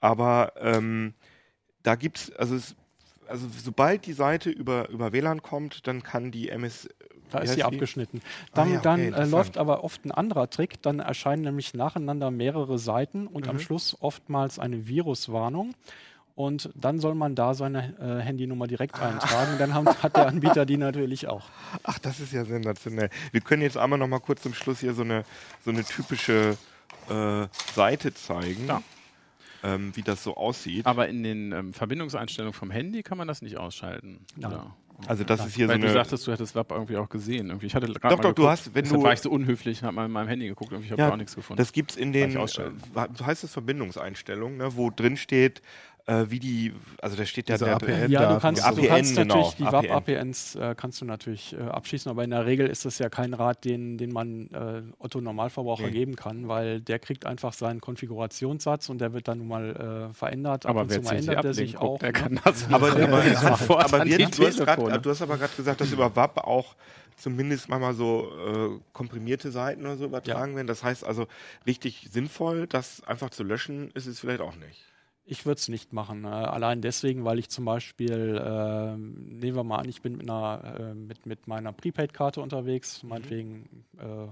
aber 0.00 0.52
ähm, 0.58 1.14
da 1.82 1.94
gibt 1.94 2.18
es, 2.18 2.32
also 2.32 2.56
es 2.56 2.74
also 3.30 3.46
sobald 3.48 4.06
die 4.06 4.12
Seite 4.12 4.50
über, 4.50 4.88
über 4.88 5.12
WLAN 5.12 5.40
kommt, 5.40 5.86
dann 5.86 6.02
kann 6.02 6.32
die 6.32 6.48
MS. 6.48 6.88
Da 7.30 7.38
ist 7.38 7.54
sie 7.54 7.62
abgeschnitten. 7.62 8.20
Dann, 8.54 8.68
ah, 8.68 8.70
ja, 8.70 8.78
okay, 8.78 9.10
dann 9.10 9.12
äh, 9.12 9.24
läuft 9.24 9.58
aber 9.58 9.84
oft 9.84 10.04
ein 10.04 10.10
anderer 10.10 10.50
Trick. 10.50 10.82
Dann 10.82 11.00
erscheinen 11.00 11.42
nämlich 11.42 11.74
nacheinander 11.74 12.30
mehrere 12.30 12.78
Seiten 12.78 13.26
und 13.26 13.44
mhm. 13.44 13.50
am 13.50 13.58
Schluss 13.58 13.96
oftmals 14.00 14.58
eine 14.58 14.86
Viruswarnung. 14.86 15.74
Und 16.34 16.70
dann 16.74 17.00
soll 17.00 17.14
man 17.14 17.34
da 17.34 17.54
seine 17.54 17.94
äh, 17.98 18.22
Handynummer 18.22 18.66
direkt 18.66 18.98
ah. 18.98 19.08
eintragen. 19.08 19.58
Dann 19.58 19.74
haben, 19.74 19.86
hat 19.86 20.16
der 20.16 20.26
Anbieter 20.26 20.64
die 20.64 20.76
natürlich 20.76 21.28
auch. 21.28 21.48
Ach, 21.82 21.98
das 21.98 22.20
ist 22.20 22.32
ja 22.32 22.44
sensationell. 22.44 23.10
Wir 23.32 23.40
können 23.40 23.62
jetzt 23.62 23.76
einmal 23.76 23.98
noch 23.98 24.08
mal 24.08 24.20
kurz 24.20 24.42
zum 24.42 24.54
Schluss 24.54 24.80
hier 24.80 24.94
so 24.94 25.02
eine, 25.02 25.24
so 25.64 25.70
eine 25.70 25.84
typische 25.84 26.56
äh, 27.10 27.46
Seite 27.74 28.14
zeigen. 28.14 28.66
Ja 28.66 28.82
ähm, 29.62 29.94
wie 29.94 30.02
das 30.02 30.22
so 30.22 30.36
aussieht. 30.36 30.86
Aber 30.86 31.08
in 31.08 31.22
den 31.22 31.52
ähm, 31.52 31.72
Verbindungseinstellungen 31.72 32.54
vom 32.54 32.70
Handy 32.70 33.02
kann 33.02 33.18
man 33.18 33.28
das 33.28 33.42
nicht 33.42 33.58
ausschalten. 33.58 34.24
Ja. 34.36 34.74
Also 35.06 35.24
das 35.24 35.46
ist 35.46 35.54
hier 35.54 35.68
Weil 35.68 35.80
so 35.80 35.86
du 35.86 35.92
sagtest, 35.92 36.26
du 36.26 36.32
hättest 36.32 36.54
WAP 36.54 36.70
irgendwie 36.70 36.96
auch 36.96 37.08
gesehen. 37.08 37.48
Irgendwie. 37.48 37.66
Ich 37.66 37.74
hatte 37.74 37.86
doch, 37.86 37.94
doch, 38.00 38.16
geguckt, 38.16 38.38
du 38.38 38.48
hast, 38.48 38.74
wenn 38.74 38.84
du 38.84 39.02
war 39.02 39.12
ich 39.12 39.20
so 39.20 39.30
unhöflich 39.30 39.80
und 39.82 39.86
habe 39.86 39.96
mal 39.96 40.06
in 40.06 40.12
meinem 40.12 40.28
Handy 40.28 40.48
geguckt, 40.48 40.72
irgendwie 40.72 40.90
habe 40.90 41.02
ja, 41.02 41.10
auch 41.10 41.16
nichts 41.16 41.34
gefunden. 41.34 41.58
Das 41.58 41.72
gibt 41.72 41.92
es 41.92 41.96
in 41.96 42.12
den, 42.12 42.36
äh, 42.36 42.46
heißt 43.24 43.44
es 43.44 43.52
Verbindungseinstellungen, 43.52 44.58
ne, 44.58 44.76
wo 44.76 44.90
drin 44.90 45.16
steht, 45.16 45.62
äh, 46.10 46.30
wie 46.30 46.40
die, 46.40 46.72
also 47.00 47.16
da 47.16 47.24
steht 47.24 47.48
ja 47.48 47.56
der 47.56 47.76
APN. 47.76 48.10
Ja, 48.10 48.34
du 48.34 48.40
kannst, 48.40 48.64
APN, 48.64 48.82
du 48.82 48.88
kannst 48.88 49.16
genau, 49.16 49.34
natürlich 49.36 49.54
die 49.54 49.64
WAP-APNs 49.64 50.54
äh, 50.56 50.74
kannst 50.76 51.00
du 51.00 51.04
natürlich 51.04 51.54
äh, 51.54 51.62
abschließen, 51.62 52.10
aber 52.10 52.24
in 52.24 52.30
der 52.30 52.46
Regel 52.46 52.66
ist 52.66 52.84
das 52.84 52.98
ja 52.98 53.08
kein 53.08 53.32
Rat, 53.32 53.64
den, 53.64 53.96
den 53.96 54.12
man 54.12 54.48
äh, 54.48 54.82
Otto 54.98 55.20
Normalverbraucher 55.20 55.86
nee. 55.86 55.92
geben 55.92 56.16
kann, 56.16 56.48
weil 56.48 56.80
der 56.80 56.98
kriegt 56.98 57.26
einfach 57.26 57.52
seinen 57.52 57.80
Konfigurationssatz 57.80 58.88
und 58.88 59.00
der 59.00 59.12
wird 59.12 59.28
dann 59.28 59.38
nun 59.38 59.48
mal 59.48 60.10
äh, 60.10 60.14
verändert. 60.14 60.66
Aber 60.66 60.88
wer 60.90 61.00
mal 61.00 61.16
ändert 61.16 61.44
der 61.44 61.54
sich 61.54 61.78
auch. 61.78 61.98
Der 61.98 62.08
ne? 62.08 62.12
kann 62.12 62.40
das 62.44 62.66
aber, 62.70 62.88
aber, 62.90 63.22
aber, 63.22 63.84
aber 63.84 64.04
wir, 64.04 64.18
du, 64.18 64.46
hast 64.46 64.58
grad, 64.58 65.06
du 65.06 65.10
hast 65.10 65.22
aber 65.22 65.38
gerade 65.38 65.54
gesagt, 65.56 65.80
dass 65.80 65.92
über 65.92 66.16
WAP 66.16 66.38
auch 66.38 66.74
zumindest 67.16 67.68
manchmal 67.68 67.94
so 67.94 68.32
äh, 68.46 68.80
komprimierte 68.92 69.52
Seiten 69.52 69.82
oder 69.82 69.96
so 69.96 70.06
übertragen 70.06 70.52
ja. 70.52 70.56
werden. 70.56 70.66
Das 70.66 70.82
heißt 70.82 71.04
also, 71.04 71.28
richtig 71.66 72.08
sinnvoll, 72.10 72.66
das 72.66 73.02
einfach 73.04 73.30
zu 73.30 73.44
löschen, 73.44 73.90
ist 73.92 74.06
es 74.06 74.18
vielleicht 74.18 74.40
auch 74.40 74.56
nicht. 74.56 74.89
Ich 75.30 75.46
würde 75.46 75.60
es 75.60 75.68
nicht 75.68 75.92
machen. 75.92 76.24
Äh, 76.24 76.26
allein 76.26 76.82
deswegen, 76.82 77.24
weil 77.24 77.38
ich 77.38 77.48
zum 77.50 77.64
Beispiel, 77.64 78.36
äh, 78.36 78.96
nehmen 78.96 79.54
wir 79.54 79.62
mal 79.62 79.78
an, 79.78 79.88
ich 79.88 80.02
bin 80.02 80.16
mit, 80.16 80.28
einer, 80.28 80.76
äh, 80.76 80.94
mit, 80.94 81.24
mit 81.24 81.46
meiner 81.46 81.72
Prepaid-Karte 81.72 82.40
unterwegs, 82.40 83.04
mhm. 83.04 83.08
meinetwegen 83.10 83.84
äh, 83.98 84.26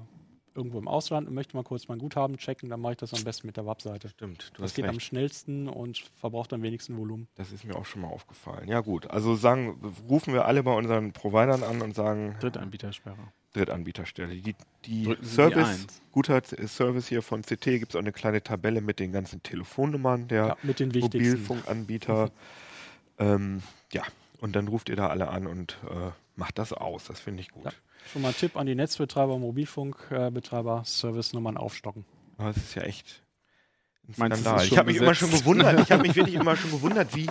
irgendwo 0.58 0.78
im 0.78 0.88
Ausland 0.88 1.28
und 1.28 1.34
möchte 1.34 1.56
mal 1.56 1.62
kurz 1.62 1.88
mein 1.88 1.98
Guthaben 1.98 2.36
checken, 2.36 2.68
dann 2.68 2.80
mache 2.80 2.92
ich 2.92 2.98
das 2.98 3.14
am 3.14 3.24
besten 3.24 3.46
mit 3.46 3.56
der 3.56 3.64
Webseite. 3.64 4.08
Stimmt. 4.10 4.52
das 4.58 4.74
geht 4.74 4.84
recht. 4.84 4.94
am 4.94 5.00
schnellsten 5.00 5.68
und 5.68 6.10
verbraucht 6.16 6.52
am 6.52 6.62
wenigsten 6.62 6.98
Volumen. 6.98 7.28
Das 7.36 7.52
ist 7.52 7.64
mir 7.64 7.76
auch 7.76 7.86
schon 7.86 8.02
mal 8.02 8.08
aufgefallen. 8.08 8.68
Ja 8.68 8.80
gut, 8.80 9.08
also 9.08 9.36
sagen, 9.36 9.94
rufen 10.08 10.34
wir 10.34 10.44
alle 10.44 10.62
bei 10.62 10.72
unseren 10.74 11.12
Providern 11.12 11.62
an 11.62 11.80
und 11.80 11.94
sagen 11.94 12.36
Drittanbietersperre. 12.40 13.32
Drittanbieterstelle. 13.54 14.36
Die, 14.36 14.54
die 14.84 15.16
Service, 15.22 15.86
die 15.86 16.12
guter 16.12 16.42
Service 16.66 17.08
hier 17.08 17.22
von 17.22 17.42
CT 17.42 17.64
gibt 17.64 17.90
es 17.90 17.96
auch 17.96 18.00
eine 18.00 18.12
kleine 18.12 18.42
Tabelle 18.42 18.80
mit 18.80 18.98
den 18.98 19.12
ganzen 19.12 19.42
Telefonnummern 19.42 20.28
der 20.28 20.56
ja, 20.62 20.86
Mobilfunkanbieter. 21.00 22.30
ähm, 23.18 23.62
ja, 23.92 24.02
und 24.40 24.54
dann 24.54 24.68
ruft 24.68 24.88
ihr 24.88 24.96
da 24.96 25.08
alle 25.08 25.28
an 25.28 25.46
und 25.46 25.78
äh, 25.90 26.10
macht 26.36 26.58
das 26.58 26.72
aus. 26.72 27.04
Das 27.04 27.20
finde 27.20 27.40
ich 27.40 27.50
gut. 27.50 27.64
Ja. 27.64 27.72
Schon 28.12 28.22
mal 28.22 28.28
ein 28.28 28.36
Tipp 28.36 28.56
an 28.56 28.66
die 28.66 28.74
Netzbetreiber, 28.74 29.38
Mobilfunkbetreiber, 29.38 30.82
Service-Nummern 30.84 31.56
aufstocken. 31.56 32.04
Das 32.38 32.56
ist 32.56 32.74
ja 32.74 32.82
echt 32.82 33.22
ein 34.08 34.14
Skandal. 34.14 34.64
Ich 34.64 34.78
habe 34.78 34.90
mich 34.90 35.00
immer 35.00 35.14
schon 35.14 35.30
gewundert, 35.30 35.80
ich 35.80 35.92
habe 35.92 36.02
mich 36.02 36.16
wirklich 36.16 36.36
immer 36.36 36.56
schon 36.56 36.70
gewundert, 36.70 37.14
wie, 37.14 37.26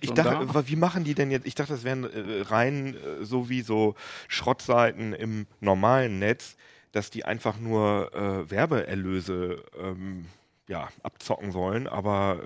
ich 0.00 0.12
dachte, 0.12 0.46
da? 0.46 0.68
wie 0.68 0.76
machen 0.76 1.04
die 1.04 1.14
denn 1.14 1.30
jetzt, 1.30 1.46
ich 1.46 1.54
dachte, 1.54 1.72
das 1.72 1.82
wären 1.82 2.04
äh, 2.04 2.42
rein 2.42 2.94
äh, 2.94 3.24
so 3.24 3.48
wie 3.48 3.62
so 3.62 3.96
Schrottseiten 4.28 5.12
im 5.12 5.46
normalen 5.60 6.18
Netz, 6.20 6.56
dass 6.92 7.10
die 7.10 7.24
einfach 7.24 7.58
nur 7.58 8.14
äh, 8.14 8.50
Werbeerlöse 8.50 9.64
ähm, 9.78 10.26
ja, 10.70 10.88
abzocken 11.02 11.50
sollen. 11.50 11.88
Aber 11.88 12.40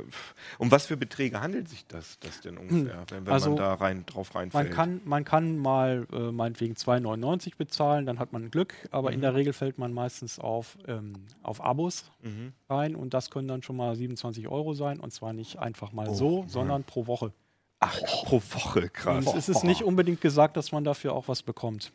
um 0.59 0.71
was 0.71 0.87
für 0.87 0.97
Beträge 0.97 1.41
handelt 1.41 1.69
sich 1.69 1.87
das, 1.87 2.19
das 2.21 2.41
denn 2.41 2.57
ungefähr, 2.57 3.01
hm. 3.01 3.07
wenn, 3.11 3.27
wenn 3.27 3.33
also, 3.33 3.51
man 3.51 3.59
da 3.59 3.75
rein, 3.75 4.07
drauf 4.07 4.35
reinfällt? 4.35 4.69
Man 4.69 4.75
kann, 4.75 5.01
man 5.05 5.25
kann 5.25 5.59
mal 5.59 6.07
äh, 6.11 6.33
meinetwegen 6.33 6.75
2,99 6.75 7.57
bezahlen, 7.59 8.07
dann 8.07 8.19
hat 8.19 8.33
man 8.33 8.51
Glück, 8.51 8.75
aber 8.91 9.11
mhm. 9.11 9.17
in 9.17 9.21
der 9.21 9.35
Regel 9.35 9.53
fällt 9.53 9.79
man 9.79 9.93
meistens 9.93 10.39
auf, 10.39 10.79
ähm, 10.89 11.13
auf 11.43 11.63
Abos 11.63 12.11
mhm. 12.23 12.55
rein 12.69 12.97
und 12.97 13.13
das 13.13 13.31
können 13.31 13.47
dann 13.47 13.63
schon 13.63 13.77
mal 13.77 13.95
27 13.95 14.49
Euro 14.49 14.73
sein 14.73 15.01
und 15.01 15.13
zwar 15.13 15.35
nicht 15.35 15.59
einfach 15.59 15.93
mal 15.93 16.09
oh, 16.09 16.15
so, 16.15 16.45
sondern 16.49 16.81
ja. 16.81 16.87
pro 16.87 17.07
Woche. 17.07 17.33
Ach, 17.81 18.01
pro 18.25 18.41
Woche, 18.41 18.89
krass. 18.89 19.27
Und 19.27 19.37
es 19.37 19.51
ist 19.51 19.65
nicht 19.65 19.83
unbedingt 19.83 20.23
gesagt, 20.23 20.57
dass 20.57 20.73
man 20.73 20.85
dafür 20.85 21.13
auch 21.13 21.29
was 21.29 21.43
bekommt. 21.43 21.93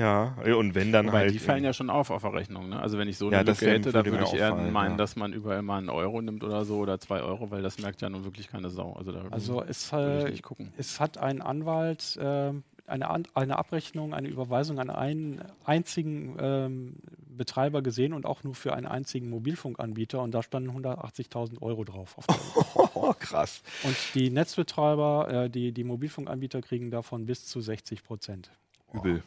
Ja, 0.00 0.34
und 0.56 0.74
wenn 0.74 0.92
dann 0.92 1.08
Wobei 1.08 1.18
halt. 1.20 1.34
Die 1.34 1.38
fallen 1.38 1.62
ja 1.62 1.72
schon 1.72 1.90
auf 1.90 2.10
auf 2.10 2.22
der 2.22 2.32
Rechnung. 2.32 2.70
Ne? 2.70 2.80
Also 2.80 2.96
wenn 2.96 3.08
ich 3.08 3.18
so 3.18 3.26
eine 3.26 3.36
ja, 3.36 3.42
Lücke 3.42 3.70
hätte, 3.70 3.92
dann 3.92 4.06
würde 4.06 4.24
ich 4.24 4.32
eher 4.32 4.52
auffallen, 4.52 4.72
meinen, 4.72 4.92
ja. 4.92 4.96
dass 4.96 5.14
man 5.14 5.32
überall 5.32 5.62
mal 5.62 5.78
einen 5.78 5.90
Euro 5.90 6.22
nimmt 6.22 6.42
oder 6.42 6.64
so 6.64 6.78
oder 6.78 6.98
zwei 6.98 7.20
Euro, 7.20 7.50
weil 7.50 7.62
das 7.62 7.78
merkt 7.78 8.00
ja 8.00 8.08
nun 8.08 8.24
wirklich 8.24 8.48
keine 8.48 8.70
Sau. 8.70 8.94
Also, 8.94 9.12
da 9.12 9.24
also 9.30 9.62
es, 9.62 9.92
äh, 9.92 10.32
es 10.78 11.00
hat 11.00 11.18
ein 11.18 11.42
Anwalt 11.42 12.16
äh, 12.16 12.52
eine, 12.86 13.10
An 13.10 13.24
eine 13.34 13.58
Abrechnung, 13.58 14.14
eine 14.14 14.28
Überweisung 14.28 14.78
an 14.78 14.90
einen 14.90 15.42
einzigen 15.64 16.36
ähm, 16.40 16.96
Betreiber 17.28 17.82
gesehen 17.82 18.12
und 18.12 18.26
auch 18.26 18.42
nur 18.42 18.54
für 18.54 18.72
einen 18.74 18.86
einzigen 18.86 19.30
Mobilfunkanbieter 19.30 20.20
und 20.22 20.32
da 20.32 20.42
standen 20.42 20.70
180.000 20.70 21.62
Euro 21.62 21.84
drauf. 21.84 22.16
oh, 22.94 23.14
krass. 23.18 23.62
Und 23.84 23.96
die 24.14 24.30
Netzbetreiber, 24.30 25.44
äh, 25.44 25.50
die, 25.50 25.72
die 25.72 25.84
Mobilfunkanbieter 25.84 26.62
kriegen 26.62 26.90
davon 26.90 27.26
bis 27.26 27.46
zu 27.46 27.60
60 27.60 28.02
Prozent. 28.02 28.50
Übel. 28.92 29.22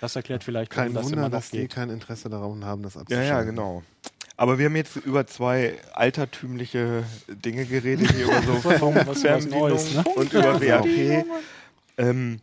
Das 0.00 0.16
erklärt 0.16 0.44
vielleicht, 0.44 0.70
kein 0.70 0.94
warum 0.94 1.10
Wunder, 1.10 1.30
das 1.30 1.44
dass 1.44 1.50
geht. 1.50 1.62
die 1.62 1.68
kein 1.68 1.90
Interesse 1.90 2.28
daran 2.28 2.64
haben, 2.64 2.82
das 2.82 2.96
abzuschalten. 2.96 3.28
Ja, 3.28 3.38
ja, 3.38 3.42
genau. 3.44 3.82
Aber 4.36 4.58
wir 4.58 4.66
haben 4.66 4.76
jetzt 4.76 4.96
über 4.96 5.26
zwei 5.26 5.78
altertümliche 5.92 7.04
Dinge 7.28 7.66
geredet, 7.66 8.10
hier 8.10 8.24
über 8.24 8.42
so 8.42 8.54
Funkfernbedienung 8.78 9.94
ne? 9.94 10.04
und 10.16 10.32
über 10.32 10.60
WAP. 10.60 11.24
Ähm, 11.96 12.40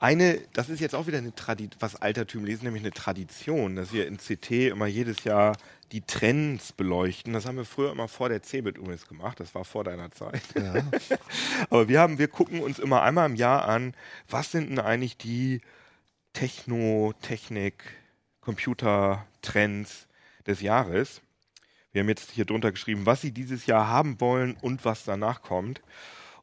eine, 0.00 0.40
das 0.52 0.68
ist 0.68 0.80
jetzt 0.80 0.94
auch 0.94 1.06
wieder 1.06 1.18
eine 1.18 1.34
Tradition, 1.34 1.80
was 1.80 1.96
altertümlich 1.96 2.54
ist, 2.54 2.62
nämlich 2.62 2.82
eine 2.82 2.92
Tradition, 2.92 3.76
dass 3.76 3.92
wir 3.92 4.06
in 4.06 4.18
CT 4.18 4.50
immer 4.70 4.86
jedes 4.86 5.24
Jahr 5.24 5.56
die 5.92 6.02
Trends 6.02 6.72
beleuchten. 6.72 7.32
Das 7.32 7.46
haben 7.46 7.56
wir 7.56 7.64
früher 7.64 7.90
immer 7.92 8.08
vor 8.08 8.28
der 8.28 8.42
CeBIT 8.42 8.76
übrigens 8.78 9.08
gemacht, 9.08 9.40
das 9.40 9.54
war 9.54 9.64
vor 9.64 9.84
deiner 9.84 10.10
Zeit. 10.10 10.42
Ja. 10.56 10.82
Aber 11.70 11.88
wir 11.88 12.00
haben, 12.00 12.18
wir 12.18 12.28
gucken 12.28 12.60
uns 12.60 12.78
immer 12.78 13.02
einmal 13.02 13.28
im 13.28 13.36
Jahr 13.36 13.66
an, 13.66 13.94
was 14.28 14.52
sind 14.52 14.68
denn 14.70 14.78
eigentlich 14.78 15.16
die 15.16 15.60
Techno, 16.32 17.12
Technik, 17.20 17.82
Computer-Trends 18.40 20.08
des 20.46 20.60
Jahres. 20.60 21.22
Wir 21.92 22.00
haben 22.02 22.08
jetzt 22.08 22.30
hier 22.30 22.44
drunter 22.44 22.70
geschrieben, 22.70 23.06
was 23.06 23.20
Sie 23.20 23.32
dieses 23.32 23.66
Jahr 23.66 23.88
haben 23.88 24.20
wollen 24.20 24.56
und 24.60 24.84
was 24.84 25.04
danach 25.04 25.42
kommt. 25.42 25.82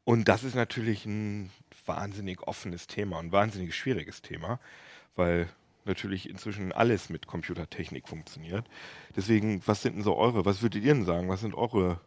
Und 0.03 0.27
das 0.27 0.43
ist 0.43 0.55
natürlich 0.55 1.05
ein 1.05 1.49
wahnsinnig 1.85 2.41
offenes 2.43 2.87
Thema, 2.87 3.19
ein 3.19 3.31
wahnsinnig 3.31 3.75
schwieriges 3.75 4.21
Thema, 4.21 4.59
weil 5.15 5.47
natürlich 5.85 6.29
inzwischen 6.29 6.71
alles 6.71 7.09
mit 7.09 7.27
Computertechnik 7.27 8.07
funktioniert. 8.07 8.67
Deswegen, 9.15 9.61
was 9.65 9.81
sind 9.81 9.95
denn 9.95 10.03
so 10.03 10.15
eure, 10.15 10.45
was 10.45 10.61
würdet 10.61 10.83
ihr 10.83 10.93
denn 10.93 11.05
sagen, 11.05 11.29
was 11.29 11.41
sind 11.41 11.55
eure 11.55 11.99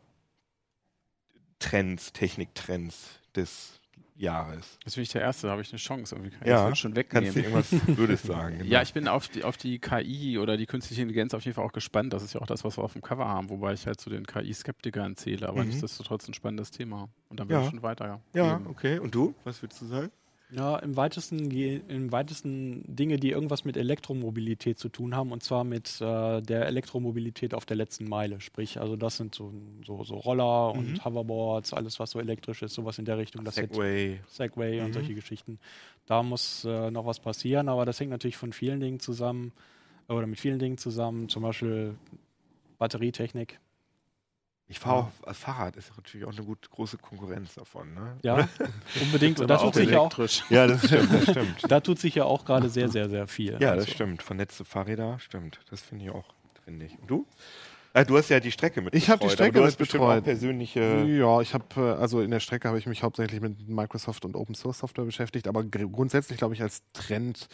Trends, 1.59 2.13
Techniktrends 2.13 3.21
des 3.35 3.81
Jahres. 4.19 4.79
Jetzt 4.85 4.95
bin 4.95 5.03
ich 5.03 5.11
der 5.11 5.23
Erste, 5.23 5.47
da 5.47 5.53
habe 5.53 5.63
ich 5.63 5.71
eine 5.71 5.79
Chance. 5.79 6.15
Irgendwie 6.15 6.37
kann 6.37 6.47
ja, 6.47 6.69
ich 6.69 6.79
schon 6.79 6.97
wegnehmen. 6.97 7.33
Kannst 7.33 7.37
du 7.37 7.75
irgendwas 7.75 7.97
Blödes 7.97 8.23
sagen? 8.23 8.59
Genau. 8.59 8.71
Ja, 8.71 8.83
ich 8.83 8.93
bin 8.93 9.09
auf 9.09 9.29
die, 9.29 9.45
auf 9.45 9.57
die 9.57 9.79
KI 9.79 10.39
oder 10.39 10.57
die 10.57 10.67
künstliche 10.67 11.03
Intelligenz 11.03 11.35
auf 11.35 11.45
jeden 11.45 11.55
Fall 11.55 11.65
auch 11.65 11.73
gespannt. 11.73 12.13
Das 12.13 12.23
ist 12.23 12.35
ja 12.35 12.41
auch 12.41 12.47
das, 12.47 12.65
was 12.65 12.77
wir 12.77 12.85
auf 12.85 12.93
dem 12.93 13.03
Cover 13.03 13.27
haben, 13.27 13.49
wobei 13.49 13.73
ich 13.73 13.87
halt 13.87 14.01
zu 14.01 14.11
den 14.11 14.27
KI-Skeptikern 14.27 15.17
zähle. 15.17 15.49
Aber 15.49 15.63
mhm. 15.63 15.69
nichtsdestotrotz 15.69 16.29
ein 16.29 16.35
spannendes 16.35 16.71
Thema. 16.71 17.09
Und 17.29 17.41
dann 17.41 17.49
will 17.49 17.57
ja. 17.57 17.63
ich 17.63 17.71
schon 17.71 17.83
weiter. 17.83 18.21
Ja, 18.35 18.61
okay. 18.69 18.99
Und 18.99 19.15
du? 19.15 19.35
Was 19.45 19.63
würdest 19.63 19.83
du 19.83 19.87
sagen? 19.87 20.11
Ja, 20.51 20.79
im 20.79 20.97
weitesten, 20.97 21.51
im 21.51 22.11
weitesten 22.11 22.83
Dinge, 22.87 23.19
die 23.19 23.31
irgendwas 23.31 23.67
mit 23.67 23.77
Elektromobilität 23.77 24.79
zu 24.79 24.89
tun 24.89 25.15
haben, 25.15 25.31
und 25.31 25.43
zwar 25.43 25.63
mit 25.63 26.01
äh, 26.01 26.41
der 26.41 26.67
Elektromobilität 26.67 27.53
auf 27.53 27.67
der 27.67 27.77
letzten 27.77 28.09
Meile. 28.09 28.41
Sprich, 28.41 28.81
also 28.81 28.97
das 28.97 29.19
sind 29.19 29.35
so, 29.35 29.53
so, 29.85 30.05
so 30.05 30.17
Roller 30.17 30.73
mhm. 30.73 30.79
und 30.79 31.05
Hoverboards, 31.05 31.75
alles 31.75 32.01
was 32.01 32.13
so 32.13 32.19
elektrisch 32.19 32.63
ist, 32.63 32.73
sowas 32.73 32.99
in 32.99 33.05
der 33.05 33.19
Richtung. 33.19 33.45
Das 33.45 33.57
Segway. 33.57 34.21
Segway 34.27 34.81
mhm. 34.81 34.87
und 34.87 34.93
solche 34.95 35.15
Geschichten. 35.15 35.59
Da 36.07 36.23
muss 36.23 36.65
äh, 36.65 36.91
noch 36.91 37.05
was 37.05 37.21
passieren, 37.21 37.69
aber 37.69 37.85
das 37.85 38.01
hängt 38.01 38.11
natürlich 38.11 38.39
von 38.39 38.55
vielen 38.55 38.81
Dingen 38.81 39.01
zusammen, 39.01 39.53
oder 40.09 40.27
mit 40.27 40.41
vielen 40.41 40.59
Dingen 40.59 40.79
zusammen, 40.79 41.29
zum 41.29 41.43
Beispiel 41.43 41.95
Batterietechnik. 42.79 43.61
Ich 44.71 44.79
fahre 44.79 45.11
ja. 45.27 45.33
Fahrrad, 45.33 45.77
ist 45.77 45.91
natürlich 45.97 46.27
auch 46.27 46.33
eine 46.33 46.45
gut, 46.45 46.71
große 46.71 46.99
Konkurrenz 46.99 47.55
davon. 47.55 47.95
Ne? 47.95 48.19
Ja, 48.23 48.49
unbedingt. 49.01 49.41
Und 49.41 49.47
da 49.49 49.57
tut 49.57 49.75
sich 49.75 49.91
ja 49.91 50.01
auch. 50.01 50.19
Ja, 50.51 50.67
das 50.67 50.85
stimmt, 50.85 51.13
das 51.13 51.23
stimmt. 51.23 51.71
da 51.73 51.81
tut 51.81 51.99
sich 51.99 52.15
ja 52.15 52.25
auch 52.25 52.45
gerade 52.45 52.69
sehr, 52.69 52.91
sehr, 52.91 53.09
sehr 53.09 53.27
viel. 53.27 53.57
Ja, 53.61 53.71
also. 53.71 53.87
das 53.87 53.95
stimmt. 53.95 54.23
Vernetzte 54.23 54.67
Fahrräder, 54.67 55.19
stimmt. 55.21 55.61
Das 55.71 55.81
finde 55.81 56.05
ich 56.05 56.11
auch 56.11 56.35
trendig. 56.65 56.99
Und 57.01 57.11
du? 57.11 57.27
Ah, 57.95 58.05
du 58.05 58.17
hast 58.17 58.29
ja 58.29 58.39
die 58.39 58.53
Strecke 58.53 58.83
mit 58.83 58.95
Ich 58.95 59.09
habe 59.09 59.25
die 59.25 59.31
Strecke 59.31 59.61
mit 59.61 59.77
betreut. 59.79 60.25
persönliche. 60.25 61.05
Ja, 61.07 61.41
ich 61.41 61.55
habe 61.55 61.65
äh, 61.77 62.01
also 62.01 62.21
in 62.21 62.31
der 62.31 62.41
Strecke 62.41 62.69
habe 62.69 62.79
ich 62.79 62.87
mich 62.87 63.03
hauptsächlich 63.03 63.41
mit 63.41 63.69
Microsoft 63.69 64.25
und 64.25 64.37
Open 64.37 64.55
Source 64.55 64.79
Software 64.79 65.05
beschäftigt, 65.05 65.49
aber 65.49 65.65
grundsätzlich 65.65 66.39
glaube 66.39 66.55
ich 66.55 66.63
als 66.63 66.83
Trend 66.93 67.49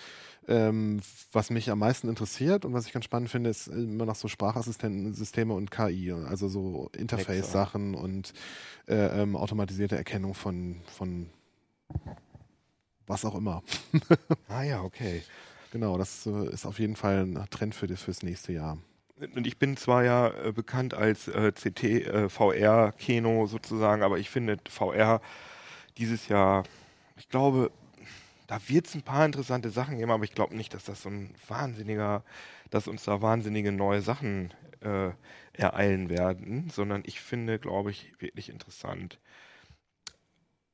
ähm, 0.48 1.00
was 1.32 1.50
mich 1.50 1.70
am 1.70 1.78
meisten 1.78 2.08
interessiert 2.08 2.64
und 2.64 2.72
was 2.72 2.86
ich 2.86 2.92
ganz 2.92 3.04
spannend 3.04 3.30
finde, 3.30 3.50
ist 3.50 3.68
immer 3.68 4.04
noch 4.04 4.16
so 4.16 4.28
Sprachassistentensysteme 4.28 5.54
und 5.54 5.70
KI, 5.70 6.12
also 6.12 6.48
so 6.48 6.90
Interface-Sachen 6.96 7.94
und 7.94 8.32
äh, 8.86 9.22
ähm, 9.22 9.36
automatisierte 9.36 9.96
Erkennung 9.96 10.34
von, 10.34 10.82
von 10.86 11.30
was 13.06 13.24
auch 13.24 13.34
immer. 13.34 13.62
ah 14.48 14.62
ja, 14.62 14.82
okay. 14.82 15.22
Genau, 15.72 15.98
das 15.98 16.26
äh, 16.26 16.52
ist 16.52 16.66
auf 16.66 16.78
jeden 16.78 16.96
Fall 16.96 17.22
ein 17.22 17.46
Trend 17.50 17.74
für 17.74 17.86
das 17.86 18.02
fürs 18.02 18.22
nächste 18.22 18.52
Jahr. 18.52 18.78
Und 19.20 19.46
ich 19.46 19.58
bin 19.58 19.76
zwar 19.76 20.04
ja 20.04 20.28
äh, 20.28 20.52
bekannt 20.52 20.94
als 20.94 21.28
äh, 21.28 21.52
CT 21.52 21.84
äh, 21.84 22.28
VR 22.28 22.92
Keno 22.92 23.46
sozusagen, 23.46 24.02
aber 24.02 24.18
ich 24.18 24.28
finde 24.28 24.58
VR 24.68 25.20
dieses 25.98 26.28
Jahr, 26.28 26.64
ich 27.16 27.28
glaube, 27.28 27.72
da 28.48 28.60
wird 28.68 28.86
es 28.86 28.94
ein 28.94 29.02
paar 29.02 29.26
interessante 29.26 29.70
Sachen 29.70 29.98
geben, 29.98 30.12
aber 30.12 30.24
ich 30.24 30.34
glaube 30.34 30.56
nicht, 30.56 30.74
dass 30.74 30.84
das 30.84 31.02
so 31.02 31.10
ein 31.10 31.34
wahnsinniger, 31.48 32.24
dass 32.70 32.88
uns 32.88 33.04
da 33.04 33.22
wahnsinnige 33.22 33.72
neue 33.72 34.02
Sachen 34.02 34.54
äh, 34.82 35.10
ereilen 35.54 36.10
werden, 36.10 36.70
sondern 36.70 37.02
ich 37.06 37.20
finde, 37.20 37.58
glaube 37.58 37.90
ich, 37.92 38.12
wirklich 38.20 38.50
interessant. 38.50 39.20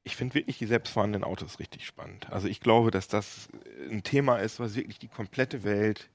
Ich 0.04 0.14
finde 0.16 0.34
wirklich 0.34 0.58
die 0.58 0.66
selbstfahrenden 0.66 1.24
Autos 1.24 1.58
richtig 1.58 1.86
spannend. 1.86 2.30
Also 2.30 2.48
ich 2.48 2.60
glaube, 2.60 2.90
dass 2.90 3.08
das 3.08 3.48
ein 3.90 4.02
Thema 4.02 4.36
ist, 4.38 4.60
was 4.60 4.74
wirklich 4.74 4.98
die 4.98 5.08
komplette 5.08 5.62
Welt 5.64 6.09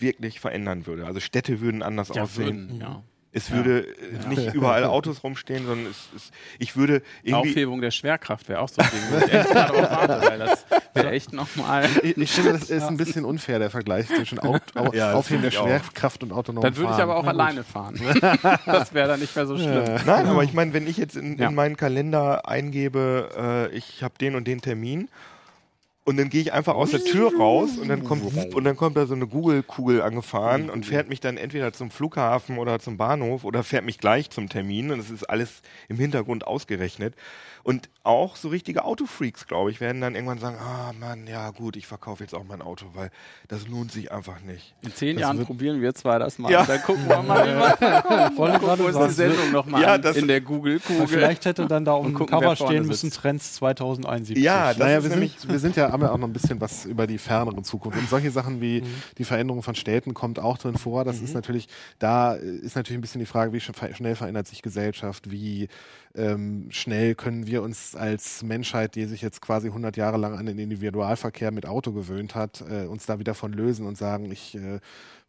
wirklich 0.00 0.40
verändern 0.40 0.86
würde. 0.86 1.06
Also 1.06 1.20
Städte 1.20 1.60
würden 1.60 1.82
anders 1.82 2.10
ja, 2.14 2.22
aussehen. 2.22 2.70
Würden, 2.70 2.80
ja. 2.80 3.02
Es 3.32 3.52
würde 3.52 3.86
ja. 4.12 4.28
nicht 4.28 4.54
überall 4.54 4.84
Autos 4.84 5.22
rumstehen, 5.22 5.64
sondern 5.64 5.86
es, 5.90 6.08
es, 6.16 6.30
ich 6.58 6.76
würde 6.76 7.02
irgendwie. 7.22 7.50
Aufhebung 7.50 7.80
der 7.80 7.92
Schwerkraft 7.92 8.48
wäre 8.48 8.60
auch 8.60 8.68
so 8.68 8.82
ein 8.82 8.88
Ding, 8.90 9.00
wo 9.10 9.24
ich 9.24 9.32
echt 9.32 9.54
drauf 9.54 9.90
warte, 9.90 10.28
weil 10.28 10.38
das 10.38 10.66
wäre 10.94 11.10
echt 11.12 11.32
nochmal. 11.32 11.88
Ich, 12.02 12.16
ich, 12.16 12.30
finde, 12.32 12.52
das 12.52 12.70
ist 12.70 12.82
ein 12.88 12.96
bisschen 12.96 13.24
unfair, 13.24 13.60
der 13.60 13.70
Vergleich 13.70 14.08
zwischen 14.08 14.40
Au 14.40 14.58
Au 14.74 14.92
ja, 14.92 15.12
Aufheben 15.12 15.42
der 15.42 15.52
Schwerkraft 15.52 16.24
und 16.24 16.32
autonom 16.32 16.62
Dann 16.62 16.76
würde 16.76 16.92
ich 16.92 16.98
aber 17.00 17.16
auch 17.16 17.24
ja, 17.24 17.30
alleine 17.30 17.62
fahren. 17.62 18.00
das 18.66 18.92
wäre 18.94 19.06
dann 19.06 19.20
nicht 19.20 19.36
mehr 19.36 19.46
so 19.46 19.56
schlimm. 19.56 19.84
Nein, 20.06 20.26
aber 20.26 20.42
ich 20.42 20.52
meine, 20.52 20.72
wenn 20.72 20.88
ich 20.88 20.96
jetzt 20.96 21.16
in, 21.16 21.38
in 21.38 21.54
meinen 21.54 21.76
Kalender 21.76 22.48
eingebe, 22.48 23.68
äh, 23.70 23.76
ich 23.76 24.02
habe 24.02 24.14
den 24.20 24.34
und 24.34 24.48
den 24.48 24.60
Termin 24.60 25.08
und 26.10 26.16
dann 26.16 26.28
gehe 26.28 26.40
ich 26.40 26.52
einfach 26.52 26.74
aus 26.74 26.90
der 26.90 27.04
Tür 27.04 27.32
raus 27.38 27.78
und 27.78 27.88
dann 27.88 28.02
kommt 28.02 28.24
und 28.52 28.64
dann 28.64 28.76
kommt 28.76 28.96
da 28.96 29.06
so 29.06 29.14
eine 29.14 29.28
Google-Kugel 29.28 30.02
angefahren 30.02 30.68
und 30.68 30.84
fährt 30.84 31.08
mich 31.08 31.20
dann 31.20 31.36
entweder 31.36 31.72
zum 31.72 31.92
Flughafen 31.92 32.58
oder 32.58 32.80
zum 32.80 32.96
Bahnhof 32.96 33.44
oder 33.44 33.62
fährt 33.62 33.84
mich 33.84 33.98
gleich 33.98 34.28
zum 34.28 34.48
Termin 34.48 34.90
und 34.90 34.98
es 34.98 35.08
ist 35.08 35.22
alles 35.22 35.62
im 35.88 35.98
Hintergrund 35.98 36.44
ausgerechnet. 36.48 37.14
Und 37.62 37.90
auch 38.02 38.36
so 38.36 38.48
richtige 38.48 38.84
Autofreaks, 38.84 39.46
glaube 39.46 39.70
ich, 39.70 39.80
werden 39.80 40.00
dann 40.00 40.14
irgendwann 40.14 40.38
sagen, 40.38 40.56
ah 40.58 40.92
Mann, 40.98 41.26
ja 41.26 41.50
gut, 41.50 41.76
ich 41.76 41.86
verkaufe 41.86 42.22
jetzt 42.22 42.34
auch 42.34 42.44
mein 42.44 42.62
Auto, 42.62 42.86
weil 42.94 43.10
das 43.48 43.68
lohnt 43.68 43.92
sich 43.92 44.10
einfach 44.10 44.40
nicht. 44.40 44.74
In 44.80 44.92
zehn 44.92 45.16
das 45.16 45.22
Jahren 45.22 45.44
probieren 45.44 45.80
wir 45.82 45.94
zwar 45.94 46.18
das 46.18 46.38
mal. 46.38 46.50
Ja. 46.50 46.64
Dann 46.64 46.80
gucken 46.82 47.06
wir 47.06 47.22
mal, 47.22 47.46
wie 47.46 47.58
wir 47.58 48.32
Voll 48.36 48.58
gucken 48.58 48.86
uns 48.86 48.98
die 49.08 49.12
Sendung 49.12 49.52
nochmal 49.52 49.82
ja, 49.82 49.94
in 49.96 50.26
der 50.26 50.40
Google-Kugel. 50.40 51.06
Vielleicht 51.08 51.44
hätte 51.44 51.66
dann 51.66 51.84
da 51.84 51.92
um 51.94 52.14
Cover 52.14 52.56
stehen 52.56 52.86
müssen, 52.86 53.10
Trends 53.10 53.54
2071. 53.54 54.42
Ja, 54.42 54.72
naja, 54.76 55.02
wir 55.02 55.10
sind, 55.10 55.48
wir 55.48 55.58
sind 55.58 55.76
ja, 55.76 55.92
haben 55.92 56.02
ja 56.02 56.10
auch 56.10 56.18
noch 56.18 56.28
ein 56.28 56.32
bisschen 56.32 56.60
was 56.60 56.86
über 56.86 57.06
die 57.06 57.18
fernere 57.18 57.62
Zukunft. 57.62 57.98
Und 57.98 58.08
solche 58.08 58.30
Sachen 58.30 58.60
wie 58.60 58.80
mhm. 58.80 58.86
die 59.18 59.24
Veränderung 59.24 59.62
von 59.62 59.74
Städten 59.74 60.14
kommt 60.14 60.38
auch 60.38 60.56
drin 60.56 60.76
vor. 60.76 61.04
Das 61.04 61.18
mhm. 61.18 61.24
ist 61.24 61.34
natürlich, 61.34 61.68
da 61.98 62.32
ist 62.32 62.76
natürlich 62.76 62.98
ein 62.98 63.02
bisschen 63.02 63.20
die 63.20 63.26
Frage, 63.26 63.52
wie 63.52 63.60
schnell 63.60 64.14
verändert 64.14 64.46
sich 64.46 64.62
Gesellschaft, 64.62 65.30
wie 65.30 65.68
ähm, 66.14 66.66
schnell 66.70 67.14
können 67.14 67.46
wir 67.46 67.62
uns 67.62 67.94
als 67.94 68.42
Menschheit, 68.42 68.94
die 68.94 69.04
sich 69.04 69.22
jetzt 69.22 69.40
quasi 69.40 69.68
100 69.68 69.96
Jahre 69.96 70.16
lang 70.16 70.36
an 70.36 70.46
den 70.46 70.58
Individualverkehr 70.58 71.50
mit 71.52 71.66
Auto 71.66 71.92
gewöhnt 71.92 72.34
hat, 72.34 72.64
äh, 72.68 72.86
uns 72.86 73.06
da 73.06 73.18
wieder 73.18 73.34
von 73.34 73.52
lösen 73.52 73.86
und 73.86 73.96
sagen, 73.96 74.30
ich 74.30 74.56
äh, 74.56 74.80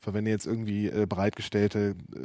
verwende 0.02 0.32
jetzt 0.32 0.48
irgendwie 0.48 0.88
äh, 0.88 1.06
bereitgestellte 1.08 1.96
äh, 2.14 2.18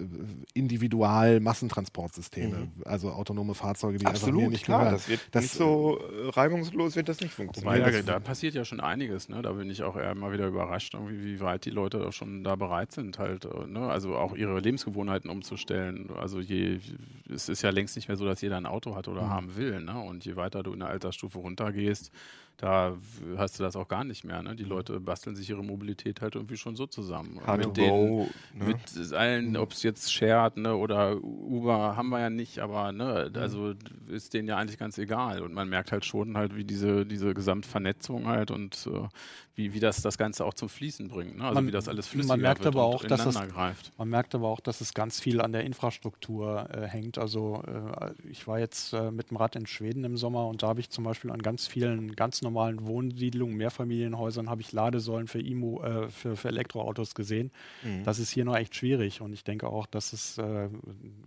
Individual-Massentransportsysteme, 0.54 2.56
mhm. 2.56 2.72
also 2.86 3.10
autonome 3.10 3.54
Fahrzeuge, 3.54 3.98
die 3.98 4.06
Absolut, 4.06 4.40
einfach 4.40 4.50
nicht 4.50 4.64
klar, 4.64 4.78
gehören. 4.78 4.94
das 4.94 5.08
wird 5.08 5.20
das, 5.30 5.42
nicht 5.42 5.54
so 5.54 5.98
äh, 5.98 6.30
reibungslos 6.30 6.96
wird 6.96 7.10
das 7.10 7.20
nicht 7.20 7.34
funktionieren. 7.34 7.92
Ja, 7.92 8.02
da 8.02 8.18
passiert 8.18 8.54
ja 8.54 8.64
schon 8.64 8.80
einiges, 8.80 9.28
ne? 9.28 9.42
Da 9.42 9.52
bin 9.52 9.68
ich 9.68 9.82
auch 9.82 9.96
eher 9.96 10.14
mal 10.14 10.32
wieder 10.32 10.46
überrascht, 10.46 10.94
irgendwie, 10.94 11.22
wie 11.22 11.38
weit 11.40 11.66
die 11.66 11.70
Leute 11.70 12.06
auch 12.06 12.14
schon 12.14 12.42
da 12.42 12.56
bereit 12.56 12.92
sind, 12.92 13.18
halt, 13.18 13.44
äh, 13.44 13.66
ne? 13.66 13.90
also 13.90 14.16
auch 14.16 14.34
ihre 14.34 14.58
Lebensgewohnheiten 14.58 15.28
umzustellen. 15.28 16.08
Also 16.16 16.40
je, 16.40 16.80
es 17.28 17.50
ist 17.50 17.60
ja 17.60 17.68
längst 17.68 17.96
nicht 17.96 18.08
mehr 18.08 18.16
so, 18.16 18.24
dass 18.24 18.40
jeder 18.40 18.56
ein 18.56 18.64
Auto 18.64 18.96
hat 18.96 19.08
oder 19.08 19.24
mhm. 19.24 19.30
haben 19.30 19.56
will, 19.56 19.82
ne? 19.82 20.00
Und 20.00 20.24
je 20.24 20.36
weiter 20.36 20.62
du 20.62 20.72
in 20.72 20.78
der 20.78 20.88
Altersstufe 20.88 21.38
runtergehst, 21.38 22.10
da 22.56 22.96
hast 23.36 23.58
du 23.58 23.62
das 23.62 23.76
auch 23.76 23.88
gar 23.88 24.04
nicht 24.04 24.24
mehr. 24.24 24.42
Ne? 24.42 24.56
Die 24.56 24.64
Leute 24.64 24.98
basteln 24.98 25.36
sich 25.36 25.50
ihre 25.50 25.62
Mobilität 25.62 26.22
halt 26.22 26.36
irgendwie 26.36 26.56
schon 26.56 26.74
so 26.74 26.86
zusammen. 26.86 27.38
Hard 27.46 27.58
mit, 27.58 27.76
den, 27.76 27.90
go, 27.90 28.28
ne? 28.54 28.64
mit 28.64 29.12
allen, 29.12 29.50
mhm. 29.50 29.56
ob 29.56 29.72
es 29.72 29.82
jetzt 29.82 30.12
Shared 30.12 30.56
ne, 30.56 30.74
oder 30.74 31.22
Uber 31.22 31.96
haben 31.96 32.08
wir 32.08 32.20
ja 32.20 32.30
nicht, 32.30 32.60
aber 32.60 32.92
ne, 32.92 33.30
mhm. 33.30 33.40
also 33.40 33.74
ist 34.08 34.32
denen 34.32 34.48
ja 34.48 34.56
eigentlich 34.56 34.78
ganz 34.78 34.96
egal. 34.96 35.42
Und 35.42 35.52
man 35.52 35.68
merkt 35.68 35.92
halt 35.92 36.04
schon 36.06 36.36
halt, 36.36 36.56
wie 36.56 36.64
diese, 36.64 37.04
diese 37.04 37.34
Gesamtvernetzung 37.34 38.26
halt 38.26 38.50
und 38.50 38.88
äh, 38.90 39.08
wie, 39.56 39.72
wie 39.72 39.80
das 39.80 40.02
das 40.02 40.18
Ganze 40.18 40.44
auch 40.44 40.54
zum 40.54 40.68
Fließen 40.68 41.08
bringt. 41.08 41.38
Ne? 41.38 41.44
Also 41.44 41.54
man, 41.54 41.66
wie 41.66 41.70
das 41.72 41.88
alles 41.88 42.06
flüssiger 42.06 42.34
man 42.34 42.40
merkt 42.40 42.66
aber 42.66 42.84
auch, 42.84 43.02
dass 43.02 43.24
es, 43.24 43.34
greift. 43.48 43.90
Man 43.98 44.08
merkt 44.08 44.34
aber 44.34 44.48
auch, 44.48 44.60
dass 44.60 44.82
es 44.82 44.92
ganz 44.92 45.18
viel 45.18 45.40
an 45.40 45.52
der 45.52 45.64
Infrastruktur 45.64 46.68
äh, 46.70 46.86
hängt. 46.86 47.16
Also 47.16 47.62
äh, 47.66 48.12
ich 48.30 48.46
war 48.46 48.58
jetzt 48.58 48.92
äh, 48.92 49.10
mit 49.10 49.30
dem 49.30 49.38
Rad 49.38 49.56
in 49.56 49.66
Schweden 49.66 50.04
im 50.04 50.18
Sommer 50.18 50.46
und 50.46 50.62
da 50.62 50.68
habe 50.68 50.80
ich 50.80 50.90
zum 50.90 51.04
Beispiel 51.04 51.30
an 51.30 51.40
ganz 51.40 51.66
vielen 51.66 52.14
ganz 52.14 52.42
normalen 52.46 52.86
Wohnsiedlungen, 52.86 53.56
Mehrfamilienhäusern, 53.56 54.48
habe 54.48 54.60
ich 54.60 54.72
Ladesäulen 54.72 55.26
für, 55.26 55.40
IMO, 55.40 55.82
äh, 55.82 56.08
für, 56.08 56.36
für 56.36 56.48
Elektroautos 56.48 57.14
gesehen. 57.14 57.50
Mhm. 57.82 58.04
Das 58.04 58.18
ist 58.18 58.30
hier 58.30 58.44
noch 58.44 58.56
echt 58.56 58.74
schwierig 58.74 59.20
und 59.20 59.32
ich 59.32 59.44
denke 59.44 59.68
auch, 59.68 59.86
dass 59.86 60.12
es 60.12 60.38
äh, 60.38 60.68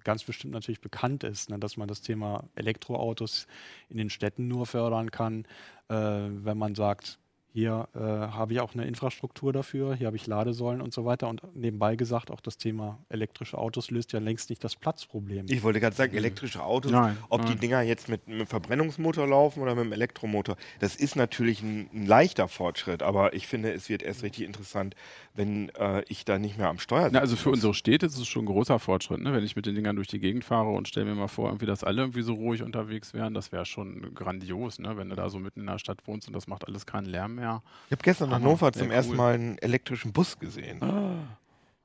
ganz 0.03 0.23
bestimmt 0.23 0.53
natürlich 0.53 0.81
bekannt 0.81 1.23
ist, 1.23 1.49
ne, 1.49 1.59
dass 1.59 1.77
man 1.77 1.87
das 1.87 2.01
Thema 2.01 2.45
Elektroautos 2.55 3.47
in 3.89 3.97
den 3.97 4.09
Städten 4.09 4.47
nur 4.47 4.65
fördern 4.65 5.11
kann, 5.11 5.45
äh, 5.89 5.95
wenn 5.95 6.57
man 6.57 6.75
sagt, 6.75 7.19
hier 7.59 7.89
äh, 7.93 7.99
habe 7.99 8.53
ich 8.53 8.61
auch 8.61 8.73
eine 8.73 8.85
Infrastruktur 8.85 9.51
dafür, 9.51 9.93
hier 9.93 10.07
habe 10.07 10.15
ich 10.15 10.27
Ladesäulen 10.27 10.81
und 10.81 10.93
so 10.93 11.03
weiter. 11.03 11.27
Und 11.27 11.41
nebenbei 11.55 11.95
gesagt, 11.97 12.31
auch 12.31 12.39
das 12.39 12.57
Thema 12.57 12.99
elektrische 13.09 13.57
Autos 13.57 13.91
löst 13.91 14.13
ja 14.13 14.19
längst 14.19 14.49
nicht 14.49 14.63
das 14.63 14.77
Platzproblem. 14.77 15.45
Ich 15.49 15.61
wollte 15.61 15.81
gerade 15.81 15.95
sagen, 15.95 16.15
elektrische 16.15 16.63
Autos, 16.63 16.91
nein, 16.91 17.17
ob 17.27 17.41
nein. 17.41 17.51
die 17.51 17.57
Dinger 17.57 17.81
jetzt 17.81 18.07
mit 18.07 18.27
einem 18.27 18.47
Verbrennungsmotor 18.47 19.27
laufen 19.27 19.61
oder 19.61 19.75
mit 19.75 19.83
einem 19.83 19.93
Elektromotor, 19.93 20.55
das 20.79 20.95
ist 20.95 21.17
natürlich 21.17 21.61
ein, 21.61 21.89
ein 21.93 22.05
leichter 22.05 22.47
Fortschritt, 22.47 23.03
aber 23.03 23.33
ich 23.33 23.47
finde, 23.47 23.73
es 23.73 23.89
wird 23.89 24.03
erst 24.03 24.23
richtig 24.23 24.45
interessant, 24.45 24.95
wenn 25.35 25.69
äh, 25.75 26.03
ich 26.07 26.25
da 26.25 26.39
nicht 26.39 26.57
mehr 26.57 26.67
am 26.67 26.79
Steuer 26.79 27.05
sitze. 27.05 27.21
Also 27.21 27.35
für 27.35 27.49
unsere 27.49 27.73
Städte 27.73 28.05
ist 28.05 28.17
es 28.17 28.27
schon 28.27 28.43
ein 28.43 28.47
großer 28.47 28.79
Fortschritt, 28.79 29.21
ne? 29.21 29.33
wenn 29.33 29.43
ich 29.43 29.55
mit 29.55 29.65
den 29.65 29.75
Dingern 29.75 29.95
durch 29.95 30.07
die 30.07 30.19
Gegend 30.19 30.43
fahre 30.43 30.69
und 30.69 30.87
stelle 30.87 31.05
mir 31.05 31.15
mal 31.15 31.27
vor, 31.27 31.49
irgendwie, 31.49 31.65
dass 31.65 31.83
alle 31.83 32.01
irgendwie 32.01 32.21
so 32.21 32.33
ruhig 32.33 32.63
unterwegs 32.63 33.13
wären, 33.13 33.33
das 33.33 33.51
wäre 33.51 33.65
schon 33.65 34.13
grandios, 34.13 34.79
ne? 34.79 34.97
wenn 34.97 35.09
du 35.09 35.15
da 35.15 35.29
so 35.29 35.39
mitten 35.39 35.61
in 35.61 35.67
der 35.67 35.79
Stadt 35.79 36.05
wohnst 36.05 36.27
und 36.27 36.33
das 36.33 36.47
macht 36.47 36.67
alles 36.67 36.85
keinen 36.85 37.05
Lärm 37.05 37.35
mehr. 37.35 37.61
Ich 37.87 37.91
habe 37.91 38.03
gestern 38.03 38.29
in 38.29 38.35
Hannover 38.35 38.71
zum 38.71 38.87
cool. 38.87 38.93
ersten 38.93 39.15
Mal 39.15 39.33
einen 39.35 39.57
elektrischen 39.59 40.11
Bus 40.11 40.39
gesehen. 40.39 40.81
Ah. 40.83 41.15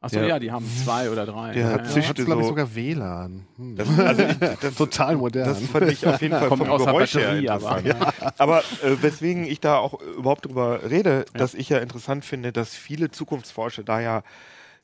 Achso, 0.04 0.20
ja, 0.20 0.38
die 0.38 0.52
haben 0.52 0.66
zwei 0.84 1.08
oder 1.08 1.24
drei. 1.24 1.54
Der 1.54 1.70
ja, 1.70 1.84
zischte 1.84 2.08
hat, 2.10 2.26
glaube 2.26 2.42
ich, 2.42 2.48
sogar 2.48 2.74
WLAN. 2.74 3.46
Hm. 3.56 3.76
Das, 3.76 3.98
also 3.98 4.22
ich, 4.22 4.38
das, 4.38 4.74
Total 4.76 5.16
modern. 5.16 5.48
Das 5.48 5.62
fand 5.62 5.90
ich 5.90 6.06
auf 6.06 6.20
jeden 6.20 6.38
Fall 6.38 6.48
vom 6.48 6.58
Geräusch 6.58 7.14
her 7.14 7.38
interessant. 7.38 7.90
Aber, 7.90 8.10
ja. 8.20 8.32
aber 8.36 8.58
äh, 8.82 9.00
weswegen 9.00 9.46
ich 9.46 9.60
da 9.60 9.78
auch 9.78 9.98
überhaupt 10.02 10.44
drüber 10.44 10.90
rede, 10.90 11.24
ja. 11.32 11.38
dass 11.38 11.54
ich 11.54 11.70
ja 11.70 11.78
interessant 11.78 12.26
finde, 12.26 12.52
dass 12.52 12.74
viele 12.74 13.10
Zukunftsforscher 13.10 13.82
da 13.82 14.00
ja 14.00 14.22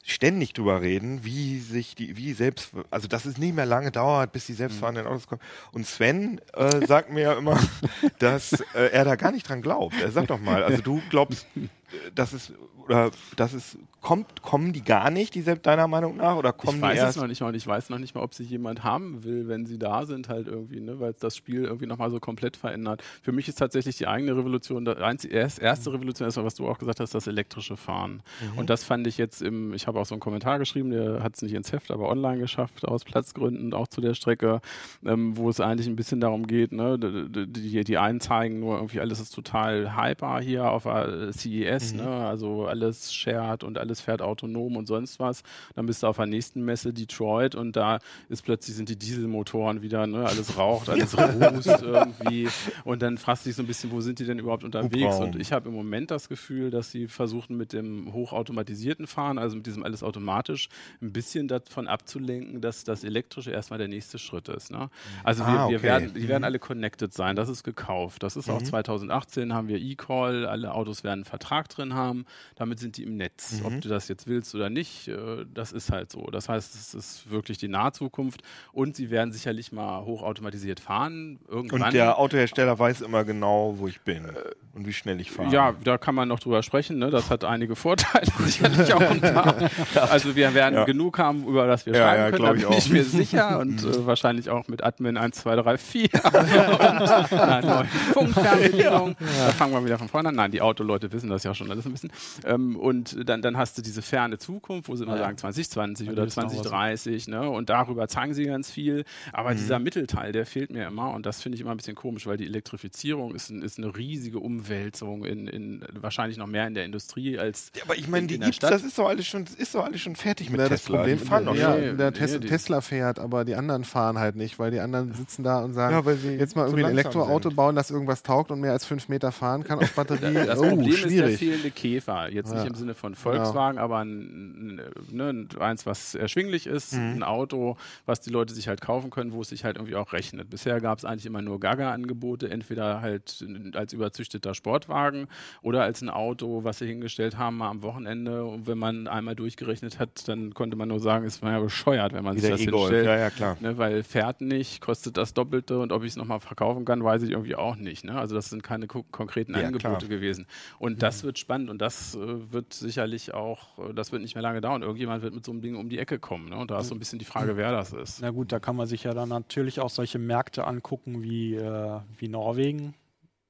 ständig 0.02 0.54
drüber 0.54 0.80
reden, 0.80 1.22
wie 1.22 1.58
sich 1.58 1.94
die, 1.94 2.16
wie 2.16 2.32
selbst, 2.32 2.70
also 2.90 3.06
dass 3.06 3.26
es 3.26 3.36
nicht 3.36 3.54
mehr 3.54 3.66
lange 3.66 3.90
dauert, 3.90 4.32
bis 4.32 4.46
die 4.46 4.54
selbstfahrenden 4.54 5.06
Autos 5.06 5.26
kommen. 5.26 5.42
Und 5.72 5.86
Sven 5.86 6.40
äh, 6.54 6.86
sagt 6.86 7.10
mir 7.10 7.20
ja 7.20 7.32
immer, 7.34 7.60
dass 8.18 8.52
äh, 8.74 8.90
er 8.92 9.04
da 9.04 9.16
gar 9.16 9.32
nicht 9.32 9.46
dran 9.46 9.60
glaubt. 9.60 9.94
Er 10.00 10.10
sagt 10.10 10.30
doch 10.30 10.40
mal, 10.40 10.64
also 10.64 10.80
du 10.80 11.02
glaubst, 11.10 11.46
äh, 11.92 12.10
dass 12.14 12.32
es 12.32 12.52
oder 12.84 13.10
dass 13.36 13.52
es 13.52 13.78
kommt, 14.00 14.42
kommen 14.42 14.72
die 14.72 14.82
gar 14.82 15.10
nicht, 15.10 15.34
die 15.34 15.42
selbst 15.42 15.66
deiner 15.66 15.86
Meinung 15.86 16.16
nach? 16.16 16.36
Oder 16.36 16.52
kommen 16.52 16.76
ich 16.76 16.82
weiß 16.82 16.92
die 16.92 16.98
erst? 16.98 17.16
es 17.16 17.22
noch 17.22 17.28
nicht 17.28 17.40
mal 17.40 17.48
und 17.48 17.54
ich 17.54 17.66
weiß 17.66 17.90
noch 17.90 17.98
nicht 17.98 18.14
mal, 18.14 18.22
ob 18.22 18.34
sich 18.34 18.48
jemand 18.50 18.82
haben 18.82 19.24
will, 19.24 19.48
wenn 19.48 19.66
sie 19.66 19.78
da 19.78 20.06
sind, 20.06 20.28
halt 20.28 20.48
irgendwie, 20.48 20.80
ne? 20.80 20.98
weil 21.00 21.12
es 21.12 21.18
das 21.18 21.36
Spiel 21.36 21.64
irgendwie 21.64 21.86
nochmal 21.86 22.10
so 22.10 22.18
komplett 22.18 22.56
verändert. 22.56 23.02
Für 23.22 23.32
mich 23.32 23.48
ist 23.48 23.56
tatsächlich 23.56 23.96
die 23.98 24.06
eigene 24.06 24.36
Revolution, 24.36 24.84
die 24.84 25.30
erste 25.30 25.92
Revolution 25.92 26.26
erstmal, 26.26 26.46
was 26.46 26.54
du 26.54 26.66
auch 26.66 26.78
gesagt 26.78 27.00
hast, 27.00 27.14
das 27.14 27.26
elektrische 27.26 27.76
Fahren. 27.76 28.22
Mhm. 28.52 28.58
Und 28.58 28.70
das 28.70 28.84
fand 28.84 29.06
ich 29.06 29.18
jetzt 29.18 29.42
im, 29.42 29.74
ich 29.74 29.86
habe 29.86 30.00
auch 30.00 30.06
so 30.06 30.14
einen 30.14 30.20
Kommentar 30.20 30.58
geschrieben, 30.58 30.90
der 30.90 31.22
hat 31.22 31.36
es 31.36 31.42
nicht 31.42 31.54
ins 31.54 31.72
Heft, 31.72 31.90
aber 31.90 32.08
online 32.08 32.38
geschafft, 32.38 32.86
aus 32.86 33.04
Platzgründen, 33.04 33.74
auch 33.74 33.88
zu 33.88 34.00
der 34.00 34.14
Strecke, 34.14 34.60
ähm, 35.04 35.36
wo 35.36 35.48
es 35.48 35.60
eigentlich 35.60 35.86
ein 35.86 35.96
bisschen 35.96 36.20
darum 36.20 36.46
geht, 36.46 36.72
ne? 36.72 36.98
die, 36.98 37.46
die, 37.46 37.84
die 37.84 37.98
einen 37.98 38.20
zeigen 38.20 38.60
nur 38.60 38.76
irgendwie, 38.76 39.00
alles 39.00 39.20
ist 39.20 39.34
total 39.34 39.96
hyper 39.96 40.40
hier 40.40 40.70
auf 40.70 40.84
CES, 40.84 41.79
mhm. 41.92 42.00
ne? 42.00 42.08
also 42.26 42.66
alles 42.66 43.12
shared 43.12 43.64
und 43.64 43.78
alles 43.78 44.00
fährt 44.00 44.22
autonom 44.22 44.76
und 44.76 44.86
sonst 44.86 45.18
was. 45.18 45.42
Dann 45.74 45.86
bist 45.86 46.02
du 46.02 46.06
auf 46.06 46.16
der 46.16 46.26
nächsten 46.26 46.64
Messe 46.64 46.92
Detroit 46.92 47.54
und 47.54 47.76
da 47.76 47.98
ist 48.28 48.42
plötzlich 48.42 48.76
sind 48.76 48.88
die 48.88 48.96
Dieselmotoren 48.96 49.82
wieder, 49.82 50.06
ne, 50.06 50.24
alles 50.24 50.56
raucht, 50.56 50.88
alles 50.90 51.16
rußt 51.16 51.82
irgendwie. 51.82 52.48
Und 52.84 53.02
dann 53.02 53.18
fragst 53.18 53.44
du 53.44 53.50
dich 53.50 53.56
so 53.56 53.62
ein 53.62 53.66
bisschen, 53.66 53.90
wo 53.90 54.00
sind 54.00 54.18
die 54.18 54.24
denn 54.24 54.38
überhaupt 54.38 54.64
unterwegs? 54.64 55.16
Und 55.16 55.36
ich 55.36 55.52
habe 55.52 55.68
im 55.68 55.74
Moment 55.74 56.10
das 56.10 56.28
Gefühl, 56.28 56.70
dass 56.70 56.90
sie 56.90 57.08
versuchen 57.08 57.56
mit 57.56 57.72
dem 57.72 58.12
hochautomatisierten 58.12 59.06
Fahren, 59.06 59.38
also 59.38 59.56
mit 59.56 59.66
diesem 59.66 59.84
alles 59.84 60.02
automatisch, 60.02 60.68
ein 61.00 61.12
bisschen 61.12 61.48
davon 61.48 61.88
abzulenken, 61.88 62.60
dass 62.60 62.84
das 62.84 63.04
elektrische 63.04 63.50
erstmal 63.50 63.78
der 63.78 63.88
nächste 63.88 64.18
Schritt 64.18 64.48
ist. 64.48 64.70
Ne? 64.70 64.90
Also 65.24 65.44
wir, 65.44 65.48
ah, 65.48 65.64
okay. 65.64 65.72
wir 65.72 65.82
werden, 65.82 66.14
die 66.14 66.28
werden 66.28 66.42
mhm. 66.42 66.46
alle 66.46 66.58
connected 66.58 67.12
sein, 67.12 67.36
das 67.36 67.48
ist 67.48 67.62
gekauft. 67.62 68.22
Das 68.22 68.36
ist 68.36 68.48
mhm. 68.48 68.54
auch 68.54 68.62
2018 68.62 69.54
haben 69.54 69.68
wir 69.68 69.78
E-Call, 69.78 70.46
alle 70.46 70.74
Autos 70.74 71.04
werden 71.04 71.20
einen 71.20 71.24
Vertrag 71.24 71.68
drin 71.70 71.94
haben 71.94 72.26
damit 72.60 72.78
sind 72.78 72.96
die 72.96 73.04
im 73.04 73.16
Netz. 73.16 73.60
Mhm. 73.60 73.66
Ob 73.66 73.80
du 73.80 73.88
das 73.88 74.08
jetzt 74.08 74.26
willst 74.26 74.54
oder 74.54 74.68
nicht, 74.68 75.08
äh, 75.08 75.46
das 75.52 75.72
ist 75.72 75.90
halt 75.90 76.10
so. 76.10 76.26
Das 76.30 76.48
heißt, 76.48 76.74
es 76.74 76.94
ist 76.94 77.30
wirklich 77.30 77.58
die 77.58 77.68
Nahzukunft 77.68 78.42
und 78.72 78.96
sie 78.96 79.10
werden 79.10 79.32
sicherlich 79.32 79.72
mal 79.72 80.04
hochautomatisiert 80.04 80.80
fahren. 80.80 81.38
Irgendwann. 81.48 81.82
Und 81.82 81.94
der 81.94 82.18
Autohersteller 82.18 82.78
weiß 82.78 83.00
immer 83.00 83.24
genau, 83.24 83.76
wo 83.78 83.88
ich 83.88 84.00
bin 84.02 84.26
äh, 84.26 84.32
und 84.74 84.86
wie 84.86 84.92
schnell 84.92 85.20
ich 85.20 85.30
fahre. 85.30 85.50
Ja, 85.52 85.74
da 85.84 85.98
kann 85.98 86.14
man 86.14 86.28
noch 86.28 86.38
drüber 86.38 86.62
sprechen. 86.62 86.98
Ne? 86.98 87.10
Das 87.10 87.30
hat 87.30 87.44
einige 87.44 87.76
Vorteile, 87.76 88.26
sicherlich 88.44 88.92
auch 88.92 89.00
ein 89.00 89.20
paar. 89.20 89.54
Also 90.10 90.34
wir 90.34 90.54
werden 90.54 90.74
ja. 90.74 90.84
genug 90.84 91.18
haben, 91.18 91.46
über 91.46 91.66
das 91.66 91.86
wir 91.86 91.94
ja, 91.94 92.00
schreiben 92.00 92.22
ja, 92.22 92.30
können, 92.30 92.44
da 92.44 92.52
bin 92.52 92.78
ich, 92.78 92.86
ich 92.86 92.90
mir 92.90 93.04
sicher. 93.04 93.58
Und 93.58 93.82
äh, 93.84 94.06
wahrscheinlich 94.06 94.50
auch 94.50 94.68
mit 94.68 94.82
Admin 94.82 95.16
1, 95.16 95.38
2, 95.38 95.56
3, 95.56 95.78
4 95.78 96.08
und 96.24 97.32
einer 97.32 97.60
neuen 97.62 97.88
Funkfernbedienung. 97.88 99.16
Da 99.18 99.48
fangen 99.52 99.72
wir 99.72 99.84
wieder 99.84 99.98
von 99.98 100.08
vorne 100.08 100.28
an. 100.30 100.34
Nein, 100.34 100.50
die 100.50 100.60
Autoleute 100.60 101.10
wissen 101.12 101.30
das 101.30 101.44
ja 101.44 101.54
schon 101.54 101.59
schon 101.60 101.70
alles 101.70 101.86
ein 101.86 101.92
bisschen. 101.92 102.12
Ähm, 102.44 102.76
und 102.76 103.28
dann, 103.28 103.42
dann 103.42 103.56
hast 103.56 103.78
du 103.78 103.82
diese 103.82 104.02
ferne 104.02 104.38
Zukunft, 104.38 104.88
wo 104.88 104.96
sie 104.96 105.04
immer 105.04 105.16
ja. 105.16 105.24
sagen 105.24 105.38
2020 105.38 106.06
ja, 106.06 106.12
oder 106.12 106.28
2030, 106.28 107.28
ne? 107.28 107.48
Und 107.48 107.70
darüber 107.70 108.08
zeigen 108.08 108.34
sie 108.34 108.44
ganz 108.44 108.70
viel. 108.70 109.04
Aber 109.32 109.52
mhm. 109.52 109.58
dieser 109.58 109.78
Mittelteil, 109.78 110.32
der 110.32 110.46
fehlt 110.46 110.72
mir 110.72 110.86
immer 110.86 111.12
und 111.12 111.26
das 111.26 111.42
finde 111.42 111.56
ich 111.56 111.62
immer 111.62 111.70
ein 111.70 111.76
bisschen 111.76 111.94
komisch, 111.94 112.26
weil 112.26 112.36
die 112.36 112.46
Elektrifizierung 112.46 113.34
ist, 113.34 113.50
ist 113.50 113.78
eine 113.78 113.96
riesige 113.96 114.38
Umwälzung 114.38 115.24
in, 115.24 115.46
in 115.46 115.84
wahrscheinlich 115.92 116.38
noch 116.38 116.46
mehr 116.46 116.66
in 116.66 116.74
der 116.74 116.84
Industrie 116.84 117.38
als. 117.38 117.70
Ja, 117.76 117.84
aber 117.84 117.96
ich 117.96 118.08
meine, 118.08 118.26
die 118.26 118.38
gibt's, 118.38 118.58
das 118.58 118.82
ist 118.82 118.98
doch 118.98 119.08
alles 119.08 119.26
schon, 119.26 119.44
ist 119.58 119.74
doch 119.74 119.84
alles 119.84 120.00
schon 120.00 120.16
fertig 120.16 120.50
mit 120.50 120.60
ja, 120.60 120.68
Tesla. 120.68 120.76
Das 120.76 121.06
Problem, 121.06 121.18
fahren 121.18 121.44
noch 121.44 121.54
ja, 121.54 121.76
nee, 121.76 121.92
der 121.92 122.10
nee, 122.10 122.46
Tesla 122.46 122.80
fährt, 122.80 123.18
aber 123.18 123.44
die 123.44 123.54
anderen 123.54 123.84
fahren 123.84 124.18
halt 124.18 124.36
nicht, 124.36 124.58
weil 124.58 124.70
die 124.70 124.80
anderen 124.80 125.12
sitzen 125.14 125.44
da 125.44 125.60
und 125.60 125.74
sagen, 125.74 126.04
ja, 126.06 126.30
jetzt 126.30 126.56
mal 126.56 126.66
irgendwie 126.66 126.84
ein 126.84 126.92
Elektroauto 126.92 127.50
sind. 127.50 127.56
bauen, 127.56 127.74
das 127.74 127.90
irgendwas 127.90 128.22
taugt 128.22 128.50
und 128.50 128.60
mehr 128.60 128.72
als 128.72 128.84
fünf 128.84 129.08
Meter 129.08 129.32
fahren 129.32 129.64
kann 129.64 129.78
auf 129.78 129.92
Batterie. 129.94 130.34
das 130.34 130.58
oh, 130.58 130.68
Problem 130.68 130.92
schwierig. 130.92 131.32
ist 131.32 131.40
der 131.40 131.48
fehlende 131.50 131.70
Käfer. 131.70 132.32
Jetzt 132.32 132.54
nicht 132.54 132.66
im 132.66 132.74
Sinne 132.74 132.94
von 132.94 133.14
Volkswagen, 133.14 133.78
aber 133.78 133.98
ein, 133.98 134.80
ne, 135.10 135.46
eins, 135.58 135.86
was 135.86 136.14
erschwinglich 136.14 136.66
ist, 136.66 136.94
mhm. 136.94 137.16
ein 137.16 137.22
Auto, 137.22 137.76
was 138.06 138.20
die 138.20 138.30
Leute 138.30 138.54
sich 138.54 138.68
halt 138.68 138.80
kaufen 138.80 139.10
können, 139.10 139.32
wo 139.32 139.42
es 139.42 139.48
sich 139.48 139.64
halt 139.64 139.76
irgendwie 139.76 139.96
auch 139.96 140.12
rechnet. 140.12 140.50
Bisher 140.50 140.80
gab 140.80 140.98
es 140.98 141.04
eigentlich 141.04 141.26
immer 141.26 141.42
nur 141.42 141.60
Gaga-Angebote, 141.60 142.50
entweder 142.50 143.00
halt 143.00 143.44
als 143.74 143.92
überzüchteter 143.92 144.54
Sportwagen 144.54 145.28
oder 145.62 145.82
als 145.82 146.02
ein 146.02 146.10
Auto, 146.10 146.64
was 146.64 146.78
sie 146.78 146.86
hingestellt 146.86 147.36
haben, 147.36 147.58
mal 147.58 147.70
am 147.70 147.82
Wochenende. 147.82 148.44
Und 148.44 148.66
wenn 148.66 148.78
man 148.78 149.08
einmal 149.08 149.34
durchgerechnet 149.34 149.98
hat, 149.98 150.28
dann 150.28 150.54
konnte 150.54 150.76
man 150.76 150.88
nur 150.88 151.00
sagen, 151.00 151.24
es 151.26 151.42
war 151.42 151.52
ja 151.52 151.60
bescheuert, 151.60 152.12
wenn 152.12 152.24
man 152.24 152.36
Wie 152.36 152.40
sich 152.40 152.50
das 152.50 152.60
e 152.60 152.64
hinstellt. 152.64 153.06
Ja, 153.06 153.16
ja, 153.16 153.30
klar. 153.30 153.56
Ne, 153.60 153.78
weil 153.78 154.02
fährt 154.02 154.40
nicht, 154.40 154.80
kostet 154.80 155.16
das 155.16 155.34
Doppelte 155.34 155.78
und 155.78 155.92
ob 155.92 156.02
ich 156.04 156.10
es 156.10 156.16
nochmal 156.16 156.40
verkaufen 156.40 156.84
kann, 156.84 157.02
weiß 157.02 157.22
ich 157.22 157.30
irgendwie 157.30 157.56
auch 157.56 157.76
nicht. 157.76 158.04
Ne? 158.04 158.18
Also 158.18 158.34
das 158.34 158.50
sind 158.50 158.62
keine 158.62 158.86
konkreten 158.86 159.54
ja, 159.54 159.66
Angebote 159.66 160.06
klar. 160.06 160.08
gewesen. 160.08 160.46
Und 160.78 160.94
mhm. 160.94 160.98
das 160.98 161.24
wird 161.24 161.38
spannend 161.40 161.70
und 161.70 161.78
das 161.78 162.14
äh, 162.14 162.52
wird 162.52 162.72
sicherlich 162.72 163.34
auch, 163.34 163.78
äh, 163.78 163.94
das 163.94 164.12
wird 164.12 164.22
nicht 164.22 164.34
mehr 164.34 164.42
lange 164.42 164.60
dauern. 164.60 164.82
Irgendjemand 164.82 165.22
wird 165.22 165.34
mit 165.34 165.44
so 165.44 165.52
einem 165.52 165.62
Ding 165.62 165.76
um 165.76 165.88
die 165.88 165.98
Ecke 165.98 166.18
kommen. 166.18 166.50
Ne? 166.50 166.56
Und 166.56 166.70
da 166.70 166.78
ist 166.78 166.88
so 166.88 166.94
ein 166.94 166.98
bisschen 166.98 167.18
die 167.18 167.24
Frage, 167.24 167.56
wer 167.56 167.72
das 167.72 167.92
ist. 167.92 168.20
Na 168.20 168.30
gut, 168.30 168.52
da 168.52 168.60
kann 168.60 168.76
man 168.76 168.86
sich 168.86 169.04
ja 169.04 169.14
dann 169.14 169.28
natürlich 169.28 169.80
auch 169.80 169.90
solche 169.90 170.18
Märkte 170.18 170.66
angucken 170.66 171.22
wie, 171.22 171.54
äh, 171.56 172.00
wie 172.18 172.28
Norwegen, 172.28 172.94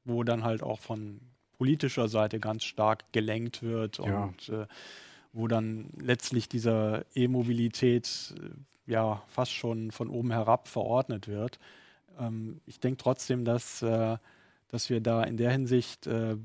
wo 0.05 0.25
dann 0.25 0.45
halt 0.45 0.63
auch 0.63 0.79
von 0.79 1.21
politischer 1.59 2.09
Seite 2.09 2.41
ganz 2.41 2.65
stark 2.65 3.13
gelenkt 3.13 3.63
wird 3.63 3.99
ja. 3.99 4.25
und 4.25 4.49
äh, 4.49 4.67
wo 5.33 5.47
dann 5.47 5.91
letztlich 6.01 6.49
diese 6.49 7.05
E-Mobilität 7.15 8.35
äh, 8.39 8.91
ja 8.91 9.23
fast 9.29 9.53
schon 9.53 9.91
von 9.91 10.09
oben 10.09 10.31
herab 10.31 10.69
verordnet 10.69 11.29
wird. 11.29 11.59
Ähm, 12.19 12.61
ich 12.67 12.81
denke 12.81 12.99
trotzdem, 12.99 13.45
dass, 13.45 13.83
äh, 13.83 14.17
dass 14.69 14.91
wir 14.91 15.01
da 15.01 15.23
in 15.23 15.37
der 15.37 15.51
Hinsicht 15.51 16.07
äh, 16.07 16.37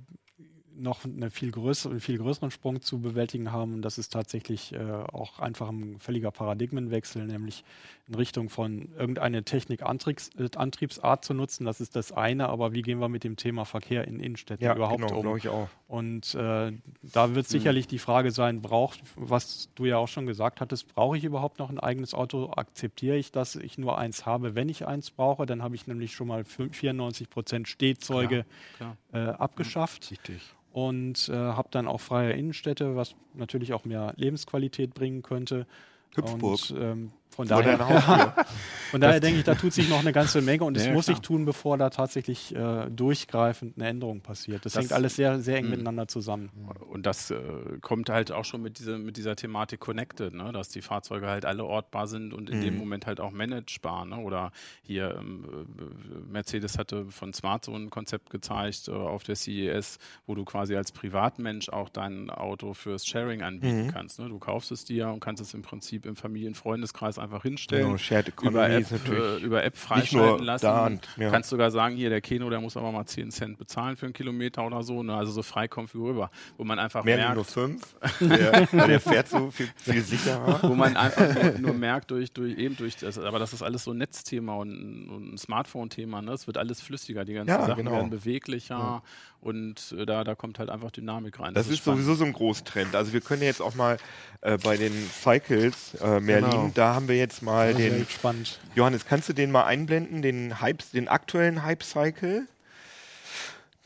noch 0.77 1.05
eine 1.05 1.29
viel 1.29 1.51
größere, 1.51 1.91
einen 1.91 1.99
viel 1.99 2.17
größeren 2.17 2.51
Sprung 2.51 2.81
zu 2.81 2.99
bewältigen 2.99 3.51
haben. 3.51 3.73
Und 3.73 3.81
das 3.81 3.97
ist 3.97 4.13
tatsächlich 4.13 4.73
äh, 4.73 4.79
auch 4.79 5.39
einfach 5.39 5.69
ein 5.69 5.99
völliger 5.99 6.31
Paradigmenwechsel, 6.31 7.25
nämlich 7.25 7.63
in 8.07 8.15
Richtung 8.15 8.49
von 8.49 8.89
irgendeine 8.97 9.43
Technik-Antriebsart 9.43 11.19
äh, 11.19 11.21
zu 11.21 11.33
nutzen. 11.33 11.65
Das 11.65 11.81
ist 11.81 11.95
das 11.95 12.11
eine, 12.11 12.49
aber 12.49 12.73
wie 12.73 12.81
gehen 12.81 12.99
wir 12.99 13.09
mit 13.09 13.23
dem 13.23 13.35
Thema 13.35 13.65
Verkehr 13.65 14.07
in 14.07 14.19
Innenstädten 14.19 14.63
ja, 14.63 14.75
überhaupt 14.75 15.07
genau, 15.07 15.31
um? 15.31 15.37
Ich 15.37 15.47
auch. 15.47 15.69
Und 15.87 16.35
äh, 16.35 16.71
da 17.01 17.35
wird 17.35 17.45
hm. 17.45 17.51
sicherlich 17.51 17.87
die 17.87 17.99
Frage 17.99 18.31
sein, 18.31 18.61
braucht, 18.61 19.01
was 19.15 19.69
du 19.75 19.85
ja 19.85 19.97
auch 19.97 20.07
schon 20.07 20.25
gesagt 20.25 20.61
hattest, 20.61 20.93
brauche 20.93 21.17
ich 21.17 21.23
überhaupt 21.23 21.59
noch 21.59 21.69
ein 21.69 21.79
eigenes 21.79 22.13
Auto? 22.13 22.51
Akzeptiere 22.55 23.17
ich, 23.17 23.31
dass 23.31 23.55
ich 23.55 23.77
nur 23.77 23.97
eins 23.97 24.25
habe, 24.25 24.55
wenn 24.55 24.69
ich 24.69 24.85
eins 24.85 25.11
brauche? 25.11 25.45
Dann 25.45 25.63
habe 25.63 25.75
ich 25.75 25.87
nämlich 25.87 26.13
schon 26.13 26.27
mal 26.27 26.43
94 26.43 27.29
Prozent 27.29 27.67
Stehzeuge 27.67 28.45
klar, 28.77 28.97
klar. 29.11 29.29
Äh, 29.29 29.31
abgeschafft. 29.37 30.11
Richtig 30.11 30.55
und 30.75 31.29
äh, 31.29 31.33
habe 31.33 31.69
dann 31.71 31.87
auch 31.87 32.01
freie 32.01 32.33
Innenstädte, 32.33 32.97
was 32.97 33.15
natürlich 33.33 33.71
auch 33.71 33.85
mehr 33.85 34.13
Lebensqualität 34.17 34.93
bringen 34.93 35.21
könnte. 35.21 35.67
Hüpfburg. 36.13 36.69
Und, 36.69 36.75
ähm, 36.77 37.11
von 37.35 37.47
daher, 37.47 38.45
von 38.91 39.01
daher 39.01 39.19
denke 39.19 39.39
ich, 39.39 39.43
da 39.43 39.55
tut 39.55 39.73
sich 39.73 39.89
noch 39.89 39.99
eine 39.99 40.13
ganze 40.13 40.41
Menge 40.41 40.63
und 40.63 40.77
es 40.77 40.85
ja, 40.85 40.93
muss 40.93 41.07
sich 41.07 41.19
tun, 41.19 41.43
bevor 41.43 41.77
da 41.77 41.89
tatsächlich 41.89 42.55
äh, 42.55 42.89
durchgreifend 42.89 43.77
eine 43.77 43.89
Änderung 43.89 44.21
passiert. 44.21 44.65
Das, 44.65 44.73
das, 44.73 44.81
hängt 44.81 44.93
alles 44.93 45.17
sehr, 45.17 45.39
sehr 45.39 45.57
eng 45.57 45.65
mh. 45.65 45.71
miteinander 45.71 46.07
zusammen. 46.07 46.49
Und 46.89 47.05
das 47.05 47.31
äh, 47.31 47.37
kommt 47.81 48.09
halt 48.09 48.31
auch 48.31 48.45
schon 48.45 48.61
mit, 48.61 48.79
diese, 48.79 48.97
mit 48.97 49.17
dieser 49.17 49.35
Thematik 49.35 49.81
Connected, 49.81 50.33
ne? 50.33 50.53
dass 50.53 50.69
die 50.69 50.81
Fahrzeuge 50.81 51.27
halt 51.27 51.45
alle 51.45 51.65
ortbar 51.65 52.07
sind 52.07 52.33
und 52.33 52.49
in 52.49 52.59
mhm. 52.59 52.63
dem 52.63 52.77
Moment 52.77 53.05
halt 53.05 53.19
auch 53.19 53.31
managebar. 53.31 54.05
Ne? 54.05 54.17
Oder 54.17 54.51
hier 54.81 55.17
ähm, 55.19 55.45
äh, 55.77 56.31
Mercedes 56.31 56.77
hatte 56.77 57.05
von 57.07 57.33
Smart 57.33 57.65
so 57.65 57.73
ein 57.75 57.89
Konzept 57.89 58.29
gezeigt 58.29 58.87
äh, 58.87 58.91
auf 58.91 59.23
der 59.23 59.35
CES, 59.35 59.99
wo 60.25 60.35
du 60.35 60.45
quasi 60.45 60.75
als 60.75 60.93
Privatmensch 60.93 61.67
auch 61.67 61.89
dein 61.89 62.29
Auto 62.29 62.73
fürs 62.73 63.05
Sharing 63.05 63.41
anbieten 63.41 63.87
mhm. 63.87 63.91
kannst. 63.91 64.19
Ne? 64.19 64.29
Du 64.29 64.39
kaufst 64.39 64.71
es 64.71 64.85
dir 64.85 65.09
und 65.09 65.19
kannst 65.19 65.41
es 65.41 65.53
im 65.53 65.61
Prinzip 65.61 66.05
im 66.05 66.15
Familien-Freundeskreis 66.15 67.19
einfach 67.25 67.43
hinstellen. 67.43 67.85
Genau, 67.85 67.97
Shared 67.97 68.33
über 68.41 68.69
App, 68.69 68.91
äh, 68.91 69.37
über 69.37 69.63
App 69.63 69.77
freischalten 69.77 70.45
lassen. 70.45 70.65
Da 70.65 70.85
und, 70.85 71.07
ja. 71.17 71.29
Kannst 71.29 71.49
sogar 71.49 71.71
sagen, 71.71 71.95
hier 71.95 72.09
der 72.09 72.21
Keno, 72.21 72.49
der 72.49 72.61
muss 72.61 72.77
aber 72.77 72.91
mal 72.91 73.05
10 73.05 73.31
Cent 73.31 73.57
bezahlen 73.57 73.97
für 73.97 74.05
einen 74.05 74.13
Kilometer 74.13 74.65
oder 74.65 74.83
so. 74.83 75.03
Ne? 75.03 75.15
Also 75.15 75.31
so 75.31 75.43
frei 75.43 75.67
konfigurierbar. 75.67 76.31
Wo 76.57 76.63
man 76.63 76.79
einfach 76.79 77.03
Mehr 77.03 77.17
merkt. 77.17 77.35
nur 77.35 77.45
5. 77.45 77.95
der, 78.21 78.65
der, 78.67 78.99
fährt 78.99 79.27
so 79.27 79.51
viel, 79.51 79.69
viel 79.77 80.01
sicherer. 80.01 80.59
Wo 80.61 80.75
man 80.75 80.95
einfach 80.95 81.35
nur, 81.35 81.59
nur, 81.59 81.73
merkt, 81.73 82.11
durch, 82.11 82.31
durch, 82.31 82.57
eben 82.57 82.77
durch 82.77 82.97
das, 82.97 83.17
aber 83.17 83.39
das 83.39 83.53
ist 83.53 83.61
alles 83.61 83.83
so 83.83 83.91
ein 83.91 83.97
Netzthema 83.97 84.55
und, 84.55 85.09
und 85.09 85.33
ein 85.33 85.37
Smartphone-Thema. 85.37 86.21
Ne? 86.21 86.31
Es 86.31 86.47
wird 86.47 86.57
alles 86.57 86.81
flüssiger, 86.81 87.25
die 87.25 87.33
ganzen 87.33 87.49
ja, 87.49 87.65
Sachen 87.65 87.85
genau. 87.85 87.97
werden 87.97 88.09
beweglicher. 88.09 88.75
Ja. 88.75 89.03
Und 89.45 89.93
äh, 89.95 90.07
da, 90.07 90.23
da 90.23 90.33
kommt 90.33 90.57
halt 90.57 90.71
einfach 90.71 90.89
Dynamik 90.89 91.39
rein. 91.39 91.53
Das, 91.53 91.67
das 91.67 91.73
ist, 91.73 91.79
ist 91.79 91.85
sowieso 91.85 92.15
so 92.15 92.25
ein 92.25 92.33
Großtrend. 92.33 92.95
Also 92.95 93.13
wir 93.13 93.21
können 93.21 93.43
jetzt 93.43 93.61
auch 93.61 93.75
mal 93.75 93.97
äh, 94.41 94.57
bei 94.57 94.75
den 94.75 94.91
Cycles 95.11 95.93
äh, 96.01 96.19
Merlin, 96.19 96.49
genau. 96.49 96.71
da 96.73 96.95
haben 96.95 97.07
wir 97.07 97.15
jetzt 97.15 97.43
mal 97.43 97.69
das 97.69 97.77
den. 97.77 98.07
Spannend. 98.09 98.59
Johannes, 98.73 99.05
kannst 99.05 99.29
du 99.29 99.33
den 99.33 99.51
mal 99.51 99.65
einblenden, 99.65 100.23
den 100.23 100.61
Hype, 100.61 100.79
den 100.93 101.07
aktuellen 101.07 101.61
Hype-Cycle? 101.61 102.47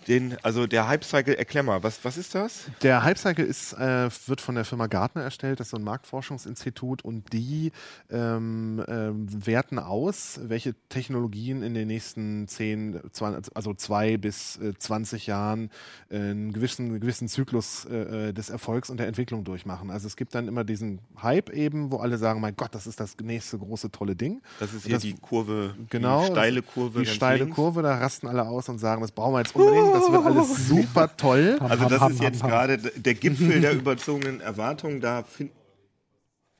Den, 0.09 0.35
also 0.41 0.65
der 0.65 0.87
Hype-Cycle, 0.87 1.35
erklär 1.35 1.61
mal, 1.61 1.83
was, 1.83 2.03
was 2.03 2.17
ist 2.17 2.33
das? 2.33 2.65
Der 2.81 3.03
Hype-Cycle 3.03 3.45
ist, 3.45 3.73
äh, 3.73 4.09
wird 4.25 4.41
von 4.41 4.55
der 4.55 4.65
Firma 4.65 4.87
Gartner 4.87 5.21
erstellt, 5.21 5.59
das 5.59 5.67
ist 5.67 5.71
so 5.71 5.77
ein 5.77 5.83
Marktforschungsinstitut 5.83 7.05
und 7.05 7.31
die 7.31 7.71
ähm, 8.09 8.79
äh, 8.87 9.11
werten 9.45 9.77
aus, 9.77 10.39
welche 10.41 10.73
Technologien 10.89 11.61
in 11.61 11.75
den 11.75 11.87
nächsten 11.87 12.47
10, 12.47 13.01
20, 13.11 13.55
also 13.55 13.75
zwei 13.75 14.17
bis 14.17 14.57
äh, 14.57 14.73
20 14.75 15.27
Jahren 15.27 15.69
äh, 16.09 16.17
einen 16.17 16.53
gewissen, 16.53 16.99
gewissen 16.99 17.27
Zyklus 17.27 17.85
äh, 17.85 18.29
äh, 18.29 18.33
des 18.33 18.49
Erfolgs 18.49 18.89
und 18.89 18.97
der 18.97 19.05
Entwicklung 19.05 19.43
durchmachen. 19.43 19.91
Also 19.91 20.07
es 20.07 20.15
gibt 20.15 20.33
dann 20.33 20.47
immer 20.47 20.63
diesen 20.63 21.01
Hype 21.21 21.51
eben, 21.51 21.91
wo 21.91 21.97
alle 21.97 22.17
sagen, 22.17 22.41
mein 22.41 22.55
Gott, 22.55 22.73
das 22.73 22.87
ist 22.87 22.99
das 22.99 23.15
nächste 23.21 23.59
große 23.59 23.91
tolle 23.91 24.15
Ding. 24.15 24.41
Das 24.59 24.73
ist 24.73 24.85
hier 24.85 24.95
das, 24.95 25.03
die 25.03 25.13
Kurve, 25.13 25.75
genau, 25.87 26.25
die 26.25 26.31
steile 26.31 26.61
Kurve. 26.63 26.99
Die 27.01 27.05
steile 27.05 27.43
links. 27.43 27.55
Kurve, 27.55 27.83
da 27.83 27.99
rasten 27.99 28.25
alle 28.25 28.47
aus 28.47 28.69
und 28.69 28.79
sagen, 28.79 29.03
das 29.03 29.11
brauchen 29.11 29.35
wir 29.35 29.41
jetzt 29.41 29.55
unbedingt 29.55 29.98
das 29.99 30.11
wird 30.11 30.25
alles 30.25 30.67
super 30.67 31.15
toll. 31.15 31.57
Also 31.61 31.85
das 31.85 32.11
ist 32.11 32.21
jetzt 32.21 32.41
gerade 32.41 32.77
der 32.77 33.13
Gipfel 33.13 33.61
der 33.61 33.73
überzogenen 33.73 34.41
Erwartungen. 34.41 35.01
Da 35.01 35.23
finden, 35.23 35.53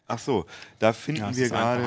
ach 0.08 0.20
so, 0.20 0.46
da 0.80 0.94
finden 0.94 1.22
ja, 1.22 1.36
wir 1.36 1.50
gerade 1.50 1.84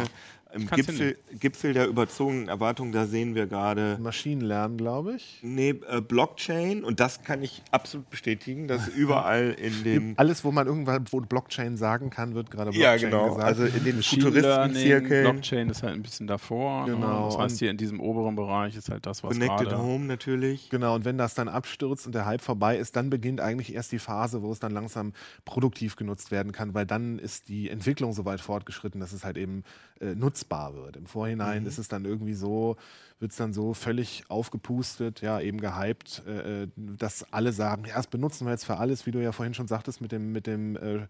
im 0.54 0.68
Gipfel, 0.68 1.16
Gipfel, 1.38 1.72
der 1.72 1.86
überzogenen 1.86 2.48
Erwartungen, 2.48 2.92
da 2.92 3.06
sehen 3.06 3.34
wir 3.34 3.46
gerade. 3.46 3.98
Maschinenlernen, 4.00 4.76
glaube 4.76 5.14
ich. 5.14 5.38
Nee, 5.42 5.80
äh, 5.88 6.00
Blockchain. 6.00 6.84
Und 6.84 7.00
das 7.00 7.22
kann 7.22 7.42
ich 7.42 7.62
absolut 7.70 8.08
bestätigen, 8.10 8.68
dass 8.68 8.88
überall 8.96 9.50
in 9.52 9.84
den. 9.84 10.18
Alles, 10.18 10.44
wo 10.44 10.52
man 10.52 10.66
irgendwann 10.66 11.04
wo 11.10 11.20
Blockchain 11.20 11.76
sagen 11.76 12.10
kann, 12.10 12.34
wird 12.34 12.50
gerade 12.50 12.70
Blockchain 12.70 12.82
ja, 12.82 12.96
genau. 12.96 13.28
gesagt. 13.28 13.44
Also 13.44 13.64
in 13.64 13.84
den 13.84 14.02
Futuristen-Zirkeln. 14.02 15.30
Blockchain 15.32 15.70
ist 15.70 15.82
halt 15.82 15.94
ein 15.94 16.02
bisschen 16.02 16.26
davor. 16.26 16.86
Ne? 16.86 16.94
Genau. 16.94 17.26
Das 17.26 17.38
heißt, 17.38 17.58
hier 17.58 17.70
in 17.70 17.76
diesem 17.76 18.00
oberen 18.00 18.36
Bereich 18.36 18.76
ist 18.76 18.90
halt 18.90 19.06
das, 19.06 19.22
was 19.22 19.32
Connected 19.32 19.68
gerade 19.68 19.82
Home 19.82 20.04
natürlich. 20.04 20.70
Genau. 20.70 20.94
Und 20.94 21.04
wenn 21.04 21.18
das 21.18 21.34
dann 21.34 21.48
abstürzt 21.48 22.06
und 22.06 22.14
der 22.14 22.26
Hype 22.26 22.42
vorbei 22.42 22.76
ist, 22.76 22.96
dann 22.96 23.10
beginnt 23.10 23.40
eigentlich 23.40 23.74
erst 23.74 23.92
die 23.92 23.98
Phase, 23.98 24.42
wo 24.42 24.52
es 24.52 24.58
dann 24.58 24.72
langsam 24.72 25.12
produktiv 25.44 25.96
genutzt 25.96 26.30
werden 26.30 26.52
kann, 26.52 26.74
weil 26.74 26.86
dann 26.86 27.18
ist 27.18 27.48
die 27.48 27.70
Entwicklung 27.70 28.12
so 28.12 28.24
weit 28.24 28.40
fortgeschritten, 28.40 29.00
dass 29.00 29.12
es 29.12 29.24
halt 29.24 29.38
eben 29.38 29.64
äh, 30.00 30.14
nutzbar 30.42 30.74
wird. 30.74 30.96
Im 30.96 31.06
Vorhinein 31.06 31.62
mhm. 31.62 31.68
ist 31.68 31.78
es 31.78 31.88
dann 31.88 32.04
irgendwie 32.04 32.34
so, 32.34 32.76
wird 33.18 33.32
es 33.32 33.36
dann 33.36 33.52
so 33.52 33.74
völlig 33.74 34.24
aufgepustet, 34.28 35.20
ja, 35.20 35.40
eben 35.40 35.60
gehypt, 35.60 36.26
äh, 36.26 36.68
dass 36.76 37.32
alle 37.32 37.52
sagen, 37.52 37.84
ja, 37.86 37.96
das 37.96 38.06
benutzen 38.06 38.46
wir 38.46 38.52
jetzt 38.52 38.64
für 38.64 38.78
alles, 38.78 39.06
wie 39.06 39.12
du 39.12 39.22
ja 39.22 39.32
vorhin 39.32 39.54
schon 39.54 39.68
sagtest, 39.68 40.00
mit 40.00 40.12
dem, 40.12 40.32
mit 40.32 40.46
dem 40.46 40.76
äh, 40.76 41.06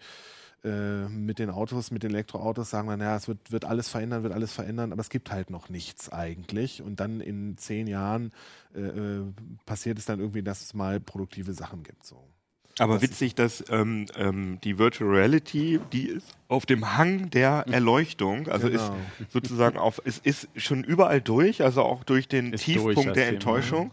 äh 0.65 1.09
mit 1.09 1.39
den 1.39 1.51
Autos, 1.51 1.91
mit 1.91 2.03
den 2.03 2.11
Elektroautos 2.11 2.71
sagen 2.71 2.89
wir, 2.89 2.97
naja, 2.97 3.17
es 3.17 3.27
wird, 3.29 3.51
wird 3.51 3.65
alles 3.65 3.89
verändern, 3.89 4.23
wird 4.23 4.33
alles 4.33 4.53
verändern, 4.53 4.93
aber 4.93 5.01
es 5.01 5.11
gibt 5.11 5.31
halt 5.31 5.51
noch 5.51 5.69
nichts 5.69 6.13
eigentlich. 6.13 6.83
Und 6.83 7.01
dann 7.01 7.21
in 7.21 7.57
zehn 7.57 7.87
Jahren 7.87 8.33
äh, 8.75 8.81
äh 8.81 9.25
passiert 9.67 9.99
es 9.99 10.05
dann 10.05 10.21
irgendwie, 10.21 10.43
dass 10.43 10.63
es 10.63 10.75
mal 10.75 11.01
produktive 11.01 11.55
Sachen 11.55 11.83
gibt. 11.83 12.05
So. 12.05 12.23
Aber 12.79 13.03
witzig, 13.03 13.35
dass 13.35 13.63
ähm, 13.69 14.07
ähm, 14.17 14.59
die 14.65 14.79
Virtual 14.79 15.11
Reality, 15.11 15.79
die 15.93 16.09
ist 16.09 16.27
auf 16.49 16.67
dem 16.67 16.97
Hang 16.97 17.31
der. 17.31 17.65
Erleuchtung, 17.71 18.49
also 18.49 18.69
genau. 18.69 18.83
ist 18.83 19.33
sozusagen 19.33 19.79
auf, 19.79 20.01
es 20.05 20.19
ist 20.19 20.49
schon 20.57 20.83
überall 20.85 21.21
durch, 21.21 21.63
also 21.63 21.83
auch 21.83 22.05
durch 22.05 22.29
den 22.29 22.53
ist 22.53 22.65
Tiefpunkt 22.65 22.97
durch 22.97 23.13
der 23.13 23.39
Thema. 23.39 23.91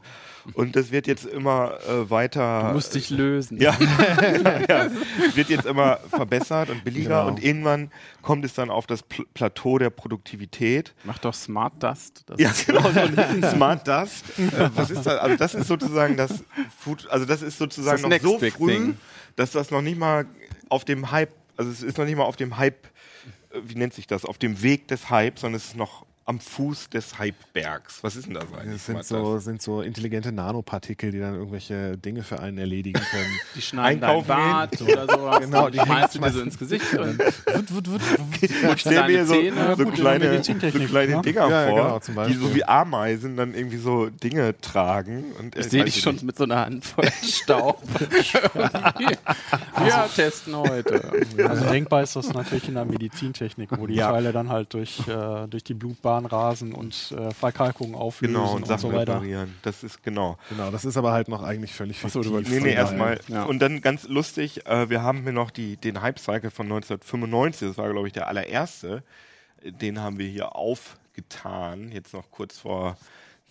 Und 0.54 0.76
das 0.76 0.92
wird 0.92 1.08
jetzt 1.08 1.26
immer 1.26 1.78
äh, 1.88 2.10
weiter. 2.10 2.70
Du 2.70 2.74
musst 2.76 2.96
dich 2.96 3.10
lösen. 3.10 3.60
Ja, 3.62 3.78
ja, 4.70 4.86
es 5.28 5.36
wird 5.36 5.50
jetzt 5.50 5.66
immer 5.66 5.98
verbessert 6.10 6.70
und 6.70 6.84
billiger 6.84 7.10
Genau. 7.10 7.28
und 7.28 7.44
irgendwann 7.44 7.92
kommt 8.22 8.46
es 8.46 8.54
dann 8.54 8.70
auf 8.70 8.88
das 8.88 9.04
Pl 9.04 9.26
Plateau 9.34 9.78
der 9.78 9.90
Produktivität. 9.90 10.94
Mach 11.04 11.18
doch 11.20 11.34
Smart 11.34 11.82
Dust. 11.82 12.24
Das 12.28 12.40
Ja, 12.40 12.52
genau, 12.66 12.90
so 12.92 13.50
Smart 13.56 13.88
Dust. 13.88 14.26
Äh, 14.40 14.70
was 14.76 14.90
ist 14.92 15.06
das? 15.06 15.18
Also 15.20 15.36
das 15.36 15.54
ist 15.56 15.68
sozusagen 15.68 16.18
das 16.18 16.44
Food, 16.78 17.08
also 17.10 17.26
das 17.26 17.42
ist 17.42 17.58
sozusagen 17.58 18.10
Das 18.10 18.22
noch 18.22 18.32
so 18.32 18.40
früh, 18.40 18.68
thing. 18.72 18.98
dass 19.36 19.52
das 19.52 19.72
noch 19.72 19.82
nicht 19.82 19.98
mal 20.00 20.26
auf 20.70 20.86
dem 20.86 21.12
Hype, 21.12 21.32
also 21.58 21.72
es 21.72 21.82
ist 21.84 21.98
noch 21.98 22.06
nicht 22.06 22.16
mal 22.18 22.24
auf 22.24 22.36
dem 22.36 22.58
Hype, 22.58 22.86
äh, 23.52 23.60
wie 23.64 23.76
nennt 23.76 23.94
sich 23.94 24.08
das, 24.08 24.26
auf 24.26 24.38
dem 24.38 24.62
Weg 24.62 24.88
des 24.88 25.10
Hypes, 25.10 25.42
sondern 25.42 25.58
es 25.58 25.66
ist 25.68 25.76
noch 25.76 26.06
am 26.30 26.40
Fuß 26.40 26.92
des 26.92 27.18
Hypebergs. 27.18 28.04
Was 28.04 28.16
ist 28.16 28.28
denn 28.28 28.36
das 28.36 28.46
eigentlich? 28.54 28.74
Das 28.74 28.86
sind 28.86 29.04
so, 29.04 29.40
sind 29.40 29.64
so 29.64 29.82
intelligente 29.82 30.32
Nanopartikel, 30.32 31.10
die 31.12 31.20
dann 31.20 31.34
irgendwelche 31.34 31.98
Dinge 31.98 32.22
für 32.22 32.40
einen 32.40 32.60
erledigen 32.60 33.02
können. 33.02 33.40
Die 33.56 33.62
schneiden 33.64 34.02
dein 34.02 34.10
Einkaufen 34.12 34.28
Bart 34.28 34.82
oder 34.82 35.08
sowas. 35.08 35.40
Genau, 35.50 35.70
die 35.70 35.80
schmeißt 35.80 36.16
du 36.16 36.20
dir 36.20 36.32
so 36.32 36.42
ins 36.42 36.60
Gesicht. 36.60 36.94
Und 36.94 37.18
Wut, 37.20 37.72
wut, 37.74 37.88
wut. 37.90 38.02
Ich 38.42 38.82
stelle 38.82 39.08
mir 39.08 39.26
so, 39.26 39.34
Zähne, 39.34 39.76
so 39.76 39.86
gut, 39.86 39.96
kleine, 39.96 40.44
so 40.44 40.54
kleine 40.54 41.16
ne? 41.16 41.22
Dinger 41.24 41.50
Ja, 41.50 41.62
ja, 41.64 41.68
vor, 41.70 41.78
genau, 41.82 42.00
zum 42.00 42.16
die 42.28 42.34
so 42.34 42.54
wie 42.56 42.64
Ameisen 42.64 43.36
dann 43.36 43.56
irgendwie 43.56 43.78
so 43.78 44.10
Dinge 44.10 44.56
tragen. 44.62 45.32
Und 45.40 45.58
Ich 45.58 45.70
sehe 45.70 45.84
dich 45.84 46.00
schon 46.00 46.20
mit 46.22 46.38
so 46.38 46.44
einer 46.44 46.66
Handvoll 46.66 47.10
Staub. 47.24 47.82
ja, 49.88 50.08
testen 50.16 50.56
heute. 50.56 51.12
Also 51.48 51.66
denkbar 51.66 52.04
ist 52.04 52.16
das 52.16 52.32
natürlich 52.34 52.68
in 52.68 52.76
der 52.76 52.86
Medizintechnik, 52.86 53.70
wo 53.78 53.88
die 53.88 53.96
Ja. 53.96 54.12
Teile 54.12 54.32
dann 54.32 54.50
halt 54.50 54.74
durch, 54.74 55.00
äh, 55.08 55.48
durch 55.48 55.64
die 55.64 55.74
Blutbahn 55.74 56.19
rasen 56.26 56.74
und 56.74 57.12
äh, 57.18 57.32
Verkalkungen 57.32 57.96
auflösen 57.96 58.34
Genau, 58.34 58.52
und 58.52 58.62
und, 58.64 58.68
Sachen 58.68 58.80
so 58.82 58.94
weiter. 58.94 59.16
reparieren. 59.16 59.56
Das 59.62 59.84
ist 59.84 60.04
genau. 60.04 60.38
Genau, 60.50 60.72
das 60.72 60.86
ist 60.86 60.98
aber 60.98 61.12
halt 61.12 61.28
noch 61.28 61.44
eigentlich 61.44 61.74
völlig 61.74 62.02
Ach 62.06 62.10
so, 62.10 62.22
du 62.22 62.40
Nee, 62.40 62.60
nee, 62.60 62.74
erstmal. 62.74 63.20
ja. 63.28 63.44
Und 63.44 63.60
dann 63.60 63.82
ganz 63.82 64.08
lustig, 64.08 64.66
äh, 64.68 64.90
wir 64.90 65.04
haben 65.04 65.24
hier 65.24 65.32
noch 65.32 65.52
die, 65.52 65.78
den 65.78 66.02
Hype-Cycle 66.02 66.52
von 66.52 66.66
1995, 66.68 67.68
das 67.70 67.78
war, 67.78 67.90
glaube 67.92 68.08
ich, 68.08 68.14
der 68.14 68.28
allererste. 68.28 69.04
Den 69.64 70.00
haben 70.02 70.18
wir 70.20 70.28
hier 70.28 70.56
aufgetan, 70.56 71.92
jetzt 71.92 72.14
noch 72.14 72.32
kurz 72.32 72.60
vor 72.60 72.98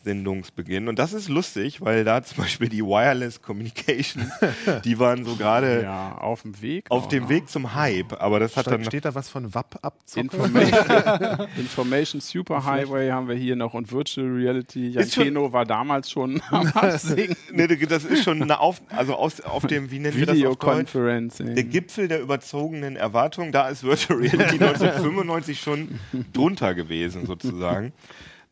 Sendungsbeginn. 0.08 0.88
Und 0.88 0.98
das 0.98 1.12
ist 1.12 1.28
lustig, 1.28 1.82
weil 1.82 2.02
da 2.02 2.22
zum 2.22 2.38
Beispiel 2.38 2.70
die 2.70 2.82
Wireless 2.82 3.42
Communication, 3.42 4.32
die 4.84 4.98
waren 4.98 5.24
so 5.26 5.36
gerade 5.36 5.82
Ja, 5.82 6.16
auf 6.18 6.42
dem 6.42 6.60
Weg. 6.62 6.86
auf 6.90 7.08
dem. 7.08 7.28
Weg 7.28 7.50
zum 7.50 7.74
Hype. 7.74 8.14
Aber 8.22 8.40
das 8.40 8.56
hat 8.56 8.64
Steht, 8.64 8.72
dann 8.74 8.84
steht 8.84 9.04
da 9.04 9.14
was 9.14 9.28
von 9.28 9.54
WAP 9.54 9.78
abzocken? 9.82 10.30
Information, 10.30 11.46
Information 11.58 12.20
Superhighway 12.22 13.10
haben 13.10 13.28
wir 13.28 13.34
hier 13.36 13.54
noch 13.54 13.74
und 13.74 13.92
Virtual 13.92 14.26
Reality. 14.26 14.88
Jan 14.88 15.02
Ist 15.02 15.14
schon- 15.14 15.24
Keno 15.24 15.52
war 15.52 15.66
damals 15.66 16.10
schon 16.10 16.40
am 16.50 16.66
Absingen. 16.68 17.36
Nee, 17.52 17.66
das 17.66 18.04
ist 18.04 18.24
schon 18.24 18.40
eine 18.42 18.60
auf, 18.60 18.80
also 18.88 19.14
aus, 19.14 19.42
auf 19.42 19.66
dem, 19.66 19.90
wie 19.90 19.98
nennen 19.98 20.16
wir 20.16 20.24
das 20.24 20.36
auf 20.36 20.56
Deutsch? 20.56 20.94
Videoconferencing. 20.94 21.54
Der 21.54 21.64
Gipfel 21.64 22.08
der 22.08 22.20
überzogenen 22.22 22.96
Erwartungen, 22.96 23.52
da 23.52 23.68
ist 23.68 23.84
Virtual 23.84 24.18
Reality 24.20 24.54
1995 24.64 25.60
schon 25.60 25.98
drunter 26.32 26.74
gewesen, 26.74 27.26
sozusagen. 27.26 27.92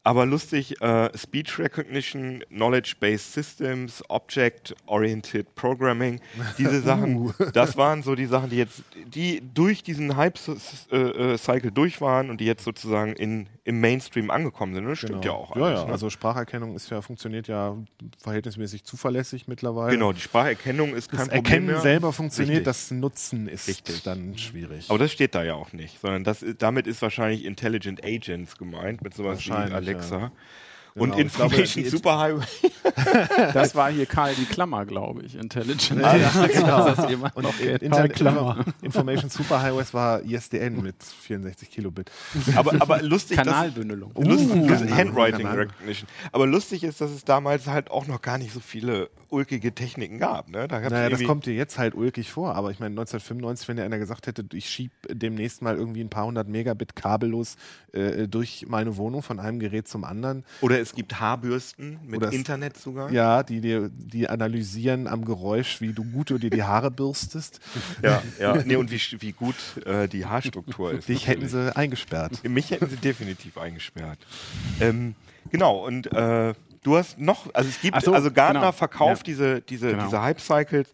Aber 0.06 0.24
lustig, 0.24 0.80
äh, 0.80 1.10
Speech 1.18 1.58
Recognition, 1.58 2.44
Knowledge-Based 2.50 3.32
Systems, 3.32 4.04
Object-Oriented 4.08 5.52
Programming, 5.56 6.20
diese 6.58 6.80
Sachen, 6.80 7.34
das 7.52 7.76
waren 7.76 8.04
so 8.04 8.14
die 8.14 8.26
Sachen, 8.26 8.50
die 8.50 8.58
jetzt, 8.58 8.84
die 9.04 9.42
durch 9.52 9.82
diesen 9.82 10.16
Hype-Cycle 10.16 11.72
durch 11.72 12.00
waren 12.00 12.30
und 12.30 12.40
die 12.40 12.44
jetzt 12.44 12.62
sozusagen 12.62 13.14
in, 13.14 13.48
im 13.64 13.80
Mainstream 13.80 14.30
angekommen 14.30 14.76
sind. 14.76 14.86
Das 14.86 14.98
stimmt 14.98 15.24
ja 15.24 15.32
auch. 15.32 15.54
Genau. 15.54 15.64
Ja, 15.64 15.70
alles, 15.70 15.80
ja, 15.80 15.86
ne? 15.86 15.92
also 15.92 16.08
Spracherkennung 16.08 16.76
ist 16.76 16.88
ja, 16.88 17.02
funktioniert 17.02 17.48
ja 17.48 17.76
verhältnismäßig 18.22 18.84
zuverlässig 18.84 19.48
mittlerweile. 19.48 19.90
Genau, 19.90 20.12
die 20.12 20.20
Spracherkennung 20.20 20.94
ist 20.94 21.10
kein 21.10 21.18
Das 21.18 21.28
Problem 21.30 21.44
Erkennen 21.44 21.66
mehr. 21.66 21.80
selber 21.80 22.12
funktioniert, 22.12 22.58
Richtig. 22.58 22.64
das 22.64 22.90
Nutzen 22.92 23.48
ist 23.48 23.66
Richtig. 23.66 24.04
dann 24.04 24.38
schwierig. 24.38 24.88
Aber 24.88 25.00
das 25.00 25.10
steht 25.10 25.34
da 25.34 25.42
ja 25.42 25.54
auch 25.54 25.72
nicht, 25.72 26.00
sondern 26.00 26.22
das, 26.22 26.44
damit 26.58 26.86
ist 26.86 27.02
wahrscheinlich 27.02 27.44
Intelligent 27.44 28.04
Agents 28.04 28.56
gemeint, 28.56 29.02
mit 29.02 29.12
sowas 29.12 29.44
wie 29.44 29.50
Wahrscheinlich, 29.96 30.12
Alexa. 30.12 30.30
Genau, 30.94 31.04
Und 31.04 31.10
glaube, 31.10 31.22
Information 31.22 31.84
die- 31.84 31.90
Superhighway. 31.90 32.44
Das 33.52 33.74
war 33.74 33.90
hier 33.90 34.06
Karl 34.06 34.34
die 34.34 34.46
Klammer, 34.46 34.86
glaube 34.86 35.22
ich. 35.24 35.34
Intelligent. 35.36 36.00
Ja, 36.00 36.16
ja, 36.16 36.30
genau. 36.52 36.86
Das 36.88 36.98
Und 37.34 37.42
noch 37.42 37.58
in- 37.60 37.66
kennt. 37.66 37.82
Internet, 37.82 38.12
Klammer. 38.14 38.64
Information 38.80 39.28
Superhighways 39.28 39.92
war 39.92 40.22
ISDN 40.22 40.80
mit 40.82 40.94
64 41.02 41.68
Kilobit. 41.70 42.10
Aber, 42.54 42.72
aber 42.80 43.02
lustig, 43.02 43.36
Kanalbündelung. 43.36 44.12
lustig 44.16 44.50
Uh, 44.56 44.66
das 44.68 44.80
Kanal- 44.80 44.96
Handwriting 44.96 45.42
Kanal. 45.42 45.58
Recognition. 45.58 46.08
Aber 46.32 46.46
lustig 46.46 46.82
ist, 46.84 47.00
dass 47.02 47.10
es 47.10 47.24
damals 47.24 47.66
halt 47.66 47.90
auch 47.90 48.06
noch 48.06 48.22
gar 48.22 48.38
nicht 48.38 48.54
so 48.54 48.60
viele 48.60 49.10
ulkige 49.30 49.74
Techniken 49.74 50.18
gab. 50.18 50.48
Ne? 50.48 50.68
Da 50.68 50.80
Naja, 50.80 51.08
das 51.10 51.22
kommt 51.24 51.46
dir 51.46 51.54
jetzt 51.54 51.78
halt 51.78 51.94
ulkig 51.94 52.30
vor, 52.30 52.54
aber 52.54 52.70
ich 52.70 52.78
meine 52.80 52.92
1995, 52.92 53.68
wenn 53.68 53.76
dir 53.76 53.84
einer 53.84 53.98
gesagt 53.98 54.26
hätte, 54.26 54.44
ich 54.52 54.68
schieb 54.70 54.92
demnächst 55.08 55.62
mal 55.62 55.76
irgendwie 55.76 56.00
ein 56.02 56.08
paar 56.10 56.26
hundert 56.26 56.48
Megabit 56.48 56.96
kabellos 56.96 57.56
äh, 57.92 58.28
durch 58.28 58.66
meine 58.68 58.96
Wohnung 58.96 59.22
von 59.22 59.40
einem 59.40 59.58
Gerät 59.58 59.88
zum 59.88 60.04
anderen, 60.04 60.44
Oder 60.60 60.80
es 60.80 60.94
gibt 60.94 61.20
Haarbürsten 61.20 61.98
mit 62.04 62.18
Oder 62.18 62.28
es- 62.28 62.34
Internetzugang. 62.34 63.12
ja, 63.12 63.42
die 63.42 63.60
dir, 63.60 63.90
die 63.92 64.28
analysieren 64.28 65.06
am 65.06 65.24
Geräusch, 65.24 65.80
wie 65.80 65.92
du 65.92 66.04
gut 66.04 66.30
du 66.30 66.38
dir 66.38 66.50
die 66.50 66.62
Haare 66.64 66.90
bürstest, 66.90 67.60
ja, 68.02 68.22
ja. 68.38 68.62
Nee, 68.64 68.76
und 68.76 68.90
wie, 68.90 69.00
wie 69.20 69.32
gut 69.32 69.56
äh, 69.84 70.08
die 70.08 70.26
Haarstruktur 70.26 70.92
ist. 70.92 71.08
dich 71.08 71.26
hätten 71.26 71.42
natürlich. 71.42 71.66
sie 71.66 71.76
eingesperrt. 71.76 72.42
Mich 72.48 72.70
hätten 72.70 72.88
sie 72.88 72.96
definitiv 72.96 73.58
eingesperrt. 73.58 74.18
Ähm, 74.80 75.14
genau, 75.50 75.86
und 75.86 76.12
äh, 76.12 76.54
du 76.86 76.96
hast 76.96 77.18
noch, 77.18 77.52
also 77.52 77.68
es 77.68 77.80
gibt, 77.80 78.00
so, 78.00 78.12
also 78.12 78.30
Gartner 78.30 78.60
genau. 78.60 78.72
verkauft 78.72 79.26
Ja. 79.26 79.32
diese, 79.32 79.60
diese, 79.62 79.90
Genau. 79.90 80.04
diese 80.04 80.22
Hype-Cycles 80.22 80.92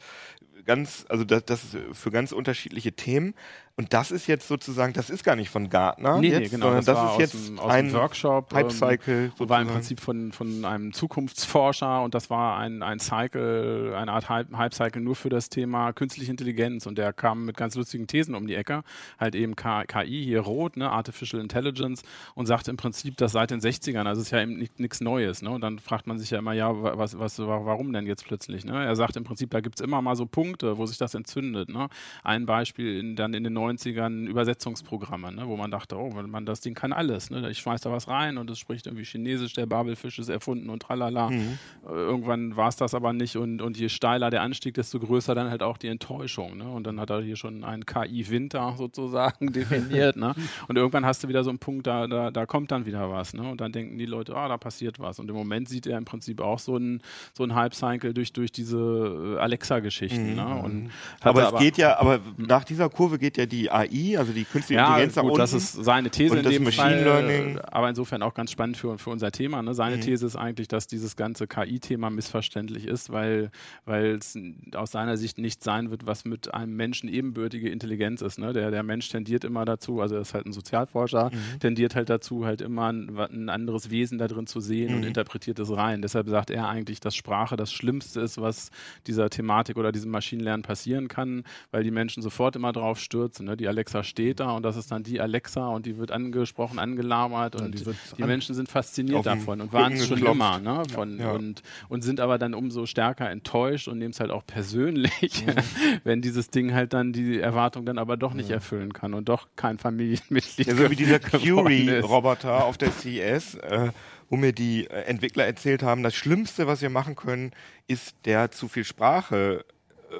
ganz, 0.64 1.05
also 1.09 1.24
das, 1.24 1.45
das 1.45 1.61
für 1.93 2.11
ganz 2.11 2.32
unterschiedliche 2.32 2.93
Themen. 2.93 3.34
Und 3.74 3.94
das 3.94 4.10
ist 4.10 4.26
jetzt 4.26 4.46
sozusagen, 4.48 4.92
das 4.92 5.08
ist 5.08 5.24
gar 5.24 5.34
nicht 5.34 5.48
von 5.48 5.70
Gartner, 5.70 6.18
Nee, 6.20 6.28
jetzt, 6.28 6.40
nee, 6.40 6.48
genau. 6.48 6.66
sondern 6.66 6.84
das, 6.84 6.94
war 6.96 7.12
ist 7.14 7.18
jetzt 7.20 7.48
dem, 7.48 7.58
ein 7.58 7.92
Workshop. 7.94 8.52
Hype-Cycle. 8.52 9.32
Ähm, 9.40 9.48
war 9.48 9.62
im. 9.62 9.68
Prinzip 9.68 9.98
von, 9.98 10.30
von 10.32 10.64
einem 10.66 10.92
Zukunftsforscher 10.92 12.02
und 12.02 12.14
das 12.14 12.28
war 12.28 12.58
ein, 12.58 12.82
ein 12.82 12.98
Cycle, 13.00 13.94
eine 13.96 14.12
Art 14.12 14.28
Hype- 14.28 14.54
Hype-Cycle 14.54 15.00
nur 15.00 15.16
für 15.16 15.30
das 15.30 15.48
Thema 15.48 15.92
künstliche 15.92 16.30
Intelligenz 16.30 16.84
und 16.86 16.98
der 16.98 17.14
kam 17.14 17.46
mit 17.46 17.56
ganz 17.56 17.74
lustigen 17.74 18.06
Thesen 18.06 18.34
um 18.34 18.46
die 18.46 18.54
Ecke. 18.54 18.82
Halt 19.18 19.34
eben 19.34 19.56
KI, 19.56 20.22
hier 20.24 20.40
rot, 20.40 20.76
ne, 20.76 20.90
Artificial 20.90 21.40
Intelligence 21.40 22.02
und 22.34 22.46
sagte 22.46 22.70
im 22.70 22.76
Prinzip, 22.76 23.16
dass 23.16 23.32
seit 23.32 23.50
den 23.50 23.60
60ern, 23.60 24.04
also 24.06 24.20
ist 24.20 24.30
ja 24.32 24.42
eben 24.42 24.62
nichts 24.76 25.00
Neues. 25.00 25.40
Ne? 25.42 25.50
Und 25.50 25.62
dann 25.62 25.78
fragt 25.78 26.06
man 26.06 26.18
sich 26.18 26.30
ja 26.30 26.38
immer, 26.38 26.52
ja, 26.52 26.70
wa- 26.82 26.98
was, 26.98 27.18
was, 27.18 27.38
wa- 27.38 27.64
warum 27.64 27.92
denn 27.94 28.06
jetzt 28.06 28.26
plötzlich? 28.26 28.64
Ne? 28.66 28.84
Er 28.84 28.96
sagt 28.96 29.16
im 29.16 29.24
Prinzip, 29.24 29.50
da 29.50 29.60
gibt 29.60 29.80
es 29.80 29.84
immer 29.84 30.02
mal 30.02 30.14
so 30.16 30.26
Punkte, 30.26 30.76
wo 30.76 30.84
sich 30.86 30.98
das 30.98 31.14
entzündet. 31.14 31.70
Ne? 31.70 31.88
Ein 32.22 32.44
Beispiel 32.46 32.98
in, 33.00 33.16
dann 33.16 33.32
in 33.34 33.44
den 33.44 33.52
90ern 33.62 34.26
Übersetzungsprogramme, 34.26 35.32
ne? 35.32 35.46
wo 35.46 35.56
man 35.56 35.70
dachte, 35.70 35.96
oh, 35.96 36.10
man, 36.10 36.46
das 36.46 36.60
Ding 36.60 36.74
kann 36.74 36.92
alles. 36.92 37.30
Ne? 37.30 37.48
Ich 37.50 37.58
schmeiß 37.58 37.80
da 37.82 37.90
was 37.92 38.08
rein 38.08 38.38
und 38.38 38.50
es 38.50 38.58
spricht 38.58 38.86
irgendwie 38.86 39.04
Chinesisch, 39.04 39.52
der 39.54 39.66
Babelfisch 39.66 40.18
ist 40.18 40.28
erfunden 40.28 40.70
und 40.70 40.82
tralala. 40.82 41.30
Mhm. 41.30 41.58
Äh, 41.86 41.92
Irgendwann 41.92 42.56
war 42.56 42.68
es 42.68 42.76
das 42.76 42.94
aber 42.94 43.12
nicht 43.12 43.36
und, 43.36 43.62
und 43.62 43.78
je 43.78 43.88
steiler 43.88 44.30
der 44.30 44.42
Anstieg, 44.42 44.74
desto 44.74 44.98
größer 44.98 45.34
dann 45.34 45.50
halt 45.50 45.62
auch 45.62 45.78
die 45.78 45.88
Enttäuschung. 45.88 46.56
Ne? 46.58 46.68
Und 46.68 46.86
dann 46.86 47.00
hat 47.00 47.10
er 47.10 47.22
hier 47.22 47.36
schon 47.36 47.64
einen 47.64 47.86
KI-Winter 47.86 48.74
sozusagen 48.78 49.52
definiert. 49.52 50.16
Ne? 50.16 50.34
Und 50.68 50.76
irgendwann 50.76 51.06
hast 51.06 51.24
du 51.24 51.28
wieder 51.28 51.44
so 51.44 51.50
einen 51.50 51.58
Punkt, 51.58 51.86
da, 51.86 52.06
da, 52.06 52.30
da 52.30 52.46
kommt 52.46 52.70
dann 52.70 52.86
wieder 52.86 53.10
was. 53.10 53.34
Ne? 53.34 53.48
Und 53.50 53.60
dann 53.60 53.72
denken 53.72 53.98
die 53.98 54.06
Leute, 54.06 54.34
ah, 54.36 54.48
da 54.48 54.56
passiert 54.58 54.98
was. 54.98 55.18
Und 55.18 55.28
im 55.30 55.36
Moment 55.36 55.68
sieht 55.68 55.86
er 55.86 55.98
im 55.98 56.04
Prinzip 56.04 56.40
auch 56.40 56.58
so 56.58 56.76
einen 56.76 57.00
so 57.34 57.42
einen 57.44 57.54
Hype-Cycle 57.54 58.12
durch, 58.14 58.32
durch 58.32 58.52
diese 58.52 59.36
äh, 59.36 59.38
Alexa-Geschichten. 59.40 60.34
Ne? 60.36 60.44
Und 60.62 60.72
hatte 60.72 60.82
Mhm. 60.82 60.90
aber 61.24 61.54
es 61.54 61.60
geht 61.60 61.76
ja, 61.78 61.98
aber 61.98 62.20
nach 62.36 62.64
dieser 62.64 62.88
Kurve 62.88 63.18
geht 63.18 63.36
ja 63.36 63.46
die 63.53 63.70
AI, 63.70 64.18
also 64.18 64.32
die 64.32 64.44
künstliche 64.44 64.80
ja, 64.80 64.86
Intelligenz 64.88 65.14
nach 65.16 65.22
gut, 65.22 65.32
unten. 65.32 65.40
das 65.42 65.53
ist 65.53 65.72
seine 65.84 66.11
These 66.11 66.32
Und 66.32 66.38
in 66.46 66.50
dem 66.50 66.64
Machine 66.64 66.82
Fall, 66.82 67.03
Learning. 67.05 67.57
äh, 67.59 67.61
aber 67.70 67.88
insofern 67.88 68.22
auch 68.22 68.34
ganz 68.34 68.50
spannend 68.50 68.76
für, 68.76 68.98
für 68.98 69.11
unser 69.11 69.30
Thema. 69.30 69.62
Ne? 69.62 69.74
Seine 69.74 69.96
Mhm. 69.96 70.00
These 70.00 70.26
ist 70.26 70.36
eigentlich, 70.36 70.66
dass 70.68 70.86
dieses 70.88 71.14
ganze 71.16 71.46
KI-Thema 71.46 72.11
missverständlich 72.11 72.86
ist, 72.86 73.11
weil 73.12 73.50
es 73.86 74.36
aus 74.74 74.90
seiner 74.90 75.16
Sicht 75.16 75.38
nicht 75.38 75.62
sein 75.62 75.90
wird, 75.90 76.07
was 76.07 76.24
mit 76.24 76.53
einem 76.55 76.74
Menschen 76.76 77.09
ebenbürtige 77.09 77.68
Intelligenz 77.68 78.22
ist. 78.22 78.38
Ne? 78.38 78.53
Der, 78.53 78.70
der 78.70 78.82
Mensch 78.82 79.09
tendiert 79.09 79.44
immer 79.44 79.64
dazu, 79.64 80.00
also 80.00 80.14
er 80.14 80.22
ist 80.22 80.34
halt 80.34 80.46
ein 80.46 80.53
Sozialforscher, 80.53 81.30
Mhm. 81.32 81.61
tendiert 81.61 81.94
halt 81.94 82.09
dazu, 82.11 82.44
halt 82.46 82.61
immer 82.62 82.90
ein, 82.92 83.16
ein 83.18 83.48
anderes 83.48 83.90
Wesen 83.90 84.18
da 84.18 84.28
drin 84.28 84.46
zu 84.46 84.61
sehen 84.61 84.94
und 84.94 85.00
Mhm. 85.00 85.07
interpretiert 85.09 85.59
es 85.59 85.70
rein. 85.70 86.00
Deshalb 86.03 86.28
sagt 86.28 86.50
er 86.50 86.68
eigentlich, 86.68 87.00
dass 87.00 87.14
Sprache 87.14 87.57
das 87.57 87.72
Schlimmste 87.72 88.20
ist, 88.20 88.40
was 88.40 88.70
dieser 89.07 89.28
Thematik 89.30 89.76
oder 89.76 89.92
diesem 89.92 90.11
Maschinenlernen 90.11 90.62
passieren 90.62 91.09
kann, 91.09 91.44
weil 91.70 91.84
die 91.84 91.90
Menschen 91.90 92.22
sofort 92.22 92.57
immer 92.57 92.72
drauf 92.72 92.98
stürzen. 92.98 93.41
Ne? 93.45 93.57
Die 93.57 93.68
Alexa 93.68 94.03
steht 94.03 94.40
da 94.40 94.53
und 94.53 94.62
das 94.62 94.76
ist 94.76 94.90
dann 94.93 95.03
die 95.03 95.20
Alexa 95.20 95.68
und 95.68 95.86
die 95.86 95.99
wird 95.99 96.11
angesprochen, 96.11 96.78
angelabert 96.78 97.57
und 97.61 97.72
die 97.72 97.78
die, 97.78 97.86
wird 97.86 97.97
an- 98.20 98.26
Menschen 98.28 98.55
sind 98.55 98.68
fasziniert 98.68 99.26
davon 99.26 99.61
und 99.61 99.72
waren 99.72 99.93
es 99.95 100.07
schon 100.07 100.16
geklopft. 100.16 100.36
immer. 100.36 100.59
Ne? 100.61 100.82
Von, 100.93 101.18
Ja. 101.18 101.32
und, 101.32 101.62
und 101.88 102.03
sind 102.03 102.20
aber 102.20 102.38
dann 102.38 102.55
umso 102.55 102.86
stärker 102.86 103.30
enttäuscht 103.30 103.88
und 103.88 103.99
nehmen 103.99 104.12
es 104.12 104.20
halt 104.20 104.30
auch 104.30 104.47
persönlich, 104.47 105.45
wenn 106.05 106.22
dieses 106.22 106.51
Ding 106.51 106.72
halt 106.74 106.93
dann 106.93 107.12
die 107.12 107.38
Erwartung 107.40 107.84
dann 107.86 107.99
aber 107.99 108.16
doch 108.16 108.34
nicht 108.34 108.51
erfüllen 108.51 108.93
kann 108.93 109.14
und 109.14 109.28
doch 109.28 109.49
kein 109.57 109.78
Familienmitglied 109.78 110.66
Ja, 110.66 110.74
so 110.76 110.90
wie 110.90 110.97
dieser. 110.97 111.18
Curie-Roboter 111.20 112.64
auf 112.64 112.78
der 112.78 112.90
CES, 112.93 113.55
äh, 113.57 113.90
wo 114.28 114.36
mir 114.36 114.53
die 114.53 114.86
äh, 114.86 115.03
Entwickler 115.05 115.45
erzählt 115.45 115.82
haben, 115.82 116.03
das 116.03 116.14
Schlimmste, 116.14 116.66
was 116.66 116.82
wir 116.82 116.90
machen 116.90 117.16
können, 117.16 117.53
ist 117.86 118.14
der 118.24 118.51
zu 118.51 118.68
viel 118.68 118.84
Sprache 118.84 119.64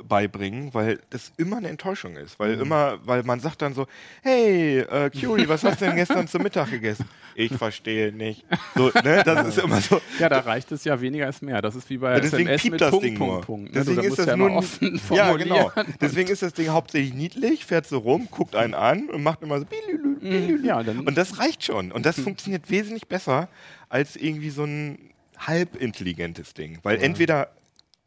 beibringen, 0.09 0.73
weil 0.75 1.01
das 1.11 1.33
immer 1.37 1.59
eine 1.59 1.69
Enttäuschung 1.69 2.17
ist. 2.17 2.39
Weil 2.39 2.57
Mhm. 2.57 2.63
immer, 2.63 2.99
weil 3.05 3.23
man 3.23 3.41
sagt 3.41 3.63
dann 3.63 3.75
so, 3.75 3.87
hey, 4.23 4.79
äh, 4.81 5.11
Curie, 5.11 5.49
was 5.49 5.63
hast 5.65 5.81
du 5.81 5.87
denn 5.87 5.97
gestern 5.97 6.27
zum 6.29 6.43
Mittag 6.43 6.71
gegessen? 6.71 7.07
Ich 7.35 7.53
verstehe 7.55 8.13
nicht. 8.13 8.45
So, 8.75 8.91
ne, 9.03 9.23
das 9.25 9.47
ist 9.49 9.59
immer 9.59 9.81
so. 9.81 10.01
Ja, 10.19 10.29
da 10.29 10.41
reicht 10.41 10.71
es 10.73 10.85
ja 10.85 11.01
weniger 11.01 11.27
als 11.27 11.41
mehr. 11.41 11.63
Das 11.63 11.75
ist 11.75 11.89
wie 11.89 11.97
bei 11.99 12.13
Ja, 12.15 12.21
deswegen 12.21 12.49
SMS 12.49 12.63
piept 12.63 12.73
mit 12.73 12.81
das 12.83 12.91
Punkt, 12.91 13.05
Ding 13.07 13.15
Punkt, 13.17 13.33
nur. 13.35 13.41
Punkt. 13.41 13.75
ne? 13.75 13.81
Deswegen 13.81 14.03
ist 14.03 14.19
das 14.19 14.27
ja 14.27 14.35
ein- 14.35 14.41
offen 14.43 15.01
Ja, 15.11 15.33
genau. 15.37 15.73
Deswegen 16.01 16.29
ist 16.31 16.43
das 16.43 16.53
Ding 16.53 16.69
hauptsächlich 16.69 17.15
niedlich, 17.15 17.65
fährt 17.65 17.87
so 17.87 17.99
rum, 17.99 18.29
guckt 18.31 18.55
einen 18.55 18.75
an 18.75 19.09
und 19.09 19.23
macht 19.23 19.43
immer 19.43 19.59
so. 19.61 19.65
bilülü. 19.65 20.63
Ja, 20.67 20.79
und 20.81 21.17
das 21.17 21.39
reicht 21.39 21.65
schon. 21.65 21.91
Und 21.91 22.05
das 22.07 22.21
funktioniert 22.21 22.71
wesentlich 22.71 23.09
besser 23.09 23.49
als 23.89 24.17
irgendwie 24.17 24.51
so 24.51 24.65
ein 24.65 24.99
halbintelligentes 25.39 26.55
Ding. 26.55 26.79
Weil 26.83 27.03
entweder 27.03 27.49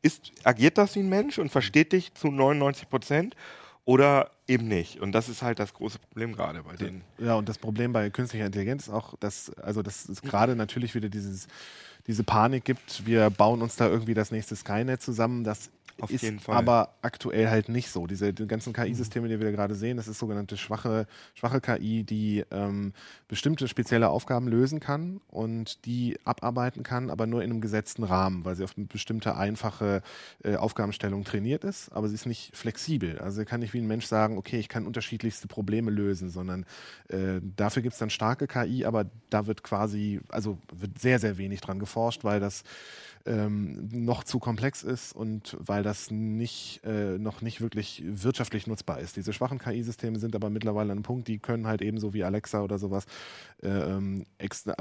ist, 0.05 0.31
agiert 0.43 0.77
das 0.77 0.95
wie 0.95 0.99
ein 0.99 1.09
Mensch 1.09 1.39
und 1.39 1.49
versteht 1.51 1.91
dich 1.91 2.13
zu 2.13 2.27
99 2.27 2.89
Prozent 2.89 3.35
oder 3.85 4.29
eben 4.47 4.67
nicht. 4.67 4.99
Und 4.99 5.13
das 5.13 5.29
ist 5.29 5.41
halt 5.41 5.57
das 5.57 5.73
große 5.73 5.97
Problem 5.97 6.33
gerade 6.33 6.61
bei 6.63 6.75
denen. 6.75 7.03
Ja, 7.17 7.33
und 7.33 7.49
das 7.49 7.57
Problem 7.57 7.91
bei 7.91 8.09
künstlicher 8.11 8.45
Intelligenz 8.45 8.83
ist 8.83 8.93
auch, 8.93 9.15
dass, 9.19 9.51
also 9.55 9.81
dass 9.81 10.07
es 10.07 10.21
gerade 10.21 10.55
natürlich 10.55 10.93
wieder 10.93 11.09
dieses, 11.09 11.47
diese 12.05 12.23
Panik 12.23 12.65
gibt, 12.65 13.05
wir 13.07 13.31
bauen 13.31 13.63
uns 13.63 13.75
da 13.75 13.87
irgendwie 13.87 14.13
das 14.13 14.29
nächste 14.31 14.55
Skynet 14.55 15.01
zusammen. 15.01 15.43
Das 15.43 15.71
Auf 16.01 16.11
ist 16.11 16.23
jeden 16.23 16.39
Fall. 16.39 16.57
aber 16.57 16.95
aktuell 17.01 17.49
halt 17.49 17.69
nicht 17.69 17.89
so. 17.89 18.05
Diese 18.05 18.33
die 18.33 18.47
ganzen 18.47 18.73
KI-Systeme, 18.73 19.29
die 19.29 19.39
wir 19.39 19.51
gerade 19.51 19.75
sehen, 19.75 19.95
das 19.95 20.07
ist 20.07 20.19
sogenannte 20.19 20.57
schwache, 20.57 21.07
schwache 21.35 21.61
KI, 21.61 22.03
die 22.03 22.43
ähm, 22.51 22.93
bestimmte 23.29 23.67
spezielle 23.69 24.09
Aufgaben 24.09 24.47
lösen 24.47 24.81
kann 24.81 25.21
und 25.29 25.85
die 25.85 26.19
abarbeiten 26.25 26.83
kann, 26.83 27.09
aber 27.09 27.27
nur 27.27 27.43
in 27.43 27.51
einem 27.51 27.61
gesetzten 27.61 28.03
Rahmen, 28.03 28.43
weil 28.43 28.55
sie 28.55 28.65
auf 28.65 28.73
eine 28.75 28.87
bestimmte 28.87 29.37
einfache 29.37 30.01
äh, 30.43 30.57
Aufgabenstellung 30.57 31.23
trainiert 31.23 31.63
ist, 31.63 31.91
aber 31.93 32.09
sie 32.09 32.15
ist 32.15 32.25
nicht 32.25 32.55
flexibel. 32.55 33.19
Also 33.19 33.45
kann 33.45 33.61
nicht 33.61 33.73
wie 33.73 33.79
ein 33.79 33.87
Mensch 33.87 34.05
sagen, 34.05 34.37
okay, 34.37 34.59
ich 34.59 34.67
kann 34.67 34.85
unterschiedlichste 34.85 35.47
Probleme 35.47 35.91
lösen, 35.91 36.29
sondern 36.29 36.65
äh, 37.07 37.39
dafür 37.55 37.81
gibt 37.81 37.93
es 37.93 37.99
dann 37.99 38.09
starke 38.09 38.47
KI, 38.47 38.85
aber 38.85 39.05
da 39.29 39.47
wird 39.47 39.63
quasi, 39.63 40.19
also 40.27 40.57
wird 40.73 40.99
sehr, 40.99 41.19
sehr 41.19 41.37
wenig 41.37 41.61
dran 41.61 41.79
geforscht, 41.79 42.25
weil 42.25 42.41
das 42.41 42.63
ähm, 43.25 43.89
noch 43.91 44.23
zu 44.23 44.39
komplex 44.39 44.83
ist 44.83 45.13
und 45.13 45.57
weil 45.59 45.83
das 45.83 46.11
nicht, 46.11 46.81
äh, 46.83 47.17
noch 47.17 47.41
nicht 47.41 47.59
wirklich 47.59 48.03
wirtschaftlich 48.05 48.67
nutzbar 48.67 48.99
ist. 48.99 49.15
Diese 49.15 49.33
schwachen 49.33 49.57
KI-Systeme 49.57 50.19
sind 50.19 50.35
aber 50.35 50.49
mittlerweile 50.49 50.91
an 50.91 50.97
einem 50.97 51.03
Punkt, 51.03 51.27
die 51.27 51.39
können 51.39 51.65
halt 51.65 51.81
ebenso 51.81 52.13
wie 52.13 52.23
Alexa 52.23 52.61
oder 52.61 52.77
sowas 52.77 53.05
äh, 53.63 53.67
ähm, 53.69 54.25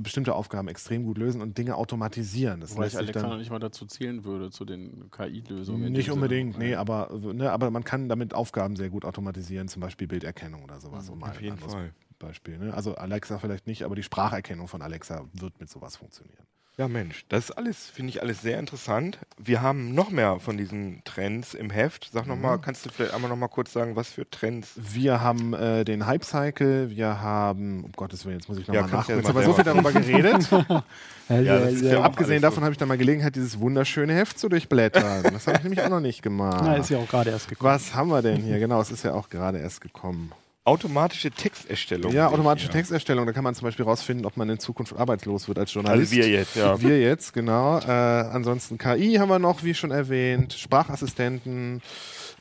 bestimmte 0.02 0.34
Aufgaben 0.34 0.68
extrem 0.68 1.04
gut 1.04 1.18
lösen 1.18 1.40
und 1.40 1.56
Dinge 1.56 1.76
automatisieren. 1.76 2.60
Das 2.60 2.74
Wobei 2.74 2.88
ich 2.88 2.96
Alexa 2.96 3.20
dann 3.20 3.30
noch 3.30 3.38
nicht 3.38 3.50
mal 3.50 3.58
dazu 3.58 3.86
zählen 3.86 4.24
würde, 4.24 4.50
zu 4.50 4.64
den 4.64 5.10
KI-Lösungen. 5.10 5.92
nicht 5.92 6.10
unbedingt, 6.10 6.54
Sinne. 6.54 6.64
nee, 6.66 6.74
aber, 6.74 7.10
ne, 7.18 7.50
aber 7.50 7.70
man 7.70 7.84
kann 7.84 8.08
damit 8.08 8.34
Aufgaben 8.34 8.76
sehr 8.76 8.90
gut 8.90 9.04
automatisieren, 9.04 9.68
zum 9.68 9.80
Beispiel 9.80 10.06
Bilderkennung 10.06 10.64
oder 10.64 10.80
sowas. 10.80 11.08
Um 11.08 11.18
mal 11.18 11.30
Auf 11.30 11.40
jeden 11.40 11.56
Fall. 11.56 11.92
Beispiel. 12.18 12.58
Ne? 12.58 12.72
Also 12.72 12.94
Alexa 12.94 13.38
vielleicht 13.38 13.66
nicht, 13.66 13.82
aber 13.82 13.96
die 13.96 14.02
Spracherkennung 14.02 14.68
von 14.68 14.82
Alexa 14.82 15.24
wird 15.32 15.58
mit 15.60 15.68
sowas 15.68 15.96
funktionieren. 15.96 16.46
Ja, 16.76 16.88
Mensch, 16.88 17.24
das 17.28 17.50
ist 17.50 17.50
alles, 17.52 17.86
finde 17.88 18.10
ich 18.10 18.20
alles 18.20 18.42
sehr 18.42 18.58
interessant. 18.58 19.18
Wir 19.38 19.62
haben 19.62 19.94
noch 19.94 20.10
mehr 20.10 20.40
von 20.40 20.56
diesen 20.56 21.02
Trends 21.04 21.54
im 21.54 21.70
Heft. 21.70 22.10
Sag 22.12 22.26
noch 22.26 22.36
mal, 22.36 22.58
kannst 22.58 22.84
du 22.84 22.90
vielleicht 22.90 23.14
einmal 23.14 23.30
noch 23.30 23.36
mal 23.36 23.46
kurz 23.46 23.72
sagen, 23.72 23.94
was 23.94 24.08
für 24.08 24.28
Trends? 24.28 24.72
Wir 24.74 25.20
haben 25.20 25.54
äh, 25.54 25.84
den 25.84 26.04
Hype-Cycle, 26.04 26.90
wir 26.90 27.20
haben, 27.20 27.84
um 27.84 27.92
Gottes 27.92 28.24
Willen, 28.24 28.38
jetzt 28.38 28.48
muss 28.48 28.58
ich 28.58 28.66
nochmal 28.66 28.90
ja 28.90 28.98
Jetzt 28.98 29.08
mal 29.08 29.28
haben 29.28 29.36
wir 29.36 29.44
so 29.44 29.52
viel 29.52 29.64
darüber 29.64 29.92
geredet. 29.92 30.48
Ja, 31.28 31.68
ja 31.70 32.02
Abgesehen 32.02 32.42
davon 32.42 32.58
so. 32.58 32.62
habe 32.64 32.72
ich 32.72 32.78
dann 32.78 32.88
mal 32.88 32.98
Gelegenheit, 32.98 33.34
dieses 33.34 33.58
wunderschöne 33.58 34.12
Heft 34.12 34.38
zu 34.38 34.50
durchblättern. 34.50 35.22
Das 35.22 35.46
habe 35.46 35.56
ich 35.56 35.62
nämlich 35.62 35.80
auch 35.80 35.88
noch 35.88 36.00
nicht 36.00 36.20
gemacht. 36.22 36.60
Na, 36.62 36.76
ist 36.76 36.90
ja 36.90 36.98
auch 36.98 37.08
gerade 37.08 37.30
erst 37.30 37.48
gekommen. 37.48 37.72
Was 37.72 37.94
haben 37.94 38.10
wir 38.10 38.20
denn 38.20 38.42
hier? 38.42 38.58
Genau, 38.58 38.78
es 38.80 38.90
ist 38.90 39.04
ja 39.04 39.14
auch 39.14 39.30
gerade 39.30 39.58
erst 39.58 39.80
gekommen. 39.80 40.32
Automatische 40.66 41.30
Texterstellung. 41.30 42.10
Ja, 42.12 42.28
automatische 42.28 42.68
hier. 42.68 42.80
Texterstellung, 42.80 43.26
da 43.26 43.32
kann 43.32 43.44
man 43.44 43.54
zum 43.54 43.66
Beispiel 43.66 43.84
rausfinden, 43.84 44.24
ob 44.24 44.38
man 44.38 44.48
in 44.48 44.58
Zukunft 44.58 44.96
arbeitslos 44.96 45.46
wird 45.46 45.58
als 45.58 45.74
Journalist. 45.74 46.12
Also 46.12 46.22
wir 46.22 46.30
jetzt, 46.30 46.56
ja. 46.56 46.80
Wir 46.80 47.02
jetzt, 47.02 47.34
genau. 47.34 47.80
Äh, 47.80 47.90
ansonsten 47.90 48.78
KI 48.78 49.16
haben 49.16 49.28
wir 49.28 49.38
noch, 49.38 49.62
wie 49.62 49.74
schon 49.74 49.90
erwähnt, 49.90 50.54
Sprachassistenten, 50.54 51.82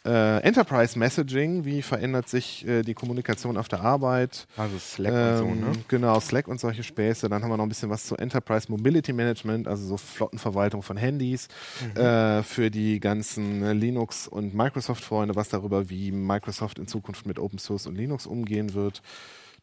äh, 0.05 0.39
Enterprise 0.41 0.97
Messaging, 0.99 1.63
wie 1.65 1.81
verändert 1.81 2.27
sich 2.27 2.67
äh, 2.67 2.81
die 2.83 2.93
Kommunikation 2.93 3.57
auf 3.57 3.67
der 3.69 3.81
Arbeit. 3.81 4.47
Also 4.57 4.77
Slack 4.77 5.13
und 5.13 5.37
so, 5.37 5.43
Ähm, 5.45 5.59
ne? 5.61 5.71
Genau, 5.87 6.19
Slack 6.19 6.47
und 6.47 6.59
solche 6.59 6.83
Späße. 6.83 7.29
Dann 7.29 7.41
haben 7.41 7.49
wir 7.49 7.57
noch 7.57 7.63
ein 7.65 7.69
bisschen 7.69 7.89
was 7.89 8.05
zu 8.05 8.15
Enterprise 8.17 8.69
Mobility 8.71 9.13
Management, 9.13 9.67
also 9.67 9.85
so 9.87 9.97
Flottenverwaltung 9.97 10.83
von 10.83 10.97
Handys 10.97 11.47
Mhm. 11.95 12.01
äh, 12.01 12.43
für 12.43 12.69
die 12.69 12.99
ganzen 12.99 13.63
äh, 13.63 13.73
Linux- 13.73 14.27
und 14.27 14.53
Microsoft-Freunde, 14.53 15.35
was 15.35 15.49
darüber, 15.49 15.89
wie 15.89 16.11
Microsoft 16.11 16.79
in 16.79 16.87
Zukunft 16.87 17.25
mit 17.25 17.39
Open 17.39 17.59
Source 17.59 17.87
und 17.87 17.95
Linux 17.95 18.25
umgehen 18.27 18.73
wird. 18.73 19.01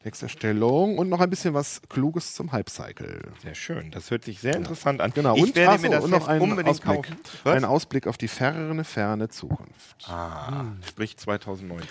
Texterstellung 0.03 0.97
und 0.99 1.09
noch 1.09 1.21
ein 1.21 1.29
bisschen 1.31 1.53
was 1.55 1.83
Kluges 1.89 2.35
zum 2.35 2.53
Hype-Cycle. 2.53 3.21
Sehr 3.43 3.55
schön. 3.55 3.91
Das 3.91 4.11
hört 4.11 4.25
sich 4.25 4.41
sehr 4.41 4.57
interessant 4.57 5.01
an. 5.01 5.13
Genau, 5.15 5.37
ich 5.37 5.43
und, 5.43 5.57
werde 5.57 5.73
ach 5.73 5.77
so, 5.79 5.83
mir 5.83 5.91
das 5.91 6.05
und 6.05 6.11
noch 6.11 6.27
einen 6.29 6.41
unbedingt 6.41 6.69
Ausblick. 6.87 7.07
Ein 7.45 7.65
Ausblick 7.65 8.07
auf 8.07 8.17
die 8.17 8.29
ferne, 8.29 8.85
ferne 8.85 9.29
Zukunft. 9.29 9.97
ah, 10.09 10.65
sprich 10.89 11.17
2019. 11.17 11.87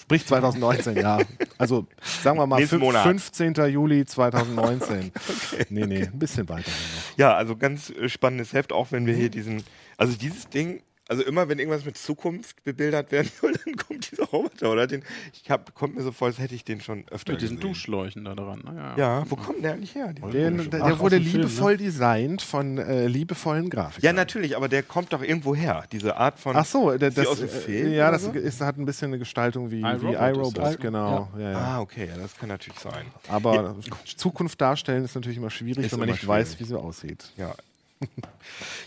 Sprich 0.00 0.26
2019, 0.26 0.96
ja. 0.96 1.18
Also 1.58 1.86
sagen 2.22 2.36
wir 2.38 2.46
mal 2.46 2.56
Nächsten 2.58 2.76
fün- 2.76 2.80
Monat. 2.80 3.02
15. 3.04 3.54
Juli 3.70 4.04
2019. 4.04 5.12
Nee, 5.68 5.86
nee, 5.86 6.02
ein 6.04 6.18
bisschen 6.18 6.48
weiter 6.48 6.70
noch. 6.70 7.18
Ja, 7.18 7.34
also 7.34 7.56
ganz 7.56 7.90
äh, 7.90 8.08
spannendes 8.08 8.52
Heft, 8.52 8.72
auch 8.72 8.90
wenn 8.90 9.06
wir 9.06 9.14
hier 9.14 9.28
diesen, 9.30 9.62
also 9.96 10.16
dieses 10.16 10.48
Ding, 10.48 10.82
also 11.12 11.24
immer 11.24 11.48
wenn 11.48 11.58
irgendwas 11.58 11.84
mit 11.84 11.96
Zukunft 11.96 12.64
bebildert 12.64 13.12
werden 13.12 13.30
soll, 13.40 13.52
dann 13.64 13.76
kommt 13.76 14.10
dieser 14.10 14.24
Roboter, 14.24 14.72
oder? 14.72 14.86
Den, 14.86 15.02
ich 15.32 15.50
hab, 15.50 15.74
kommt 15.74 15.94
mir 15.94 16.02
so 16.02 16.10
vor, 16.12 16.28
als 16.28 16.38
hätte 16.38 16.54
ich 16.54 16.64
den 16.64 16.80
schon 16.80 17.04
öfter 17.10 17.32
Mit 17.32 17.42
diesen 17.42 17.56
gesehen. 17.56 17.70
Duschschläuchen 17.70 18.24
da 18.24 18.34
dran. 18.34 18.62
ne? 18.64 18.74
Ja. 18.76 18.96
Ja, 18.96 19.24
wo 19.30 19.36
kommt 19.36 19.62
der 19.62 19.74
eigentlich 19.74 19.94
her? 19.94 20.12
Den, 20.12 20.70
der, 20.70 20.80
der 20.80 20.98
wurde 20.98 21.18
dem 21.20 21.24
Film, 21.24 21.42
liebevoll 21.42 21.76
designt 21.76 22.42
von 22.42 22.78
äh, 22.78 23.06
liebevollen 23.06 23.70
Grafikern. 23.70 24.04
ja, 24.04 24.12
natürlich, 24.12 24.56
aber 24.56 24.68
der 24.68 24.82
kommt 24.82 25.12
doch 25.12 25.22
irgendwo 25.22 25.54
her. 25.54 25.84
Diese 25.92 26.16
Art 26.16 26.38
von. 26.38 26.56
Ach 26.56 26.64
so, 26.64 26.96
der, 26.96 27.10
das, 27.10 27.26
aus 27.26 27.38
dem 27.40 27.48
Film 27.48 27.92
ja, 27.92 28.10
das 28.10 28.22
so? 28.24 28.30
ist, 28.32 28.60
hat 28.60 28.78
ein 28.78 28.84
bisschen 28.86 29.08
eine 29.08 29.18
Gestaltung 29.18 29.70
wie, 29.70 29.80
iRobot 29.82 30.80
genau. 30.80 31.28
Ja. 31.38 31.50
Ja, 31.52 31.58
Ah, 31.58 31.80
okay, 31.80 32.08
ja, 32.08 32.16
das 32.16 32.36
kann 32.36 32.48
natürlich 32.48 32.78
sein. 32.80 33.06
Aber 33.28 33.76
Zukunft 34.16 34.60
darstellen 34.60 35.04
ist 35.04 35.14
natürlich 35.14 35.38
immer 35.38 35.50
schwierig, 35.50 35.84
Ist 35.86 35.92
wenn 35.92 36.00
man 36.00 36.08
nicht 36.10 36.26
weiß, 36.26 36.48
schwierig. 36.54 36.60
wie 36.60 36.64
sie 36.64 36.78
aussieht. 36.78 37.32
Ja. 37.36 37.54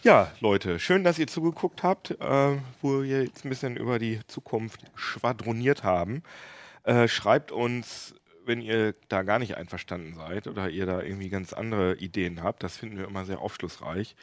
Ja, 0.03 0.32
Leute, 0.39 0.80
schön, 0.80 1.03
dass 1.03 1.20
ihr 1.20 1.28
zugeguckt 1.28 1.84
habt, 1.84 2.11
äh, 2.11 2.57
wo 2.82 3.03
wir 3.03 3.24
jetzt 3.24 3.45
ein 3.45 3.49
bisschen 3.49 3.78
über 3.78 3.99
die 3.99 4.20
Zukunft 4.28 4.82
schwadroniert 4.95 5.84
haben. 5.84 6.24
Äh, 6.84 7.07
schreibt 7.07 7.51
uns, 7.51 8.16
wenn 8.45 8.61
ihr 8.61 8.93
da 9.07 9.24
gar 9.24 9.39
nicht 9.39 9.57
einverstanden 9.57 10.13
seid 10.13 10.47
oder 10.47 10.70
ihr 10.70 10.86
da 10.86 11.01
irgendwie 11.01 11.30
ganz 11.30 11.53
andere 11.53 11.95
Ideen 11.95 12.43
habt. 12.43 12.63
Das 12.63 12.78
finden 12.78 12.97
wir 12.97 13.07
immer 13.07 13.26
sehr 13.26 13.39
aufschlussreich, 13.39 14.16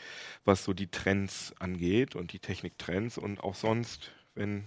was 0.45 0.65
so 0.65 0.73
die 0.73 0.89
Trends 0.89 1.55
angeht 1.59 2.15
und 2.15 2.33
die 2.33 2.39
Techniktrends 2.39 3.19
und 3.19 3.43
auch 3.43 3.55
sonst, 3.55 4.13
wenn 4.35 4.65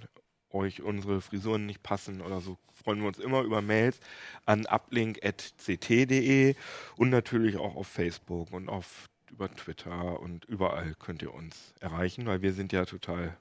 euch 0.51 0.81
unsere 0.81 1.21
Frisuren 1.21 1.65
nicht 1.65 1.83
passen 1.83 2.21
oder 2.21 2.41
so, 2.41 2.57
freuen 2.73 3.01
wir 3.01 3.07
uns 3.07 3.19
immer 3.19 3.41
über 3.41 3.61
Mails 3.61 3.99
an 4.45 4.65
uplink.ct.de 4.65 6.55
und 6.97 7.09
natürlich 7.09 7.57
auch 7.57 7.75
auf 7.75 7.87
Facebook 7.87 8.51
und 8.51 8.69
auf 8.69 9.05
über 9.35 9.53
Twitter 9.53 10.19
und 10.21 10.45
überall 10.45 10.93
könnt 10.97 11.21
ihr 11.21 11.33
uns 11.33 11.73
erreichen, 11.81 12.25
weil 12.25 12.41
wir 12.41 12.53
sind 12.53 12.71
ja 12.71 12.85
total 12.85 13.35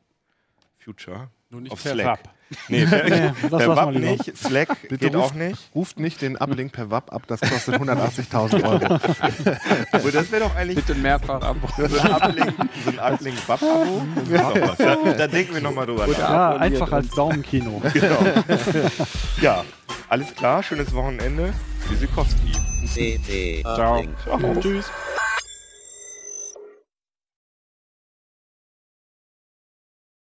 Future. 0.78 1.28
Nur 1.50 1.60
nicht 1.60 1.70
auf 1.72 1.82
per 1.82 1.92
Slack. 1.94 2.06
Wap. 2.06 2.34
Nee, 2.68 2.84
per, 2.84 3.04
Nee, 3.08 3.32
das 3.48 3.62
per 3.62 3.76
Wap 3.76 3.94
nicht, 3.94 4.36
Slack 4.36 4.68
Bitte 4.82 4.98
geht 4.98 5.14
ruft- 5.14 5.30
auch 5.30 5.34
nicht. 5.34 5.70
Ruft 5.74 5.98
nicht 6.00 6.20
den 6.20 6.36
Uplink 6.36 6.72
per 6.72 6.90
WAP 6.90 7.12
ab, 7.12 7.22
das 7.28 7.40
kostet 7.40 7.76
180.000 7.76 8.64
Euro. 8.64 8.84
Aber 9.92 10.12
das 10.12 10.30
wäre 10.32 10.42
doch 10.44 10.54
eigentlich 10.56 10.84
Bitte 10.84 10.94
mehrfach 10.98 11.40
ab. 11.42 11.56
so 11.76 11.84
ein 12.00 12.12
Uplink, 12.12 12.54
so 12.84 12.90
ein 12.90 13.14
Uplink 13.14 13.36
doch 13.46 13.62
was. 13.62 14.78
Da, 14.78 14.96
da 15.16 15.26
denken 15.28 15.54
wir 15.54 15.60
nochmal 15.62 15.86
drüber 15.86 16.06
nach. 16.08 16.18
Ja, 16.18 16.56
einfach 16.56 16.90
als. 16.92 17.08
Daumenkino. 17.10 17.80
Genau. 17.92 18.26
Ja, 19.40 19.64
alles 20.08 20.34
klar, 20.34 20.62
schönes 20.62 20.92
Wochenende. 20.92 21.54
Tschüssikowski. 21.88 22.52
CT 22.94 23.62
Ciao. 23.62 24.04
Ciao. 24.24 24.54
Tschüss. 24.60 24.90